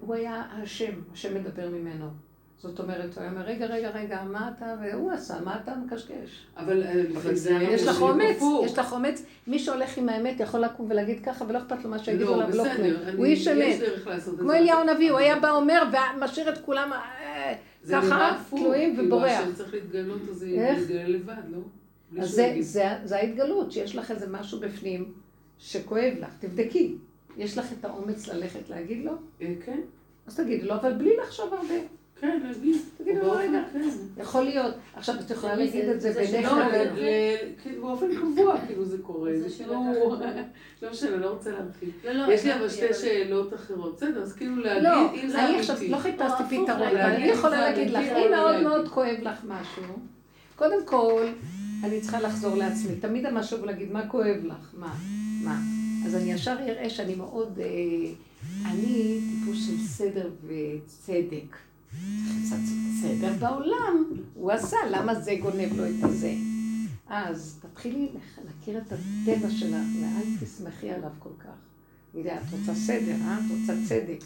[0.01, 2.06] הוא היה השם, השם מדבר ממנו.
[2.59, 6.47] זאת אומרת, הוא היה אומר, רגע, רגע, רגע, מה אתה, והוא עשה, מה אתה מקשקש?
[6.57, 7.03] אבל אה,
[7.61, 11.59] יש לך אומץ, יש לך אומץ, מי שהולך עם האמת יכול לקום ולהגיד ככה, ולא
[11.59, 13.16] אכפת לו מה שיגידו עליו, לא כלום.
[13.16, 13.81] הוא איש אמת.
[14.39, 15.83] כמו אליהו הנביא, הוא היה בא אומר
[16.16, 17.55] ומשאיר את כולם אה,
[17.93, 19.28] ככה, תלויים כאילו, ובורח.
[19.28, 21.59] כאילו, השם צריך להתגלות, אז זה יתגלה לבד, לא?
[22.23, 22.43] אז
[23.05, 25.12] זה ההתגלות, שיש לך איזה משהו בפנים
[25.59, 26.97] שכואב לך, תבדקי.
[27.37, 29.12] יש לך את האומץ ללכת להגיד לו?
[29.43, 29.81] אה, כן.
[30.27, 31.74] אז תגידי לו, אבל בלי לחשוב הרבה.
[32.20, 32.76] כן, להגיד.
[32.98, 33.88] תגידי לו, רגע, כן.
[34.16, 34.74] יכול להיות.
[34.94, 36.14] עכשיו, את יכולה להגיד את זה
[36.48, 36.86] כלל.
[37.62, 39.30] כאילו, באופן קבוע, כאילו זה קורה.
[39.38, 39.74] זה כאילו,
[40.82, 41.90] לא משנה, לא רוצה להרחיב.
[42.05, 43.97] לא, לא, יש לי אבל שתי שאלות אחרות.
[43.97, 45.52] בסדר, אז כאילו להגיד, אם זה אמיתי.
[45.52, 49.44] אני עכשיו לא חיפשתי פתרון, אבל אני יכולה להגיד לך, אם מאוד מאוד כואב לך
[49.44, 49.94] משהו,
[50.56, 51.26] קודם כל,
[51.84, 52.97] אני צריכה לחזור לעצמי.
[53.01, 54.70] תמיד המשהו להגיד, מה כואב לך?
[54.74, 54.94] מה?
[55.44, 55.60] מה?
[56.06, 57.59] אז אני ישר אראה שאני מאוד...
[57.62, 57.66] אה,
[58.70, 61.56] אני טיפוס של סדר וצדק.
[62.47, 62.56] קצת
[63.02, 64.05] סדר בעולם,
[64.35, 66.35] הוא עשה, למה זה גונב לו את הזה?
[67.09, 68.09] אז תתחילי
[68.44, 71.56] להכיר את הטבע שלך, ואל תשמחי עליו כל כך.
[72.14, 73.39] יודע, את רוצה סדר, אה?
[73.39, 74.24] את רוצה צדק.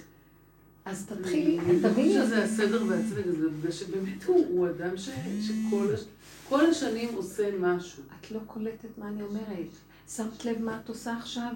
[0.84, 1.86] אז תתחילי, תביני...
[1.86, 8.02] אני חושבת שזה הסדר והצדק, זה בגלל שבאמת הוא אדם שכל השנים עושה משהו.
[8.20, 9.70] את לא קולטת מה אני אומרת.
[10.08, 11.52] שמת לב מה את עושה עכשיו?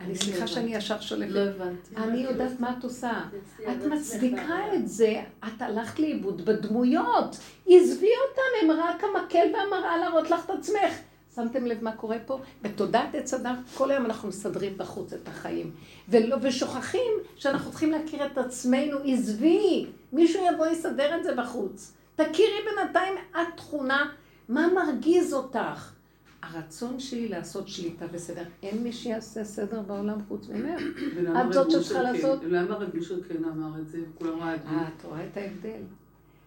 [0.00, 1.30] אני סליחה שאני ישר שולפת.
[1.32, 1.96] לא הבנתי.
[1.96, 3.20] אני יודעת מה את עושה.
[3.62, 7.36] את מצדיקה את זה, את הלכת לאיבוד בדמויות.
[7.68, 10.94] עזבי אותם, הם רק המקל והמראה להראות לך את עצמך.
[11.34, 12.40] שמתם לב מה קורה פה?
[12.62, 15.70] בתודעת עץ הדת, כל היום אנחנו מסדרים בחוץ את החיים.
[16.08, 18.98] ולא, ושוכחים שאנחנו צריכים להכיר את עצמנו.
[19.04, 21.92] עזבי, מישהו יבוא יסדר את זה בחוץ.
[22.16, 24.10] תכירי בינתיים את תכונה,
[24.48, 25.92] מה מרגיז אותך?
[26.42, 30.82] הרצון שלי לעשות שליטה וסדר, אין מי שיעשה סדר בעולם חוץ ממך.
[31.46, 32.40] את זאת שצריכה לעשות...
[32.44, 33.98] למה רב אושר כן אמר את זה?
[34.18, 34.68] כולם רעדו.
[34.68, 35.82] אה, את רואה את ההבדל.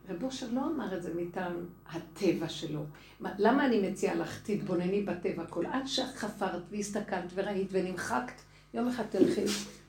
[0.09, 1.53] רב אושר לא אמר את זה מטעם
[1.91, 2.83] הטבע שלו.
[3.21, 8.41] למה אני מציעה לך, תתבונני בטבע כל עד שחפרת והסתכלת וראית ונמחקת,
[8.73, 9.43] יום אחד תלכי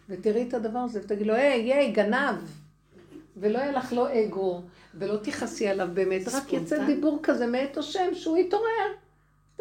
[0.08, 2.36] ותראי את הדבר הזה ותגידי לו, היי, היי, גנב.
[3.36, 4.62] ולא יהיה לך לא אגו,
[4.94, 9.03] ולא תכעסי עליו באמת, רק יצא דיבור כזה מאת השם שהוא יתעורר.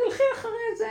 [0.05, 0.89] תלכי אחרי זה.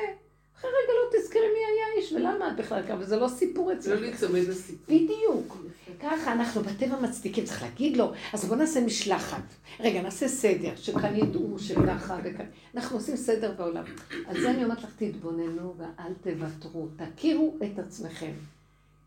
[0.59, 3.95] אחרי רגע לא תזכרי מי היה האיש ולמה את בכלל ככה, וזה לא סיפור אצלך.
[3.95, 4.97] לא להיצמד לסיפור.
[4.97, 5.57] בדיוק.
[6.01, 9.43] ככה אנחנו בטבע מצדיקים, צריך להגיד לו, אז בואו נעשה משלחת.
[9.81, 12.47] רגע, נעשה סדר, שכאן ידעו שככה וכאן.
[12.75, 13.85] אנחנו עושים סדר בעולם.
[14.27, 18.33] על זה אני אומרת לך, תתבוננו ואל תוותרו, תכירו את עצמכם.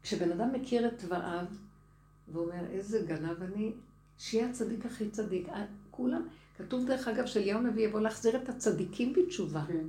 [0.03, 1.45] כשבן אדם מכיר את תוואיו,
[2.33, 3.71] ואומר, איזה גנב אני,
[4.19, 5.47] שיהיה הצדיק הכי צדיק.
[5.91, 6.27] כולם,
[6.57, 9.63] כתוב דרך אגב שאליהו הנביא יבוא להחזיר את הצדיקים בתשובה.
[9.67, 9.85] כן.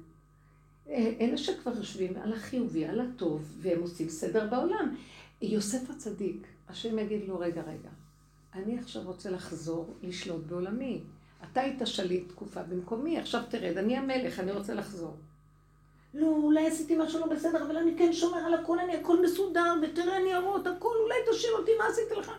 [0.88, 4.94] אה, אלה שכבר יושבים על החיובי, על הטוב, והם עושים סדר בעולם.
[5.42, 7.88] יוסף הצדיק, השם יגיד לו, רגע, רגע,
[8.54, 11.00] אני עכשיו רוצה לחזור לשלוט בעולמי.
[11.52, 15.16] אתה היית שליט תקופה במקומי, עכשיו תרד, אני המלך, אני רוצה לחזור.
[16.14, 19.74] לא, אולי עשיתי משהו לא בסדר, אבל אני כן שומר על הכל, אני הכל מסודר,
[19.82, 22.32] ותראה ניירות, הכל, אולי תשאיר אותי, מה עשיתי לך?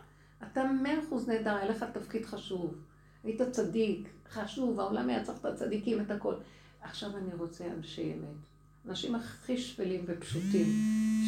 [0.43, 2.75] אתה מאה אחוז נהדר, היה לך תפקיד חשוב.
[3.23, 6.33] היית צדיק, חשוב, העולם היה צריך את הצדיקים, את הכל.
[6.81, 8.47] עכשיו אני רוצה אנשי אמת.
[8.89, 10.67] אנשים הכי שפלים ופשוטים,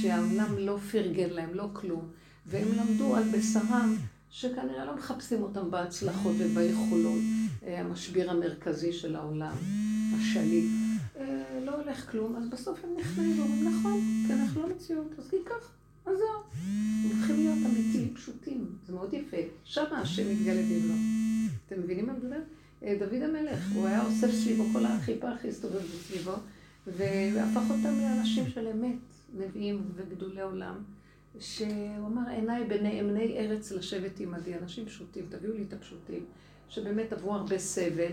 [0.01, 2.09] שהעולם לא פרגן להם, לא כלום,
[2.45, 3.95] והם למדו על בשרם
[4.29, 7.21] שכנראה לא מחפשים אותם בהצלחות וביכולות.
[7.63, 9.55] אה, המשביר המרכזי של העולם,
[10.15, 10.65] השליט.
[11.17, 15.31] אה, לא הולך כלום, אז בסוף הם נכנעים ואומרים, נכון, כי אנחנו לא מציאות, אז
[15.45, 15.71] כך,
[16.09, 16.63] אז זהו.
[17.03, 19.37] הולכים להיות אמיתיים, פשוטים, זה מאוד יפה.
[19.63, 20.95] שם השם מתגלה במלוא.
[21.67, 22.39] אתם מבינים מה מדבר?
[22.83, 26.33] אה, דוד המלך, הוא היה אוסף סביבו, כל החיפה הכי הסתובב סביבו,
[26.87, 28.95] והפך אותם לאנשים של אמת,
[29.37, 30.75] נביאים וגדולי עולם.
[31.39, 36.25] שהוא אמר, עיניי בנאמני ארץ לשבת עמדי, אנשים פשוטים, תביאו לי את הפשוטים,
[36.69, 38.11] שבאמת עברו הרבה סבל,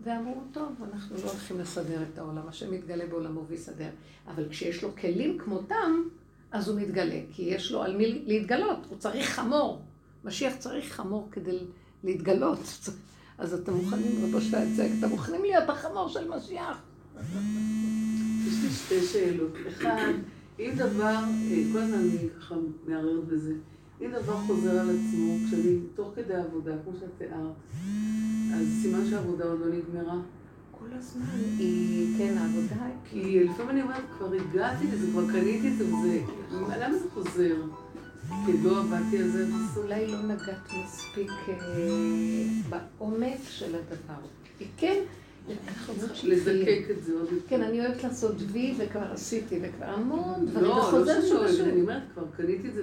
[0.00, 3.90] ואמרו, טוב, אנחנו לא הולכים לסדר את העולם, השם מתגלה בעולמו ויסדר.
[4.28, 6.02] אבל כשיש לו כלים כמותם,
[6.52, 9.82] אז הוא מתגלה, כי יש לו על מי להתגלות, הוא צריך חמור.
[10.24, 11.58] משיח צריך חמור כדי
[12.04, 12.60] להתגלות.
[13.38, 16.82] אז אתם מוכנים, רבו שהצג, אתם מוכנים להיות החמור של משיח?
[18.46, 19.52] יש לי שתי שאלות.
[19.68, 20.12] אחד,
[20.58, 22.54] אם דבר, אה, כל הזמן אני ככה
[22.86, 23.54] מערערת בזה,
[24.00, 27.52] אם דבר חוזר על עצמו, כשאני תוך כדי עבודה, כמו שאת תיארת,
[28.54, 30.20] אז סימן שהעבודה עוד לא נגמרה.
[30.90, 31.26] כל הזמן
[31.58, 32.94] היא, כן, העבודה היא...
[33.10, 36.20] כי לפעמים אני אומרת, כבר הגעתי לזה, כבר קניתי את זה,
[36.52, 37.54] למה זה חוזר?
[38.46, 39.76] כי לא עבדתי על זה הסוף.
[39.76, 41.54] אולי לא נגעת מספיק אה,
[42.68, 44.20] בעומק של הדבר.
[44.76, 45.02] כן,
[46.24, 47.48] לזקק את זה עוד יותר.
[47.48, 52.02] כן, אני אוהבת לעשות וי, וכבר עשיתי, וכבר המון דברים, לא, לא אוהבת, אני אומרת,
[52.14, 52.82] כבר קניתי את זה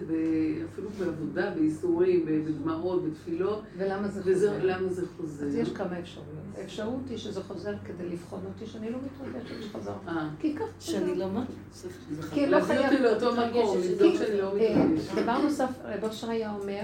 [0.73, 3.61] אפילו בעבודה, בייסורים, בדמעות, בתפילות.
[3.77, 4.53] ולמה זה חוזר?
[4.63, 5.45] למה זה חוזר?
[5.45, 6.45] אז יש כמה אפשרויות.
[6.57, 9.93] האפשרות היא שזה חוזר כדי לבחון אותי, שאני לא מתרגשת שחזר.
[10.07, 10.29] אה.
[10.39, 10.65] כי ככה.
[10.79, 11.45] שאני לא מה?
[12.33, 12.91] כי לא חייב...
[12.91, 15.15] אותי לאותו מקום, לבדוק שאני לא אה, מתרגשת.
[15.23, 16.83] דבר נוסף, רב אושר היה אומר,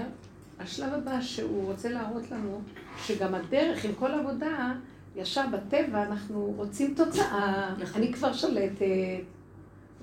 [0.58, 2.60] השלב הבא שהוא רוצה להראות לנו,
[3.04, 4.74] שגם הדרך עם כל עבודה,
[5.16, 8.02] ישר בטבע אנחנו רוצים תוצאה, נכון.
[8.02, 8.86] אני כבר שולטת.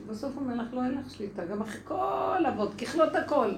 [0.07, 3.52] בסוף אומר לך, לא, אין לך שליטה, גם אחרי כל עבוד, ככלות הכל.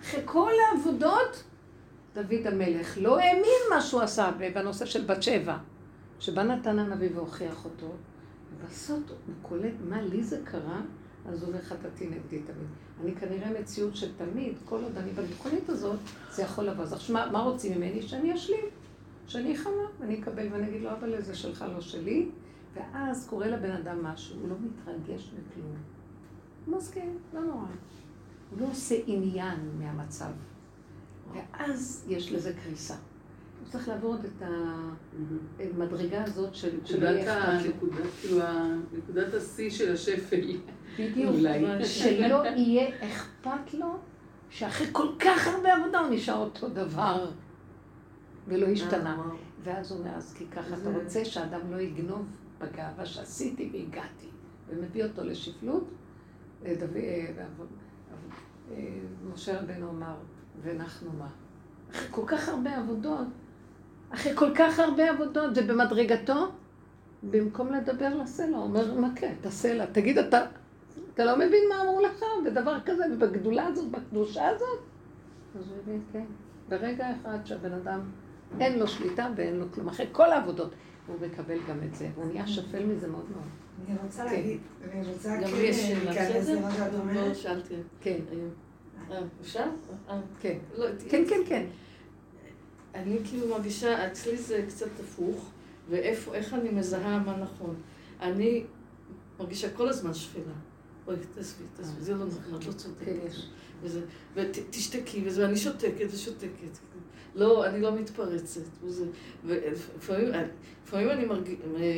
[0.00, 1.44] אחרי כל העבודות,
[2.14, 5.56] דוד המלך לא האמין מה שהוא עשה בנושא של בת שבע,
[6.20, 7.92] שבא נתן הנביא והוכיח אותו,
[8.52, 10.80] ובסוף הוא קולט מה לי זה קרה,
[11.28, 12.68] אז הוא אומר חטאתי נגדי תמיד.
[13.04, 15.98] אני כנראה מציאות של תמיד, כל עוד אני בתוכנית הזאת,
[16.30, 16.84] זה יכול לבוא.
[16.84, 18.02] אז עכשיו מה רוצים ממני?
[18.02, 18.64] שאני אשלים.
[19.26, 22.28] שאני חמה, אני אקבל ואני אגיד לו, אבל זה שלך, לא שלי.
[22.74, 25.76] ואז קורה לבן אדם משהו, הוא לא מתרגש מכלום.
[26.66, 27.66] הוא מסכים, לא נורא.
[28.50, 30.30] הוא לא עושה עניין מהמצב.
[31.32, 32.94] ואז יש לזה קריסה.
[32.94, 34.42] הוא צריך לעבור את
[35.58, 36.78] המדרגה הזאת של...
[36.84, 37.06] כאילו,
[38.92, 40.56] נקודת השיא של השפל.
[40.98, 41.36] בדיוק,
[41.84, 43.96] שלא יהיה אכפת לו
[44.50, 47.30] שאחרי כל כך הרבה עבודה הוא נשאר אותו דבר.
[48.48, 49.16] ולא השתנה.
[49.18, 52.26] אה, ואז הוא אומר, אז כי ככה אתה רוצה שאדם לא יגנוב
[52.58, 54.28] בגאווה שעשיתי והגעתי,
[54.68, 55.84] ומביא אותו לשפלות.
[56.64, 56.74] אה,
[58.72, 58.76] אה,
[59.32, 60.14] משה רבנו אמר,
[60.62, 61.28] ואנחנו מה?
[61.90, 63.26] אחרי כל כך הרבה עבודות,
[64.10, 66.52] אחרי כל כך הרבה עבודות, ובמדרגתו,
[67.22, 69.86] במקום לדבר לסלע, הוא אומר, מה כן, תעשה לה.
[69.86, 70.46] תגיד, אתה,
[71.14, 74.78] אתה לא מבין מה אמרו לך בדבר כזה, ובגדולה הזאת, בקדושה הזאת?
[75.58, 76.24] אז הוא הבין, כן.
[76.68, 78.00] ברגע אחד שהבן אדם
[78.60, 79.88] אין לו שליטה ואין לו כלום.
[79.88, 80.70] אחרי כל העבודות,
[81.06, 82.08] הוא מקבל גם את זה.
[82.14, 83.48] הוא נהיה שפל מזה מאוד מאוד.
[83.88, 84.60] אני רוצה להגיד,
[84.92, 86.60] אני רוצה גם לי יש שאלה, בסדר?
[87.14, 87.74] לא שאלתי.
[88.00, 88.18] כן.
[89.10, 89.64] אה, אפשר?
[90.08, 90.58] אה, כן.
[90.76, 91.66] לא, כן, כן, כן.
[92.94, 95.50] אני כאילו מרגישה, אצלי זה קצת הפוך,
[95.90, 97.74] ואיפה, איך אני מזהה מה נכון.
[98.20, 98.64] אני
[99.38, 100.42] מרגישה כל הזמן שפלה.
[101.06, 103.04] אוי, תעזבי, תעזבי, זה לא נכון, את לא צודקת.
[103.04, 103.18] כן,
[104.34, 106.78] ותשתקי, ואני שותקת ושותקת.
[107.34, 108.60] לא, אני לא מתפרצת.
[110.04, 111.56] ולפעמים אני מרגיש,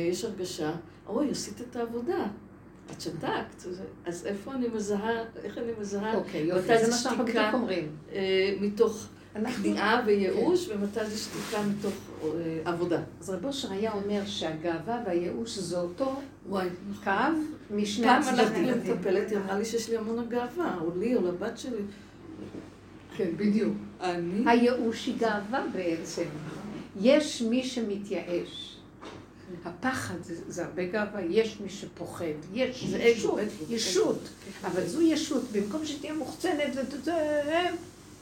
[0.09, 0.71] יש הרגשה,
[1.07, 2.27] אוי, עשית את העבודה.
[2.91, 3.65] את שתקת,
[4.05, 7.95] אז איפה אני מזהה, איך אני מזהה, אוקיי, יופי, זה מה שאנחנו בדיוק אומרים.
[8.11, 9.07] אה, מתוך
[9.61, 10.77] כניעה וייאוש, כן.
[10.77, 11.93] ומתי זה שתיקה מתוך
[12.23, 13.01] אה, עבודה.
[13.19, 16.15] אז רב אושר היה אומר שהגאווה והייאוש זה אותו
[17.03, 17.11] קו
[17.71, 18.35] משני הצדדים.
[18.35, 21.81] פעם הלכתי למטפלת, היא אמרה לי שיש לי המון הגאווה, או לי או לבת שלי.
[23.17, 23.73] כן, בדיוק.
[24.01, 24.43] אני...
[24.49, 26.25] הייאוש היא גאווה בעצם.
[27.01, 28.77] יש מי שמתייאש.
[29.65, 33.39] הפחד זה, זה הרבה גאווה, יש מי שפוחד, יש זה ישות,
[33.69, 34.19] ישות,
[34.63, 37.69] אבל זו ישות, במקום שתהיה מוחצנת וזה,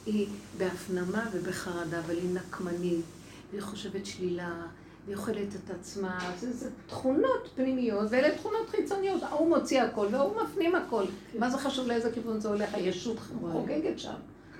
[0.06, 0.26] היא
[0.58, 3.04] בהפנמה ובחרדה, אבל היא נקמנית,
[3.50, 4.66] והיא חושבת שלילה,
[5.06, 10.42] והיא אוכלת את עצמה, זה, זה תכונות פנימיות, ואלה תכונות חיצוניות, ההוא מוציא הכל והוא
[10.42, 11.04] מפנים הכל.
[11.38, 12.74] מה זה חשוב לאיזה כיוון זה הולך?
[12.74, 13.16] הישות
[13.52, 14.14] חוגגת שם.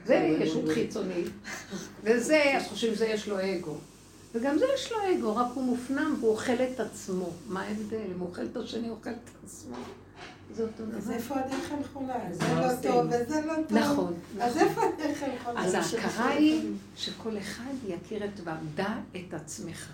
[0.07, 1.27] זה ישות חיצונית,
[2.03, 3.74] וזה, אז חושבים שזה יש לו אגו.
[4.35, 7.31] וגם זה יש לו אגו, רק הוא מופנם והוא אוכל את עצמו.
[7.49, 7.97] מה ההבדל?
[8.15, 9.77] אם הוא אוכל את השני, הוא אוכל את עצמו.
[10.55, 10.99] זה אותו דבר.
[10.99, 12.15] אז איפה הדרך הנכונה?
[12.33, 13.78] זה לא טוב וזה לא טוב.
[13.78, 14.15] נכון.
[14.41, 15.65] אז איפה הדרך הנכונה?
[15.65, 19.93] אז ההכרה היא שכל אחד יכיר את ועדה את עצמך.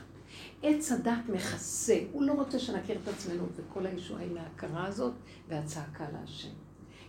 [0.63, 5.13] עץ הדת מכסה, הוא לא רוצה שנכיר את עצמנו, וכל הישועה היא מההכרה הזאת
[5.49, 6.49] והצעקה להשם.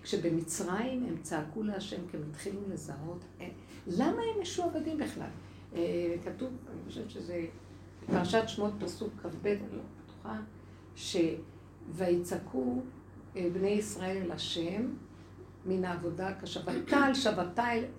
[0.04, 3.50] כשבמצרים הם צעקו להשם כי הם התחילו לזהות, אה,
[3.88, 5.30] למה הם משועבדים בכלל?
[5.76, 7.46] אה, כתוב, אני חושבת שזה
[8.08, 10.40] פרשת שמות פסוק כ"ב, אני לא בטוחה,
[11.96, 12.82] שויצעקו
[13.36, 14.86] אה, בני ישראל אל השם
[15.66, 17.14] מן העבודה כשבתה על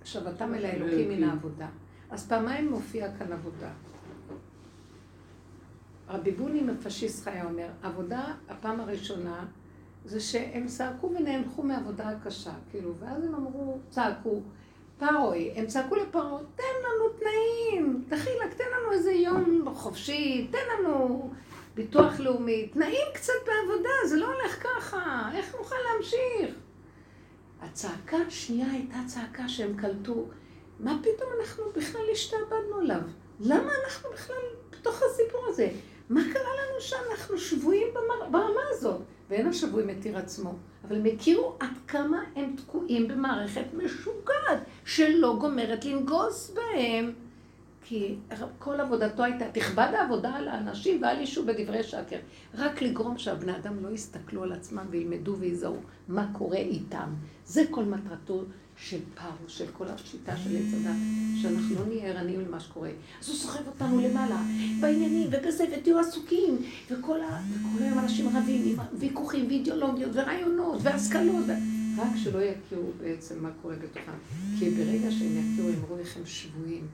[0.04, 1.68] שבתם אל האלוקים מן העבודה.
[2.10, 3.70] אז פעמיים מופיע כאן עבודה.
[6.08, 9.46] רבי בוני מפשיסט חיה אומר, עבודה, הפעם הראשונה,
[10.04, 14.40] זה שהם צעקו ונאנחו מעבודה הקשה, כאילו, ואז הם אמרו, צעקו,
[14.98, 21.30] פרוי, הם צעקו לפרעה, תן לנו תנאים, דחילק, תן לנו איזה יום חופשי, תן לנו
[21.74, 26.56] ביטוח לאומי, תנאים קצת בעבודה, זה לא הולך ככה, איך נוכל להמשיך?
[27.60, 30.26] הצעקה השנייה הייתה צעקה שהם קלטו,
[30.80, 33.00] מה פתאום אנחנו בכלל השתעבדנו עליו?
[33.40, 34.36] למה אנחנו בכלל
[34.70, 35.68] בתוך הסיפור הזה?
[36.10, 37.88] מה קרה לנו שאנחנו שבויים
[38.30, 39.00] ברמה הזאת?
[39.30, 40.54] ואין השבוי מתיר עצמו.
[40.88, 47.12] אבל הם הכירו עד כמה הם תקועים במערכת משוגעת, שלא גומרת לנגוס בהם.
[47.86, 48.14] כי
[48.58, 52.16] כל עבודתו הייתה, תכבד העבודה על האנשים ואל ישו בדברי שקר.
[52.54, 55.76] רק לגרום שהבני אדם לא יסתכלו על עצמם וילמדו ויזהו
[56.08, 57.08] מה קורה איתם.
[57.46, 58.44] זה כל מטרתו
[58.76, 60.96] של פרו, של כל השיטה של עץ הדת,
[61.42, 62.90] שאנחנו לא נהיה ערניים למה שקורה.
[63.20, 64.42] אז הוא סוחב אותנו למעלה,
[64.80, 66.56] בעניינים, ובזה, ותהיו עסוקים,
[66.90, 67.42] וכל, ה...
[67.50, 71.44] וכל היום אנשים רבים עם ויכוחים, ואידיאולוגיות, ורעיונות, והשכלות.
[71.98, 74.12] רק שלא יכירו בעצם מה קורה בתוכם.
[74.58, 76.86] כי ברגע שהם יכירו, הם איך הם שבויים.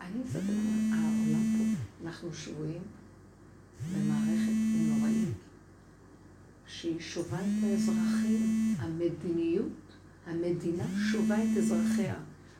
[0.00, 0.44] אני מסתכלת
[0.92, 1.64] על העולם פה,
[2.04, 2.82] אנחנו שבויים
[3.92, 4.52] במערכת
[4.88, 5.28] נוראית,
[6.66, 9.83] שהיא שובה את האזרחים, המדיניות
[10.26, 12.14] המדינה שובה את אזרחיה.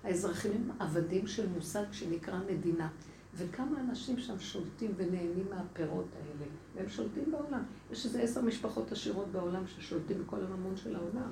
[0.04, 2.88] האזרחים הם עבדים של מושג שנקרא מדינה.
[3.36, 7.62] וכמה אנשים שם שולטים ונהנים מהפירות האלה, והם שולטים בעולם.
[7.92, 11.30] יש איזה עשר משפחות עשירות בעולם ששולטים בכל הממון של העולם.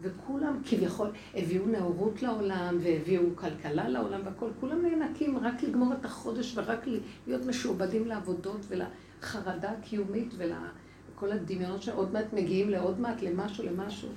[0.00, 6.58] וכולם כביכול הביאו נאורות לעולם, והביאו כלכלה לעולם והכול, כולם נאנקים רק לגמור את החודש
[6.58, 6.86] ורק
[7.26, 14.08] להיות משועבדים לעבודות ולחרדה הקיומית ולכל הדמיונות שעוד מעט מגיעים לעוד מעט למשהו, למשהו.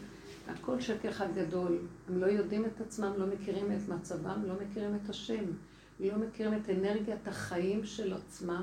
[0.59, 1.77] הכל שקר אחד גדול.
[2.09, 5.43] הם לא יודעים את עצמם, לא מכירים את מצבם, לא מכירים את השם.
[5.99, 8.61] לא מכירים את אנרגיית החיים של עצמם.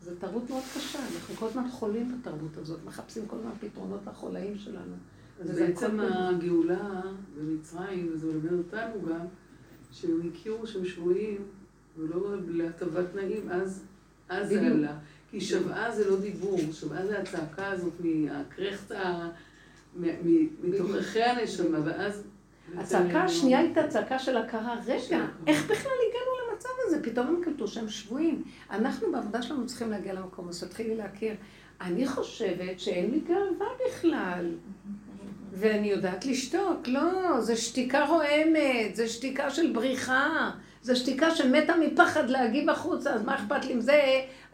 [0.00, 4.58] זו תרבות מאוד קשה, אנחנו כל הזמן חולים בתרבות הזאת, מחפשים כל הזמן פתרונות לחולאים
[4.58, 4.94] שלנו.
[5.40, 7.00] אז בעצם הגאולה
[7.38, 9.26] במצרים, וזה מלמד אותנו גם,
[9.92, 11.42] שהם הכירו שהם שבויים,
[11.98, 13.84] ולא להטבת תנאים, אז,
[14.28, 14.98] אז זה עלה.
[15.30, 18.90] כי שבעה זה לא דיבור, שבעה זה הצעקה הזאת מהקרחת
[20.62, 22.24] מתוככי הנשמה, ואז...
[22.76, 27.02] הצעקה השנייה הייתה צעקה של הכרה, רגע, איך בכלל הגענו למצב הזה?
[27.02, 28.42] פתאום הם קלטו שהם שבויים.
[28.70, 31.34] אנחנו בעבודה שלנו צריכים להגיע למקום הזה, תתחילי להכיר.
[31.80, 34.46] אני חושבת שאין לי גאווה בכלל.
[35.52, 36.86] ואני יודעת לשתוק.
[36.88, 40.50] לא, זו שתיקה רועמת, זו שתיקה של בריחה,
[40.82, 44.02] זו שתיקה שמתה מפחד להגיב החוצה, אז מה אכפת לי אם זה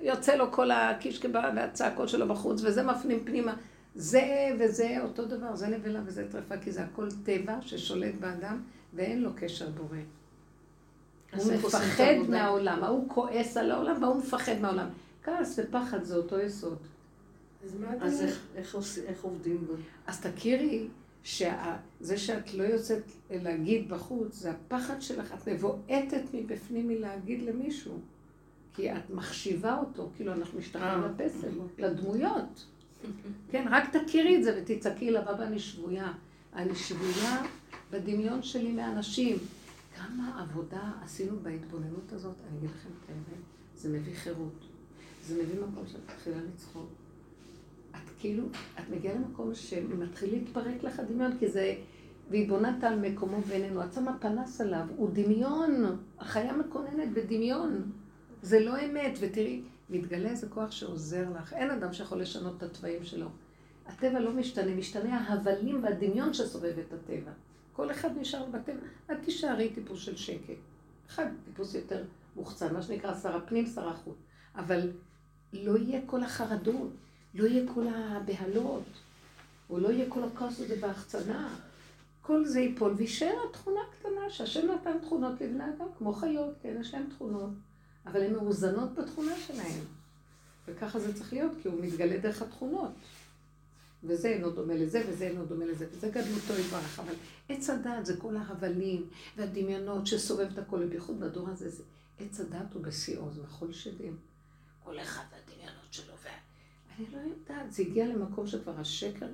[0.00, 3.54] יוצא לו כל הקישקבה והצעקות שלו בחוץ, וזה מפנים פנימה.
[3.94, 8.62] זה וזה אותו דבר, זה נבלה וזה טרפה, כי זה הכל טבע ששולט באדם
[8.94, 9.98] ואין לו קשר בורא.
[11.36, 14.88] הוא מפחד מהעולם, ההוא כועס על העולם והוא מפחד מהעולם.
[15.22, 16.78] כעס ופחד זה אותו יסוד.
[17.64, 18.76] אז מה אז איך, איך,
[19.06, 19.72] איך עובדים בו?
[20.06, 20.86] אז תכירי
[21.24, 27.98] שזה שאת לא יוצאת להגיד בחוץ, זה הפחד שלך, את מבועטת מבפנים מלהגיד למישהו.
[28.74, 31.08] כי את מחשיבה אותו, כאילו אנחנו משתחררים אה.
[31.08, 31.48] לפסל,
[31.78, 32.66] לדמויות.
[33.50, 36.12] כן, רק תכירי את זה ותצעקי לבבא אני שבויה.
[36.54, 37.42] אני שבויה
[37.90, 39.38] בדמיון שלי מאנשים.
[39.96, 43.42] כמה עבודה עשינו בהתבוננות הזאת, אני אגיד לכם את האמת,
[43.76, 44.64] זה מביא חירות.
[45.26, 46.88] זה מביא מקום שאת מתחילה לצחוק.
[47.90, 48.44] את כאילו,
[48.78, 51.74] את מגיעה למקום שמתחיל להתפרק לך דמיון, כי זה,
[52.30, 57.90] והתבוננת על מקומו ואיננו, את שמה פנס עליו, הוא דמיון, החיה מקוננת בדמיון.
[58.42, 59.62] זה לא אמת, ותראי,
[59.98, 61.52] מתגלה איזה כוח שעוזר לך.
[61.52, 63.28] אין אדם שיכול לשנות את התוואים שלו.
[63.86, 67.30] הטבע לא משתנה, משתנה ההבלים והדמיון שסובב את הטבע.
[67.72, 68.86] כל אחד נשאר בטבע.
[69.12, 70.54] את תישארי טיפוס של שקט.
[71.08, 72.04] אחד טיפוס יותר
[72.36, 74.16] מוחצן, מה שנקרא שר הפנים, שר החוץ.
[74.56, 74.90] אבל
[75.52, 76.90] לא יהיה כל החרדות,
[77.34, 78.84] לא יהיה כל הבהלות,
[79.70, 81.54] או לא יהיה כל הכוס הזה בהחצנה.
[82.22, 86.94] כל זה ייפול, ויישאר התכונה הקטנה, שהשם נתן תכונות לבני אדם, כמו חיות, כן, יש
[86.94, 87.50] להם תכונות.
[88.06, 89.80] אבל הן מאוזנות בתכונה שלהן.
[90.66, 92.92] וככה זה צריך להיות, כי הוא מתגלה דרך התכונות.
[94.04, 96.98] וזה אינו דומה לזה, וזה אינו דומה לזה, וזה גדלותו יתברך.
[96.98, 97.14] אבל
[97.48, 101.82] עץ הדעת זה כל ההבלים והדמיונות שסובב את הכל, ובייחוד בדור הזה, זה
[102.18, 104.16] עץ הדעת הוא בשיאו, זה מחול שדים.
[104.84, 109.28] כל אחד והדמיונות שלו, ואני לא יודעת, זה הגיע למקום שכבר השקר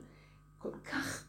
[0.58, 1.24] כל כך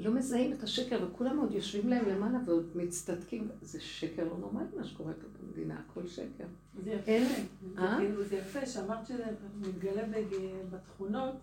[0.00, 3.48] לא מזהים את השקר, וכולם עוד יושבים להם למעלה ועוד מצטדקים.
[3.62, 6.44] זה שקר לא נורמלי מה שקורה פה במדינה, הכל שקר.
[6.84, 7.12] זה יפה,
[7.74, 7.96] זה אה?
[7.98, 9.24] כאילו, זה יפה שאמרת שזה
[9.60, 10.02] מתגלה
[10.70, 11.34] בתכונות,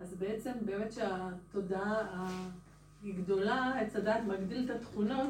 [0.00, 2.26] אז בעצם באמת שהתודעה
[3.02, 5.28] היא גדולה, עץ הדעת מגדיל את התכונות.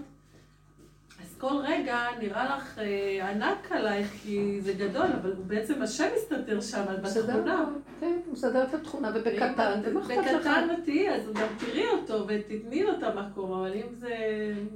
[1.23, 6.61] אז כל רגע נראה לך אה, ענק עלייך, כי זה גדול, אבל בעצם השם מסתתר
[6.61, 7.65] שם, בתכונה.
[8.01, 10.37] כן, הוא מסדר את התכונה, ובקטן, ומה אכפת לך?
[10.37, 14.15] בקטן תהיי, אז גם תראי אותו ותתני לו את המקום, אבל אם זה...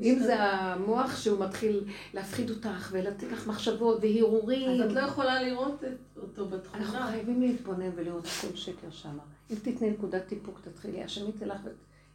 [0.02, 4.82] אם זה המוח שהוא מתחיל להפחיד אותך ולתת לך מחשבות והרהורים.
[4.82, 5.84] אז את לא יכולה לראות
[6.22, 6.82] אותו בתכונה.
[6.82, 9.18] אנחנו חייבים להתבונן ולראות כל שקר שם.
[9.50, 11.60] אם תתני נקודת טיפוק, תתחילי, השם ייתן לך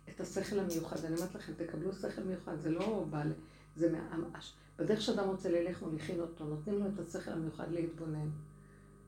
[0.10, 1.06] את השכל המיוחד.
[1.06, 3.22] אני אומרת לכם, תקבלו שכל מיוחד, זה לא בא...
[3.78, 4.54] זה ממש.
[4.78, 8.30] בדרך שאדם רוצה ללך מוליכין אותו, נותנים לו את השכל המיוחד להתבונן.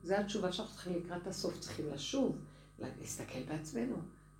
[0.04, 2.38] זו התשובה שאנחנו צריכים לקראת הסוף, צריכים לשוב,
[2.78, 3.96] להסתכל בעצמנו,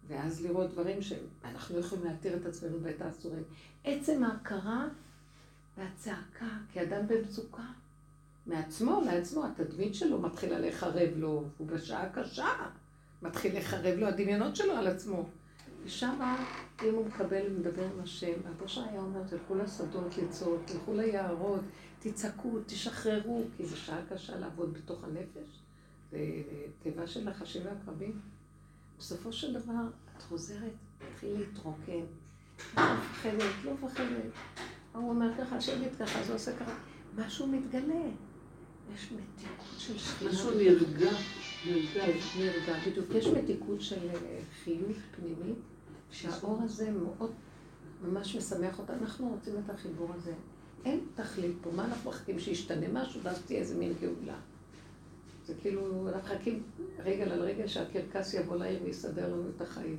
[0.09, 3.43] ואז לראות דברים שאנחנו יכולים להתיר את עצמנו ואת האסורים.
[3.85, 4.89] עצם ההכרה
[5.79, 7.67] והצעקה, כאדם במצוקה,
[8.47, 12.49] מעצמו, לעצמו, התדמית שלו מתחילה להיחרב לו, הוא בשעה קשה,
[13.23, 15.29] מתחיל להיחרב לו הדמיונות שלו על עצמו.
[15.85, 16.35] ושם,
[16.83, 21.61] אם הוא מקבל ומדבר עם השם, אבו היה אומר, תלכו לשדות לצעוד, תלכו ליערות,
[21.99, 25.61] תצעקו, תשחררו, כי זו שעה קשה לעבוד בתוך הנפש.
[26.11, 26.19] זה
[26.83, 28.21] תיבה של נחשים ועקרבים.
[28.99, 29.83] בסופו של דבר,
[30.17, 32.05] את חוזרת, תתחיל להתרוקן.
[32.77, 34.33] לא מפחדת, לא מפחדת.
[34.93, 36.75] הוא אומר ככה, השם ככה, הוא עושה ככה.
[37.17, 38.03] משהו מתגלה.
[38.95, 40.31] יש מתיקות של שכינה.
[40.31, 41.11] משהו נרגע.
[42.37, 43.07] נרגע, בדיוק.
[43.15, 44.09] יש מתיקות של
[44.65, 45.57] חיות פנימית,
[46.11, 47.31] שהאור הזה מאוד
[48.03, 48.93] ממש משמח אותה.
[48.93, 50.33] אנחנו רוצים את החיבור הזה.
[50.85, 51.71] אין תכלית פה.
[51.77, 54.37] מה אנחנו מחכים שישתנה משהו, ואז תהיה איזה מין גאולה.
[55.47, 56.63] זה כאילו, אנחנו מחכים
[57.05, 59.97] רגע על רגע שהקרקס יבוא לעיר ויסדר לנו את החיים.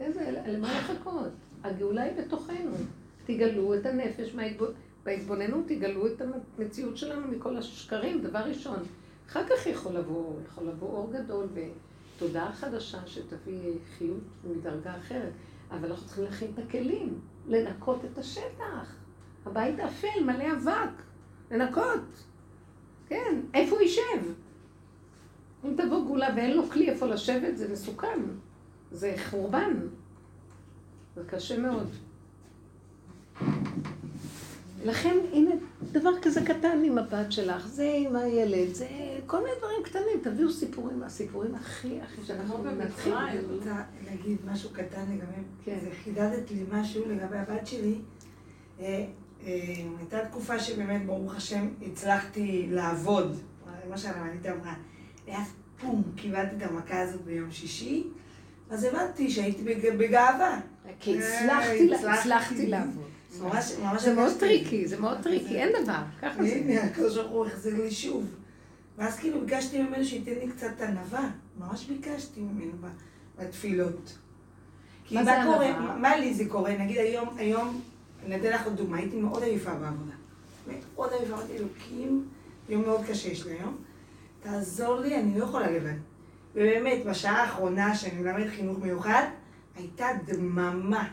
[0.00, 1.32] איזה, למה לחכות?
[1.64, 2.70] הגאולה היא בתוכנו.
[3.26, 4.34] תגלו את הנפש
[5.04, 6.22] בהתבוננות, תגלו את
[6.58, 8.78] המציאות שלנו מכל השקרים, דבר ראשון.
[9.28, 11.46] אחר כך יכול לבוא, יכול לבוא אור גדול
[12.18, 15.32] ותודעה חדשה שתביא חיות מדרגה אחרת.
[15.70, 18.94] אבל אנחנו צריכים להכין את הכלים, לנקות את השטח.
[19.46, 21.02] הבית אפל, מלא אבק,
[21.50, 22.24] לנקות.
[23.06, 24.32] כן, איפה הוא יישב?
[25.64, 28.20] אם תבוא גאולה ואין לו כלי איפה לשבת, זה מסוכן.
[28.90, 29.76] זה חורבן.
[31.16, 31.88] זה קשה מאוד.
[34.84, 35.50] לכן, הנה,
[35.92, 38.88] דבר כזה קטן עם הבת שלך, זה עם הילד, זה
[39.26, 43.12] כל מיני דברים קטנים, תביאו סיפורים, הסיפורים הכי הכי שאנחנו מנצחים.
[43.16, 45.78] אני רוצה להגיד משהו קטן לגבי, כן.
[45.82, 47.94] זה חידדת לי משהו לגבי הבת שלי.
[48.80, 49.04] אה,
[49.46, 49.52] אה,
[49.98, 53.36] הייתה תקופה שבאמת, ברוך השם, הצלחתי לעבוד,
[53.90, 54.74] מה שהרבנית אמרה.
[55.26, 55.46] ואז
[55.80, 58.04] פום, קיבלתי את המכה הזאת ביום שישי,
[58.70, 59.62] אז הבנתי שהייתי
[59.98, 60.60] בגאווה.
[61.00, 61.18] כי
[62.18, 63.07] הצלחתי לעבוד.
[63.98, 66.54] זה מאוד טריקי, זה מאוד טריקי, אין דבר, ככה זה.
[66.54, 68.24] הנה, הקדוש ברוך הוא החזיר לי שוב.
[68.98, 71.30] ואז כאילו ביקשתי ממנו שייתן לי קצת ענווה.
[71.58, 72.72] ממש ביקשתי ממנו
[73.38, 74.18] בתפילות.
[75.10, 75.96] מה זה ענווה?
[75.96, 76.76] מה לי זה קורה?
[76.78, 77.80] נגיד היום, היום,
[78.26, 80.12] אני אתן לך עוד דוגמה, הייתי מאוד עייפה בעבודה.
[80.94, 82.24] מאוד עייפה, אמרתי אלוקים,
[82.68, 83.76] יום מאוד קשה יש לי היום.
[84.42, 85.96] תעזור לי, אני לא יכולה לבד.
[86.54, 89.22] ובאמת, בשעה האחרונה שאני מלמד חינוך מיוחד,
[89.76, 91.08] הייתה דממה.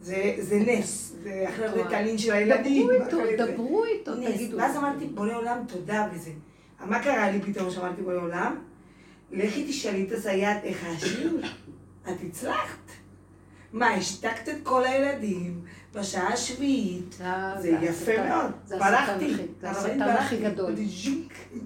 [0.00, 2.88] זה, זה נס, זה אחרי ריטלין של הילדים.
[3.08, 4.56] דברו איתו, דברו איתו, תגידו.
[4.56, 6.30] ואז אמרתי, בורא עולם, תודה בזה.
[6.84, 8.56] מה קרה לי פתאום שאמרתי בורא עולם?
[9.32, 11.40] לכי תשאלי את הסייעת איך השיר.
[12.02, 12.78] את הצלחת.
[13.72, 15.60] מה, השתקת את כל הילדים
[15.94, 17.18] בשעה השביעית.
[17.58, 18.50] זה יפה מאוד.
[18.68, 19.34] ברחתי.
[19.60, 20.74] זה השטן הכי גדול.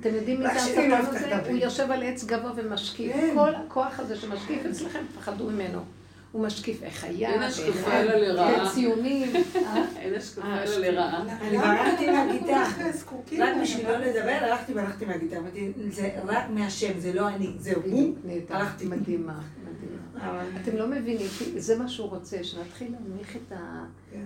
[0.01, 1.37] אתם יודעים מי זה השטן הזה?
[1.49, 3.13] הוא יושב על עץ גבוה ומשקיף.
[3.13, 3.35] כן.
[3.35, 5.81] כל הכוח הזה שמשקיף אצלכם, תפחדו ממנו.
[6.33, 8.71] הוא משקיף איך היה, אין השקפה אלא לרעה.
[8.75, 9.33] ציונים.
[9.97, 11.23] אין השקפה אלא לרעה.
[11.41, 12.65] אני ברחתי מהגיטה.
[13.39, 15.39] רק בשביל לא לדבר, הלכתי והלכתי מהגיטה.
[15.39, 18.15] אמרתי, זה רק מהשם, זה לא אני, זהו, בום,
[18.51, 18.87] הלכתי.
[18.87, 19.41] מדהימה.
[20.63, 21.27] אתם לא מבינים,
[21.57, 23.53] זה מה שהוא רוצה, שנתחיל להנמיך את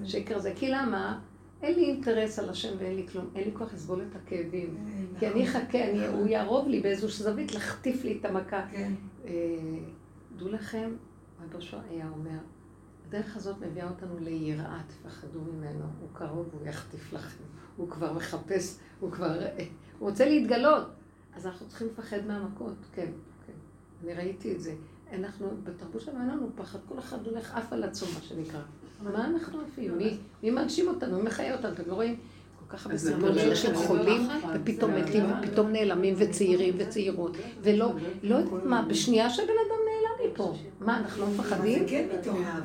[0.04, 0.52] השקר הזה.
[0.56, 1.18] כי למה?
[1.62, 4.76] אין לי אינטרס על השם ואין לי כלום, אין לי כוח לסבול את הכאבים.
[5.18, 5.78] כי אני אחכה,
[6.12, 8.62] הוא יערוב לי באיזו זווית, לחטיף לי את המכה.
[9.26, 9.32] אה,
[10.36, 10.90] דעו לכם,
[11.52, 11.58] רבו
[11.90, 12.38] היה אומר,
[13.08, 17.44] הדרך הזאת מביאה אותנו ליראה, תפחדו ממנו, הוא קרוב, הוא יחטיף לכם,
[17.76, 19.40] הוא כבר מחפש, הוא כבר,
[19.98, 20.86] הוא רוצה להתגלות.
[21.36, 23.10] אז אנחנו צריכים לפחד מהמכות, כן,
[23.46, 23.52] כן.
[24.04, 24.74] אני ראיתי את זה.
[25.12, 28.60] אנחנו, בתרבות שלנו אין לנו פחד, כל אחד הולך עף על עצמו, מה שנקרא.
[29.02, 29.98] מה אנחנו עפים?
[30.42, 31.16] מי מגשים אותנו?
[31.16, 31.72] מי מחיה אותנו?
[31.72, 32.16] אתם לא רואים?
[32.68, 37.92] כל כך הרבה סיפורים אנשים חולים, ופתאום מתים, ופתאום נעלמים, וצעירים וצעירות, ולא,
[38.22, 39.83] לא יודעת מה, בשנייה שבן אדם
[40.34, 40.54] מפה.
[40.80, 41.88] מה, אנחנו לא מפחדים?
[41.88, 42.08] כן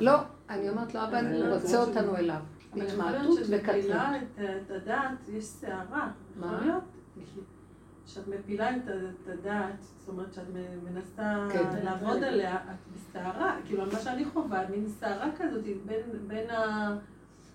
[0.00, 0.12] לא,
[0.48, 2.40] אני אומרת לו, אבא, הוא רוצה אותנו אליו.
[2.76, 3.96] התמעטות וקטנות.
[4.38, 6.10] את הדעת, יש סערה.
[6.36, 6.78] מה?
[8.06, 10.44] שאת מפילה את הדעת, זאת אומרת שאת
[10.84, 11.84] מנסה כן.
[11.84, 16.96] לעבוד עליה, את בסערה, כאילו מה שאני חווה, מין סערה כזאת בין, בין ה...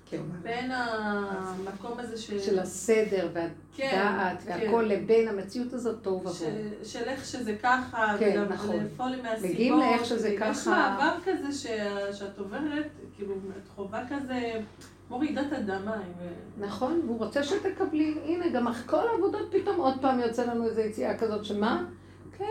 [0.06, 0.22] כן.
[0.44, 2.40] בין המקום הזה של...
[2.40, 4.14] של הסדר והדעת כן,
[4.46, 4.88] והכל כן.
[4.88, 6.50] לבין המציאות הזאת טוב עבור.
[6.84, 8.76] של איך שזה ככה, כן, נכון.
[8.76, 9.52] ולפעול מהסיבות.
[9.52, 10.50] מגיעים לאיך שזה ככה.
[10.50, 11.68] יש מעבר כזה ש...
[12.20, 14.62] שאת עוברת, כאילו, את חובה כזה...
[15.08, 16.02] כמו רעידת אדמה.
[16.58, 21.18] נכון, הוא רוצה שתקבלי, הנה, גם כל העבודות פתאום עוד פעם יוצא לנו איזו יציאה
[21.18, 21.86] כזאת, שמה?
[22.38, 22.46] כן,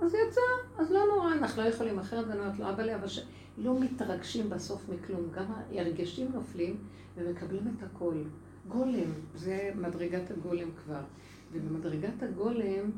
[0.00, 0.40] אז יצא,
[0.78, 2.94] אז לא נורא, אנחנו לא יכולים אחרת, ואני אומרת לו, אבא לי,
[3.56, 6.76] שלא מתרגשים בסוף מכלום, גם הרגשים נופלים
[7.16, 8.22] ומקבלים את הכל.
[8.68, 11.02] גולם, זה מדרגת הגולם כבר.
[11.52, 12.90] ובמדרגת הגולם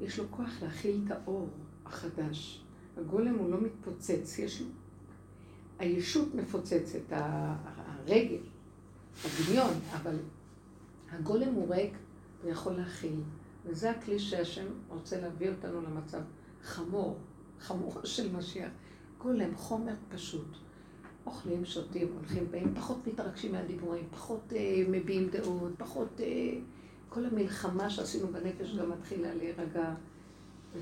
[0.00, 1.48] יש לו כוח להכיל את האור
[1.86, 2.64] החדש.
[2.96, 4.66] הגולם הוא לא מתפוצץ, יש לו...
[5.78, 8.40] הישות מפוצצת, הרגל,
[9.24, 10.16] הדמיון, אבל
[11.10, 11.92] הגולם הוא ריק
[12.44, 13.20] ויכול להכיל.
[13.66, 16.20] וזה הכלי שהשם רוצה להביא אותנו למצב
[16.62, 17.18] חמור,
[17.60, 18.70] חמור של משיח.
[19.18, 20.56] גולם, חומר פשוט.
[21.26, 26.20] אוכלים, שותים, הולכים, באים, פחות מתרגשים מהדיבורים, פחות אה, מביעים דעות, פחות...
[26.20, 26.58] אה,
[27.08, 29.94] כל המלחמה שעשינו בנפש גם מתחילה להירגע.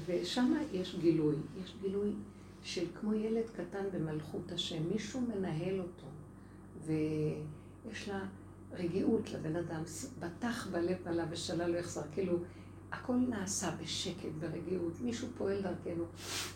[0.07, 1.35] ושם יש גילוי,
[1.65, 2.13] יש גילוי
[2.63, 6.07] של כמו ילד קטן במלכות השם, מישהו מנהל אותו.
[6.85, 8.21] ויש לה
[8.73, 9.83] רגיעות לבן אדם,
[10.19, 12.39] בטח בלב עליו ושלל לא יחזר, כאילו,
[13.01, 16.05] הכל נעשה בשקט, ברגיעות, מישהו פועל דרכנו,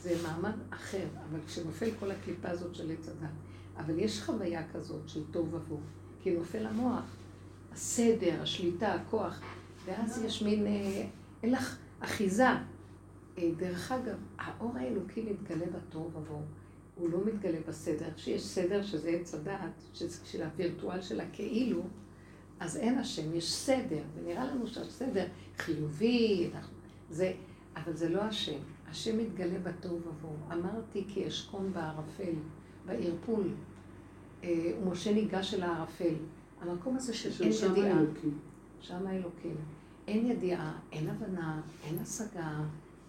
[0.02, 3.30] זה מעמד אחר, אבל כשנופל כל הקליפה הזאת של עץ הדת,
[3.76, 5.80] אבל יש חוויה כזאת של טוב ובוהו,
[6.22, 7.16] כי נופל המוח,
[7.72, 9.40] הסדר, השליטה, הכוח,
[9.84, 11.06] ואז יש מין, אה,
[11.42, 12.48] אין לך אחיזה.
[13.38, 16.42] אה, דרך אגב, האור האלוקי מתגלה בטוב ובוהו.
[16.94, 18.06] הוא לא מתגלה בסדר.
[18.16, 19.82] כשיש סדר שזה עץ הדעת,
[20.24, 21.82] של הווירטואל של הכאילו,
[22.60, 25.26] אז אין השם, יש סדר, ונראה לנו שהסדר
[25.60, 26.50] חיובי,
[27.10, 27.32] זה,
[27.76, 28.58] אבל זה לא השם.
[28.90, 30.36] השם מתגלה בתוהו ובוהו.
[30.52, 32.32] אמרתי כי אשכון בערפל,
[32.86, 33.48] בערפול,
[34.44, 36.14] אה, ומשה ניגש אל הערפל.
[36.60, 37.98] המקום הזה של אין ידיעה.
[38.80, 39.56] שם האלוקים.
[40.08, 42.60] אין ידיעה, אין הבנה, אין השגה,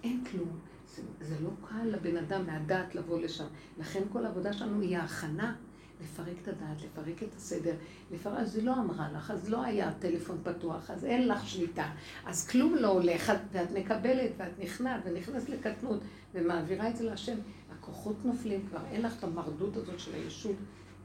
[0.04, 0.60] אין כלום.
[0.96, 3.46] זה, זה לא קל לבן אדם מהדעת לבוא לשם.
[3.80, 5.56] לכן כל העבודה שלנו היא ההכנה
[6.04, 7.76] לפרק את הדעת, לפרק את הסדר.
[8.12, 11.92] לפרק, אז היא לא אמרה לך, אז לא היה טלפון פתוח, אז אין לך שליטה.
[12.26, 16.00] אז כלום לא הולך, ואת מקבלת, ואת נכנעת, ונכנסת לקטנות,
[16.34, 17.38] ומעבירה את זה להשם.
[17.72, 20.56] הכוחות נופלים כבר, אין לך את המרדות הזאת של הישות.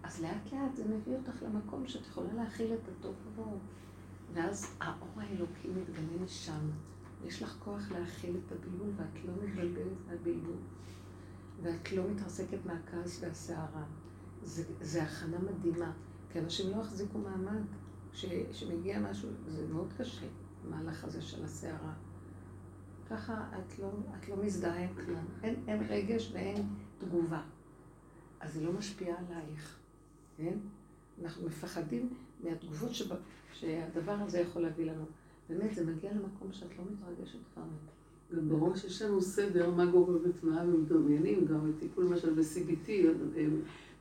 [0.03, 3.57] אז לאט לאט זה מביא אותך למקום שאת יכולה להכיל את הטוב ובואו.
[4.35, 6.71] ואז האור האלוקי מתגלה משם.
[7.27, 10.57] יש לך כוח להכיל את הבלבול, ואת לא מתבלבלת מהבלבול.
[11.63, 13.85] ואת לא מתרסקת מהכעס והסערה.
[14.47, 15.93] זה, זה הכנה מדהימה,
[16.33, 17.63] כי אנשים לא יחזיקו מעמד.
[18.53, 20.27] כשמגיע משהו, זה מאוד קשה,
[20.65, 21.93] המהלך הזה של הסערה.
[23.11, 25.25] ככה את לא, את לא מזדהה עם כלום.
[25.43, 26.69] אין, אין רגש ואין
[26.99, 27.43] תגובה.
[28.41, 29.79] אז זה לא משפיע עלייך,
[30.37, 30.59] כן?
[31.23, 32.15] אנחנו מפחדים
[32.45, 33.17] מהתגובות שבה,
[33.53, 35.05] שהדבר הזה יכול להביא לנו.
[35.49, 37.63] באמת, זה מגיע למקום שאת לא מתרגשת כבר.
[38.37, 42.91] גם בראש יש לנו סדר, מה גורם וטמעה, ומדמיינים גם את טיפול למשל ב-CBT,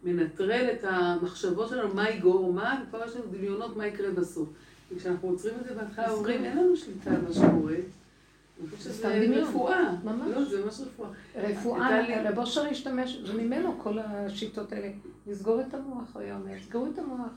[0.05, 4.49] מנטרל את המחשבות שלנו, מה יגור מה, וכבר יש לנו דמיונות מה יקרה בסוף.
[4.91, 7.73] וכשאנחנו עוצרים את זה בהתחלה, אומרים, אין לנו שליטה על מה שקורה.
[8.59, 9.91] אני חושבת שזה רפואה.
[10.03, 10.27] ממש.
[10.35, 11.09] לא, זה ממש רפואה.
[11.35, 14.91] רפואה, רב אושר השתמש, זה ממנו כל השיטות האלה.
[15.27, 17.29] לסגור את המוח, הוא היה אומר, סגרו את המוח.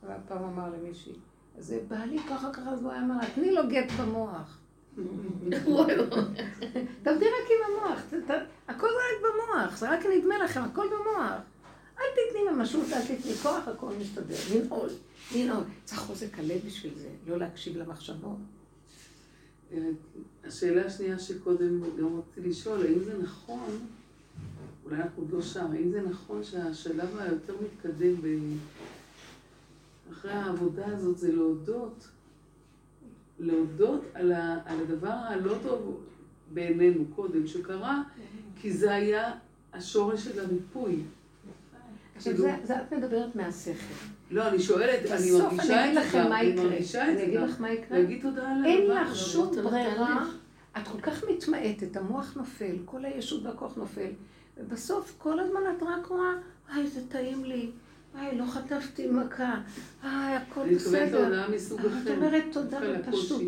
[0.00, 1.12] הוא פעם אמר למישהי.
[1.58, 4.58] זה בעלי ככה ככה, אז הוא היה אומר תני לו גט במוח.
[7.02, 8.00] תעבדי רק עם המוח,
[8.68, 11.40] הכל זה רק במוח, זה רק נדמה לכם, הכל במוח.
[12.00, 14.36] אל תתני ממשות, אל תתני כוח, הכל מסתדר.
[14.54, 14.88] לנעול,
[15.36, 15.64] לנעול.
[15.84, 18.38] צריך חוזק הלב בשביל זה, לא להקשיב למחשבות.
[20.44, 23.86] השאלה השנייה שקודם גם רציתי לשאול, האם זה נכון,
[24.84, 28.26] אולי אנחנו עוד לא שם, האם זה נכון שהשלב היותר מתקדם ב...
[30.12, 32.08] אחרי העבודה הזאת זה להודות,
[33.38, 36.00] להודות על, ה, על הדבר הלא טוב
[36.54, 38.02] בעינינו קודם שקרה,
[38.60, 39.32] כי זה היה
[39.72, 41.02] השורש של הריפוי.
[42.20, 43.72] עכשיו, כאילו- זה את מדברת מהשכל.
[44.30, 47.28] לא, אני שואלת, אני מרגישה את זה גם, אני מרגישה את זה גם.
[47.28, 47.98] אני אגיד לך מה יקרה.
[47.98, 48.66] להגיד תודה על הדבר.
[48.68, 50.26] אין לך שום ברירה.
[50.78, 54.10] את כל כך מתמעטת, המוח נופל, כל הישות והכוח נופל,
[54.58, 56.30] ובסוף כל הזמן את רק רואה,
[56.72, 57.70] היי, זה טעים לי.
[58.14, 59.54] היי, לא חטפתי מכה.
[60.02, 60.66] היי, הכל בסדר.
[60.66, 61.98] אני מתכוונת להודעה מסוג אחר.
[62.02, 63.42] את אומרת תודה בפשטות.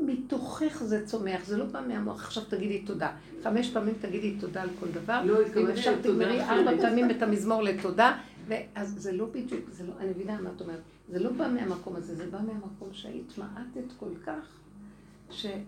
[0.00, 3.12] מתוכך זה צומח, זה לא בא מהמוח, עכשיו תגידי תודה.
[3.42, 5.22] חמש פעמים תגידי תודה על כל דבר.
[5.24, 5.38] לא.
[5.54, 8.18] ואם אפשר תגמרי ארבע פעמים את המזמור לתודה.
[8.46, 10.80] ואז זה לא בדיוק, זה לא, אני מבינה מה את אומרת.
[11.08, 14.58] זה לא בא מהמקום הזה, זה בא מהמקום שהיית מעטת כל כך,
[15.30, 15.60] שאת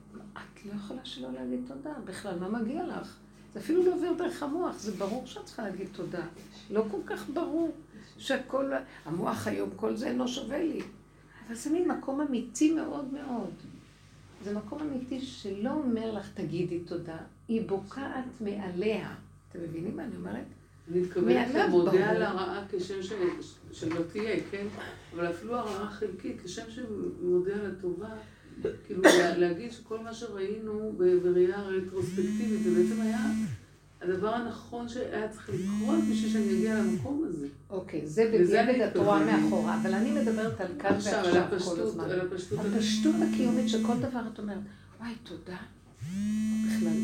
[0.65, 1.93] לא יכולה שלא להגיד תודה.
[2.05, 3.17] בכלל, מה מגיע לך?
[3.55, 6.25] זה אפילו לא עובר דרך המוח, זה ברור שאת צריכה להגיד תודה.
[6.71, 7.73] לא כל כך ברור
[8.19, 8.71] שכל,
[9.05, 10.83] המוח היום, כל זה אינו שווה לי.
[11.47, 13.51] אבל זה מין מקום אמיתי מאוד מאוד.
[14.45, 17.17] זה מקום אמיתי שלא אומר לך תגידי תודה,
[17.49, 19.15] היא בוקעת מעליה.
[19.49, 20.45] אתם מבינים מה אני אומרת?
[20.91, 23.03] אני מתכוונת למודה על הרעה כשם
[23.73, 24.67] שלא תהיה, כן?
[25.15, 28.09] אבל אפילו הרעה חלקית, כשם שמודה על הטובה,
[28.87, 29.03] כאילו
[29.37, 30.93] להגיד שכל מה שראינו
[31.23, 33.19] בראייה רטרוספקטיבית, זה בעצם היה
[34.03, 37.47] הדבר הנכון שהיה צריך לקרות בשביל שאני אגיע למקום הזה.
[37.71, 41.25] אוקיי, זה בדיעבד את רואה מאחורה, אבל אני מדברת על כאן ועכשיו
[41.65, 42.05] כל הזמן.
[42.05, 42.59] על הפשטות.
[42.77, 44.59] הפשטות הקיומית שכל דבר את אומרת,
[45.01, 45.57] וואי, תודה.
[46.67, 46.97] בכלל,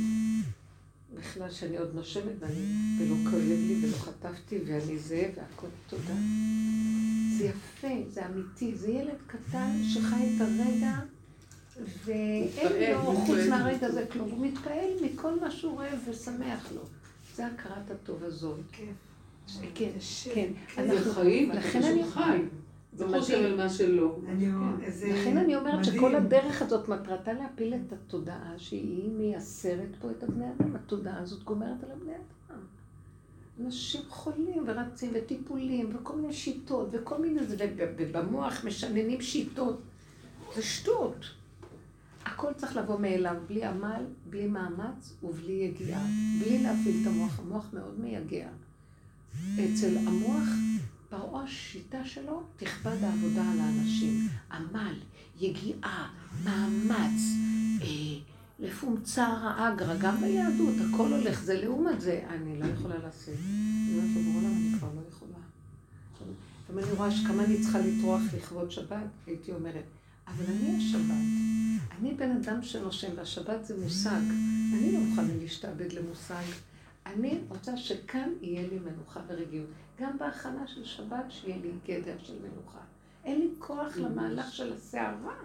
[1.14, 2.60] בכלל שאני עוד נושמת ואני,
[3.00, 6.14] ולא כואב לי ולא חטפתי ואני זה והכל תודה.
[7.38, 10.92] זה יפה, זה אמיתי, זה ילד קטן שחי את הרגע
[12.05, 16.82] ואין לו חוץ מהרגע הזה כלום, הוא מתפעל מכל מה שהוא רואה ושמח לו.
[17.34, 18.59] זה הכרת הטוב הזאת.
[18.72, 18.92] כן,
[19.74, 19.90] כן.
[20.74, 20.88] כן.
[20.88, 22.38] זה חיים, לכן אני חי.
[22.92, 24.18] זה חושב על מה שלא.
[25.10, 30.44] לכן אני אומרת שכל הדרך הזאת מטרתה להפיל את התודעה שהיא מייסרת פה את הבני
[30.44, 30.76] אדם.
[30.76, 32.59] התודעה הזאת גומרת על הבני אדם.
[33.60, 37.40] אנשים חולים ורצים וטיפולים וכל מיני שיטות וכל מיני,
[37.78, 39.80] ובמוח משננים שיטות.
[40.55, 41.16] זה שטות.
[42.32, 46.02] הכל צריך לבוא מאליו, בלי עמל, בלי מאמץ ובלי יגיעה.
[46.40, 47.38] בלי להפעיל את המוח.
[47.38, 48.48] המוח מאוד מייגע.
[49.55, 50.48] אצל המוח
[51.09, 54.28] פרעה השיטה שלו תכבד העבודה על האנשים.
[54.52, 54.94] עמל,
[55.40, 56.10] יגיעה,
[56.44, 57.20] מאמץ,
[57.82, 57.86] אה,
[58.59, 63.34] לפומצר האגרא, גם ביהדות, הכל הולך, זה לעומת זה, אני לא יכולה לעשות.
[63.34, 65.38] אני אומרת לו, בעולם אני כבר לא יכולה.
[66.72, 69.84] אם אני רואה שכמה אני צריכה לטרוח לכבוד שבת, הייתי אומרת,
[70.28, 71.48] אבל אני השבת.
[71.98, 74.20] אני בן אדם שנושם, והשבת זה מושג.
[74.74, 76.42] אני לא מוכנה להשתעבד למושג.
[77.06, 79.68] אני רוצה שכאן יהיה לי מנוחה ורגיעות.
[80.00, 82.78] גם בהכנה של שבת שיהיה לי גדר של מנוחה.
[83.24, 85.38] אין לי כוח למהלך של הסערה.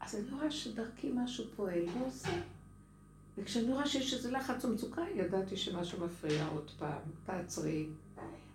[0.00, 2.40] אז אני רואה שדרכי משהו פועל ועושה.
[3.38, 7.00] וכשאני רואה שיש איזה לחץ או מצוקה, ידעתי שמשהו מפריע עוד פעם.
[7.26, 7.86] תעצרי.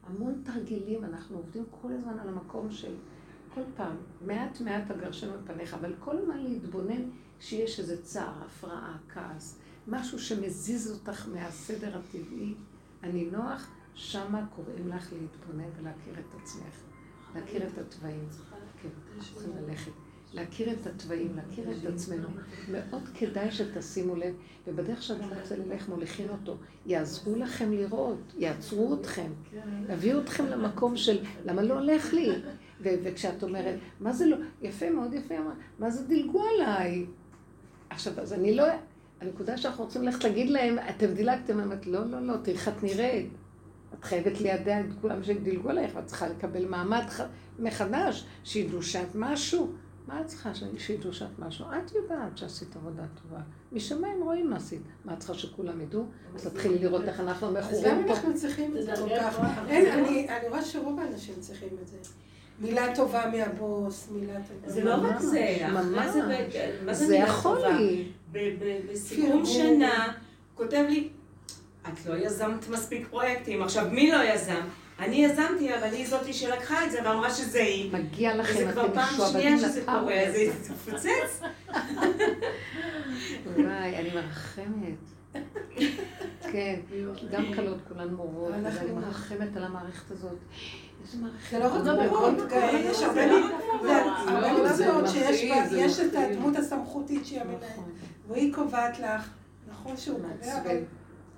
[0.08, 2.94] המון תרגילים, אנחנו עובדים כל הזמן על המקום של
[3.56, 7.02] כל פעם, מעט מעט אגרשנו את פניך, אבל כל הזמן להתבונן
[7.40, 12.54] שיש איזה צער, הפרעה, כעס, משהו שמזיז אותך מהסדר הטבעי,
[13.02, 16.76] הנינוח, שמה קוראים לך להתבונן ולהכיר את עצמך,
[17.36, 18.30] להכיר את התוואים.
[18.82, 19.92] כן, צריכים ללכת.
[20.34, 22.28] להכיר את התוואים, להכיר את עצמנו.
[22.72, 24.36] מאוד כדאי שתשימו לב,
[24.68, 26.58] ובדרך שאדם רוצה ללך, מוליכים אותו.
[26.86, 29.32] יעזרו לכם לראות, יעצרו אתכם,
[29.90, 32.32] יביאו אתכם למקום של למה לא הולך לי?
[33.04, 35.36] וכשאת אומרת, מה זה לא, יפה, מאוד יפה,
[35.80, 37.06] מה זה דילגו עליי?
[37.90, 38.64] עכשיו, אז אני לא,
[39.22, 42.84] הנקודה שאנחנו רוצים ללכת להגיד להם, אתם דילגתם, אמרת, לא, לא, לא, תראי איך את
[42.84, 43.30] נראית.
[44.00, 47.04] את חייבת לידע את כולם שדילגו עלייך, ואת צריכה לקבל מעמד
[47.60, 49.72] מחדש, שידעו שאת משהו.
[50.08, 51.66] מה את צריכה שידעו שאת משהו?
[51.66, 53.42] את יודעת שעשית עבודה טובה.
[53.72, 54.82] משמיים רואים מה עשית.
[55.06, 56.06] מה את צריכה שכולם ידעו?
[56.36, 57.78] אז תתחילי לראות איך אנחנו מכורים פה.
[57.78, 59.40] אז למה אנחנו צריכים את זה כל כך?
[59.40, 61.98] אני רואה שרוב האנשים צריכים את זה.
[62.60, 64.74] מילה טובה מהבוס, מילה טובה.
[64.74, 65.86] זה לא רק זה, ממש.
[66.86, 67.78] מה זה מילה טובה?
[68.92, 70.14] בסיכום שנה,
[70.56, 71.10] כותב לי,
[71.88, 73.64] את לא יזמת מספיק פרויקטים.
[73.64, 74.62] עכשיו, מי לא יזם?
[75.00, 77.94] אני יזמתי, אבל היא זאתי שלקחה את זה ואמרה שזה היא.
[77.94, 81.42] מגיע לכם, אתם משועבדים וזה כבר פעם שנייה שזה קורה, זה יתפוצץ.
[83.56, 84.98] וואי, אני מרחמת.
[86.52, 86.80] כן,
[87.32, 90.38] גם כלות כולן מורות, ואני מרחמת על המערכת הזאת.
[91.52, 92.34] זה לא רק מורות,
[92.74, 93.22] יש הרבה
[94.28, 97.80] מנהלות שיש את הדמות הסמכותית שהיא המנהלת,
[98.28, 99.30] והיא קובעת לך,
[99.70, 100.78] נכון שהוא קובע, אבל...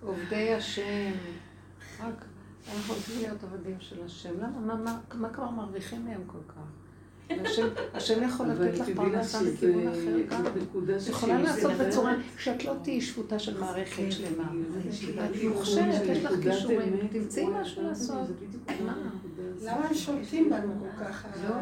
[0.01, 1.11] עובדי השם,
[1.99, 2.25] רק
[2.75, 4.33] אנחנו רוצים להיות עבדים של השם.
[4.39, 4.99] למה?
[5.13, 6.86] מה כבר מרוויחים מהם כל כך?
[7.93, 10.45] השם יכול לתת לך פרנסה בכיוון אחר גם.
[10.45, 14.51] את יכולה לעשות בצורה שאת לא תהיי שפוטה של מערכת שלמה.
[15.25, 18.27] את מוכשרת, יש לך כישורים, תמצאי משהו לעשות.
[19.63, 21.25] למה הם שולטים בנו כל כך?
[21.49, 21.55] לא,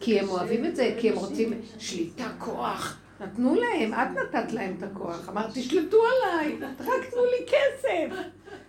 [0.00, 2.96] כי הם אוהבים את זה, כי הם רוצים שליטה, כוח.
[3.20, 5.28] נתנו להם, את נתת להם את הכוח.
[5.28, 8.16] אמרת, תשלטו עליי, רק תנו לי כסף.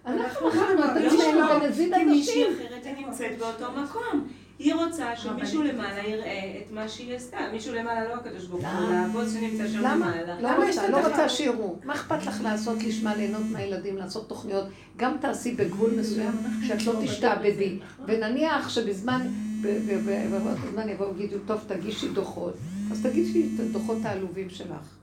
[0.06, 2.44] אנחנו מכרנו את עצמנו בנזיד כי מישהי.
[2.44, 4.28] אחרת נמצאת באותו מקום.
[4.64, 7.38] היא רוצה שמישהו למעלה יראה את מה שהיא עשתה.
[7.54, 9.96] מישהו למעלה, לא הקדוש ברוך הוא, הבוס שנמצא שם למה?
[9.96, 10.42] למעלה.
[10.42, 11.76] לא רוצה, לא רוצה שיראו.
[11.84, 14.66] מה אכפת לך לעשות לשמה, ליהנות מהילדים, לעשות תוכניות?
[14.98, 16.34] גם תעשי בגבול מסוים,
[16.68, 17.80] שאת לא תשתעבדי.
[18.08, 19.28] ונניח שבזמן,
[19.62, 22.54] בזמן יבואו ויגידו, טוב, תגישי דוחות,
[22.92, 25.01] אז תגישי את הדוחות העלובים שלך.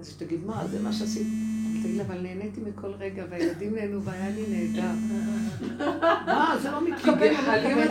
[0.00, 1.26] אז היא תגיד, מה, זה מה שעשית?
[1.82, 4.88] תגיד אבל נהניתי מכל רגע, והילדים נהנו, והיה לי נהדר.
[6.26, 7.34] מה, זה לא מתקבל,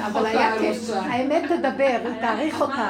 [0.05, 0.89] אבל היה כיף.
[0.93, 2.81] האמת תדבר, תעריך אותך.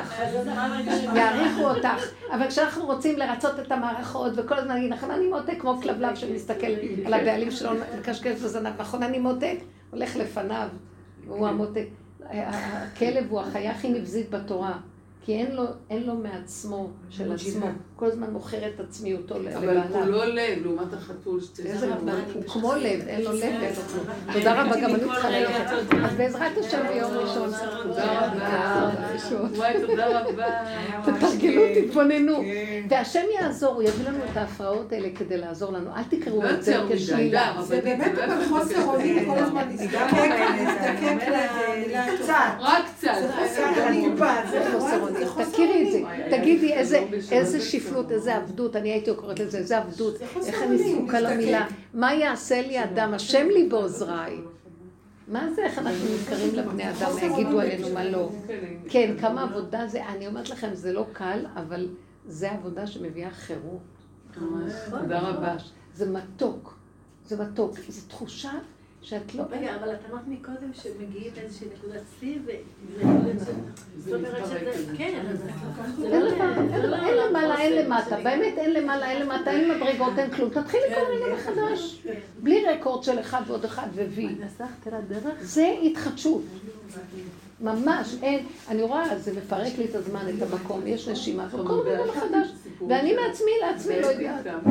[1.16, 2.06] יעריכו אותך.
[2.32, 6.68] אבל כשאנחנו רוצים לרצות את המערכות, וכל הזמן להגיד, נכון, אני מותק כמו כלבלב שמסתכל
[7.06, 9.58] על הבעלים שלו, מקשקש בזנב, נכון, אני מותק,
[9.92, 10.68] הולך לפניו,
[11.28, 11.88] והוא המותק.
[12.30, 14.78] הכלב הוא החיה הכי נבזית בתורה.
[15.26, 17.66] כי אין לו, אין לו מעצמו של עצמו.
[17.96, 19.84] כל הזמן מוכר את עצמיותו לבעליו.
[19.84, 21.68] אבל הוא לא לב, לעומת החתול שצריך...
[21.68, 24.06] איזה רבה, הוא כמו לב, אין לו לב ואין לו כלום.
[24.34, 25.94] תודה רבה, גם אני צריכה ללכת.
[26.04, 27.50] אז בעזרת השם ביום ראשון.
[27.84, 28.90] תודה רבה.
[29.56, 30.46] וואי, תודה רבה.
[31.06, 32.44] תתרגלו, תתבוננו.
[32.90, 35.90] והשם יעזור, הוא יביא לנו את ההפרעות האלה כדי לעזור לנו.
[35.96, 37.54] אל תקראו לא את זה כשלילה.
[37.64, 42.36] זה באמת אבל חוסר אונים כל הזמן להזדקק למילה קצת.
[42.60, 43.12] רק קצת.
[43.22, 45.15] זה חוסר אונים.
[45.18, 45.52] זה אונים.
[45.52, 46.02] תכירי את זה.
[46.38, 46.74] תגידי
[47.32, 51.68] איזה שפלות, איזה עבדות, אני הייתי קוראת לזה, איזה עבדות, איך אני זקוקה למילה.
[51.94, 53.14] מה יעשה לי אדם?
[53.14, 54.38] השם לי בעוזריי.
[55.28, 58.30] מה זה, איך אנחנו נזכרים לבני אדם, יגידו עלינו מה לא.
[58.90, 61.88] כן, כמה עבודה זה, אני אומרת לכם, זה לא קל, אבל
[62.26, 63.82] זה עבודה שמביאה חירות.
[64.90, 65.56] תודה רבה.
[65.94, 66.78] זה מתוק,
[67.26, 68.52] זה מתוק, זו תחושה
[69.06, 69.44] שאת לא...
[69.50, 72.40] רגע, אבל את אמרת מקודם שמגיעים לאיזושהי נקודת שיא,
[73.98, 74.96] זאת אומרת שזה...
[74.98, 75.44] כן, אז
[76.02, 80.50] אין למעלה, אין למטה, באמת אין למעלה, אין למטה, אין מדרגות, אין כלום.
[80.50, 82.02] תתחילי כל רגע מחדש.
[82.40, 84.36] בלי רקורד של אחד ועוד אחד ווי.
[85.42, 86.44] זה התחדשות.
[87.62, 92.04] ממש, אין, אני רואה, זה מפרק לי את הזמן, את המקום, יש נשימה, וכל רגע
[92.06, 92.48] מחדש.
[92.88, 94.64] ואני מעצמי לעצמי לא יודעת.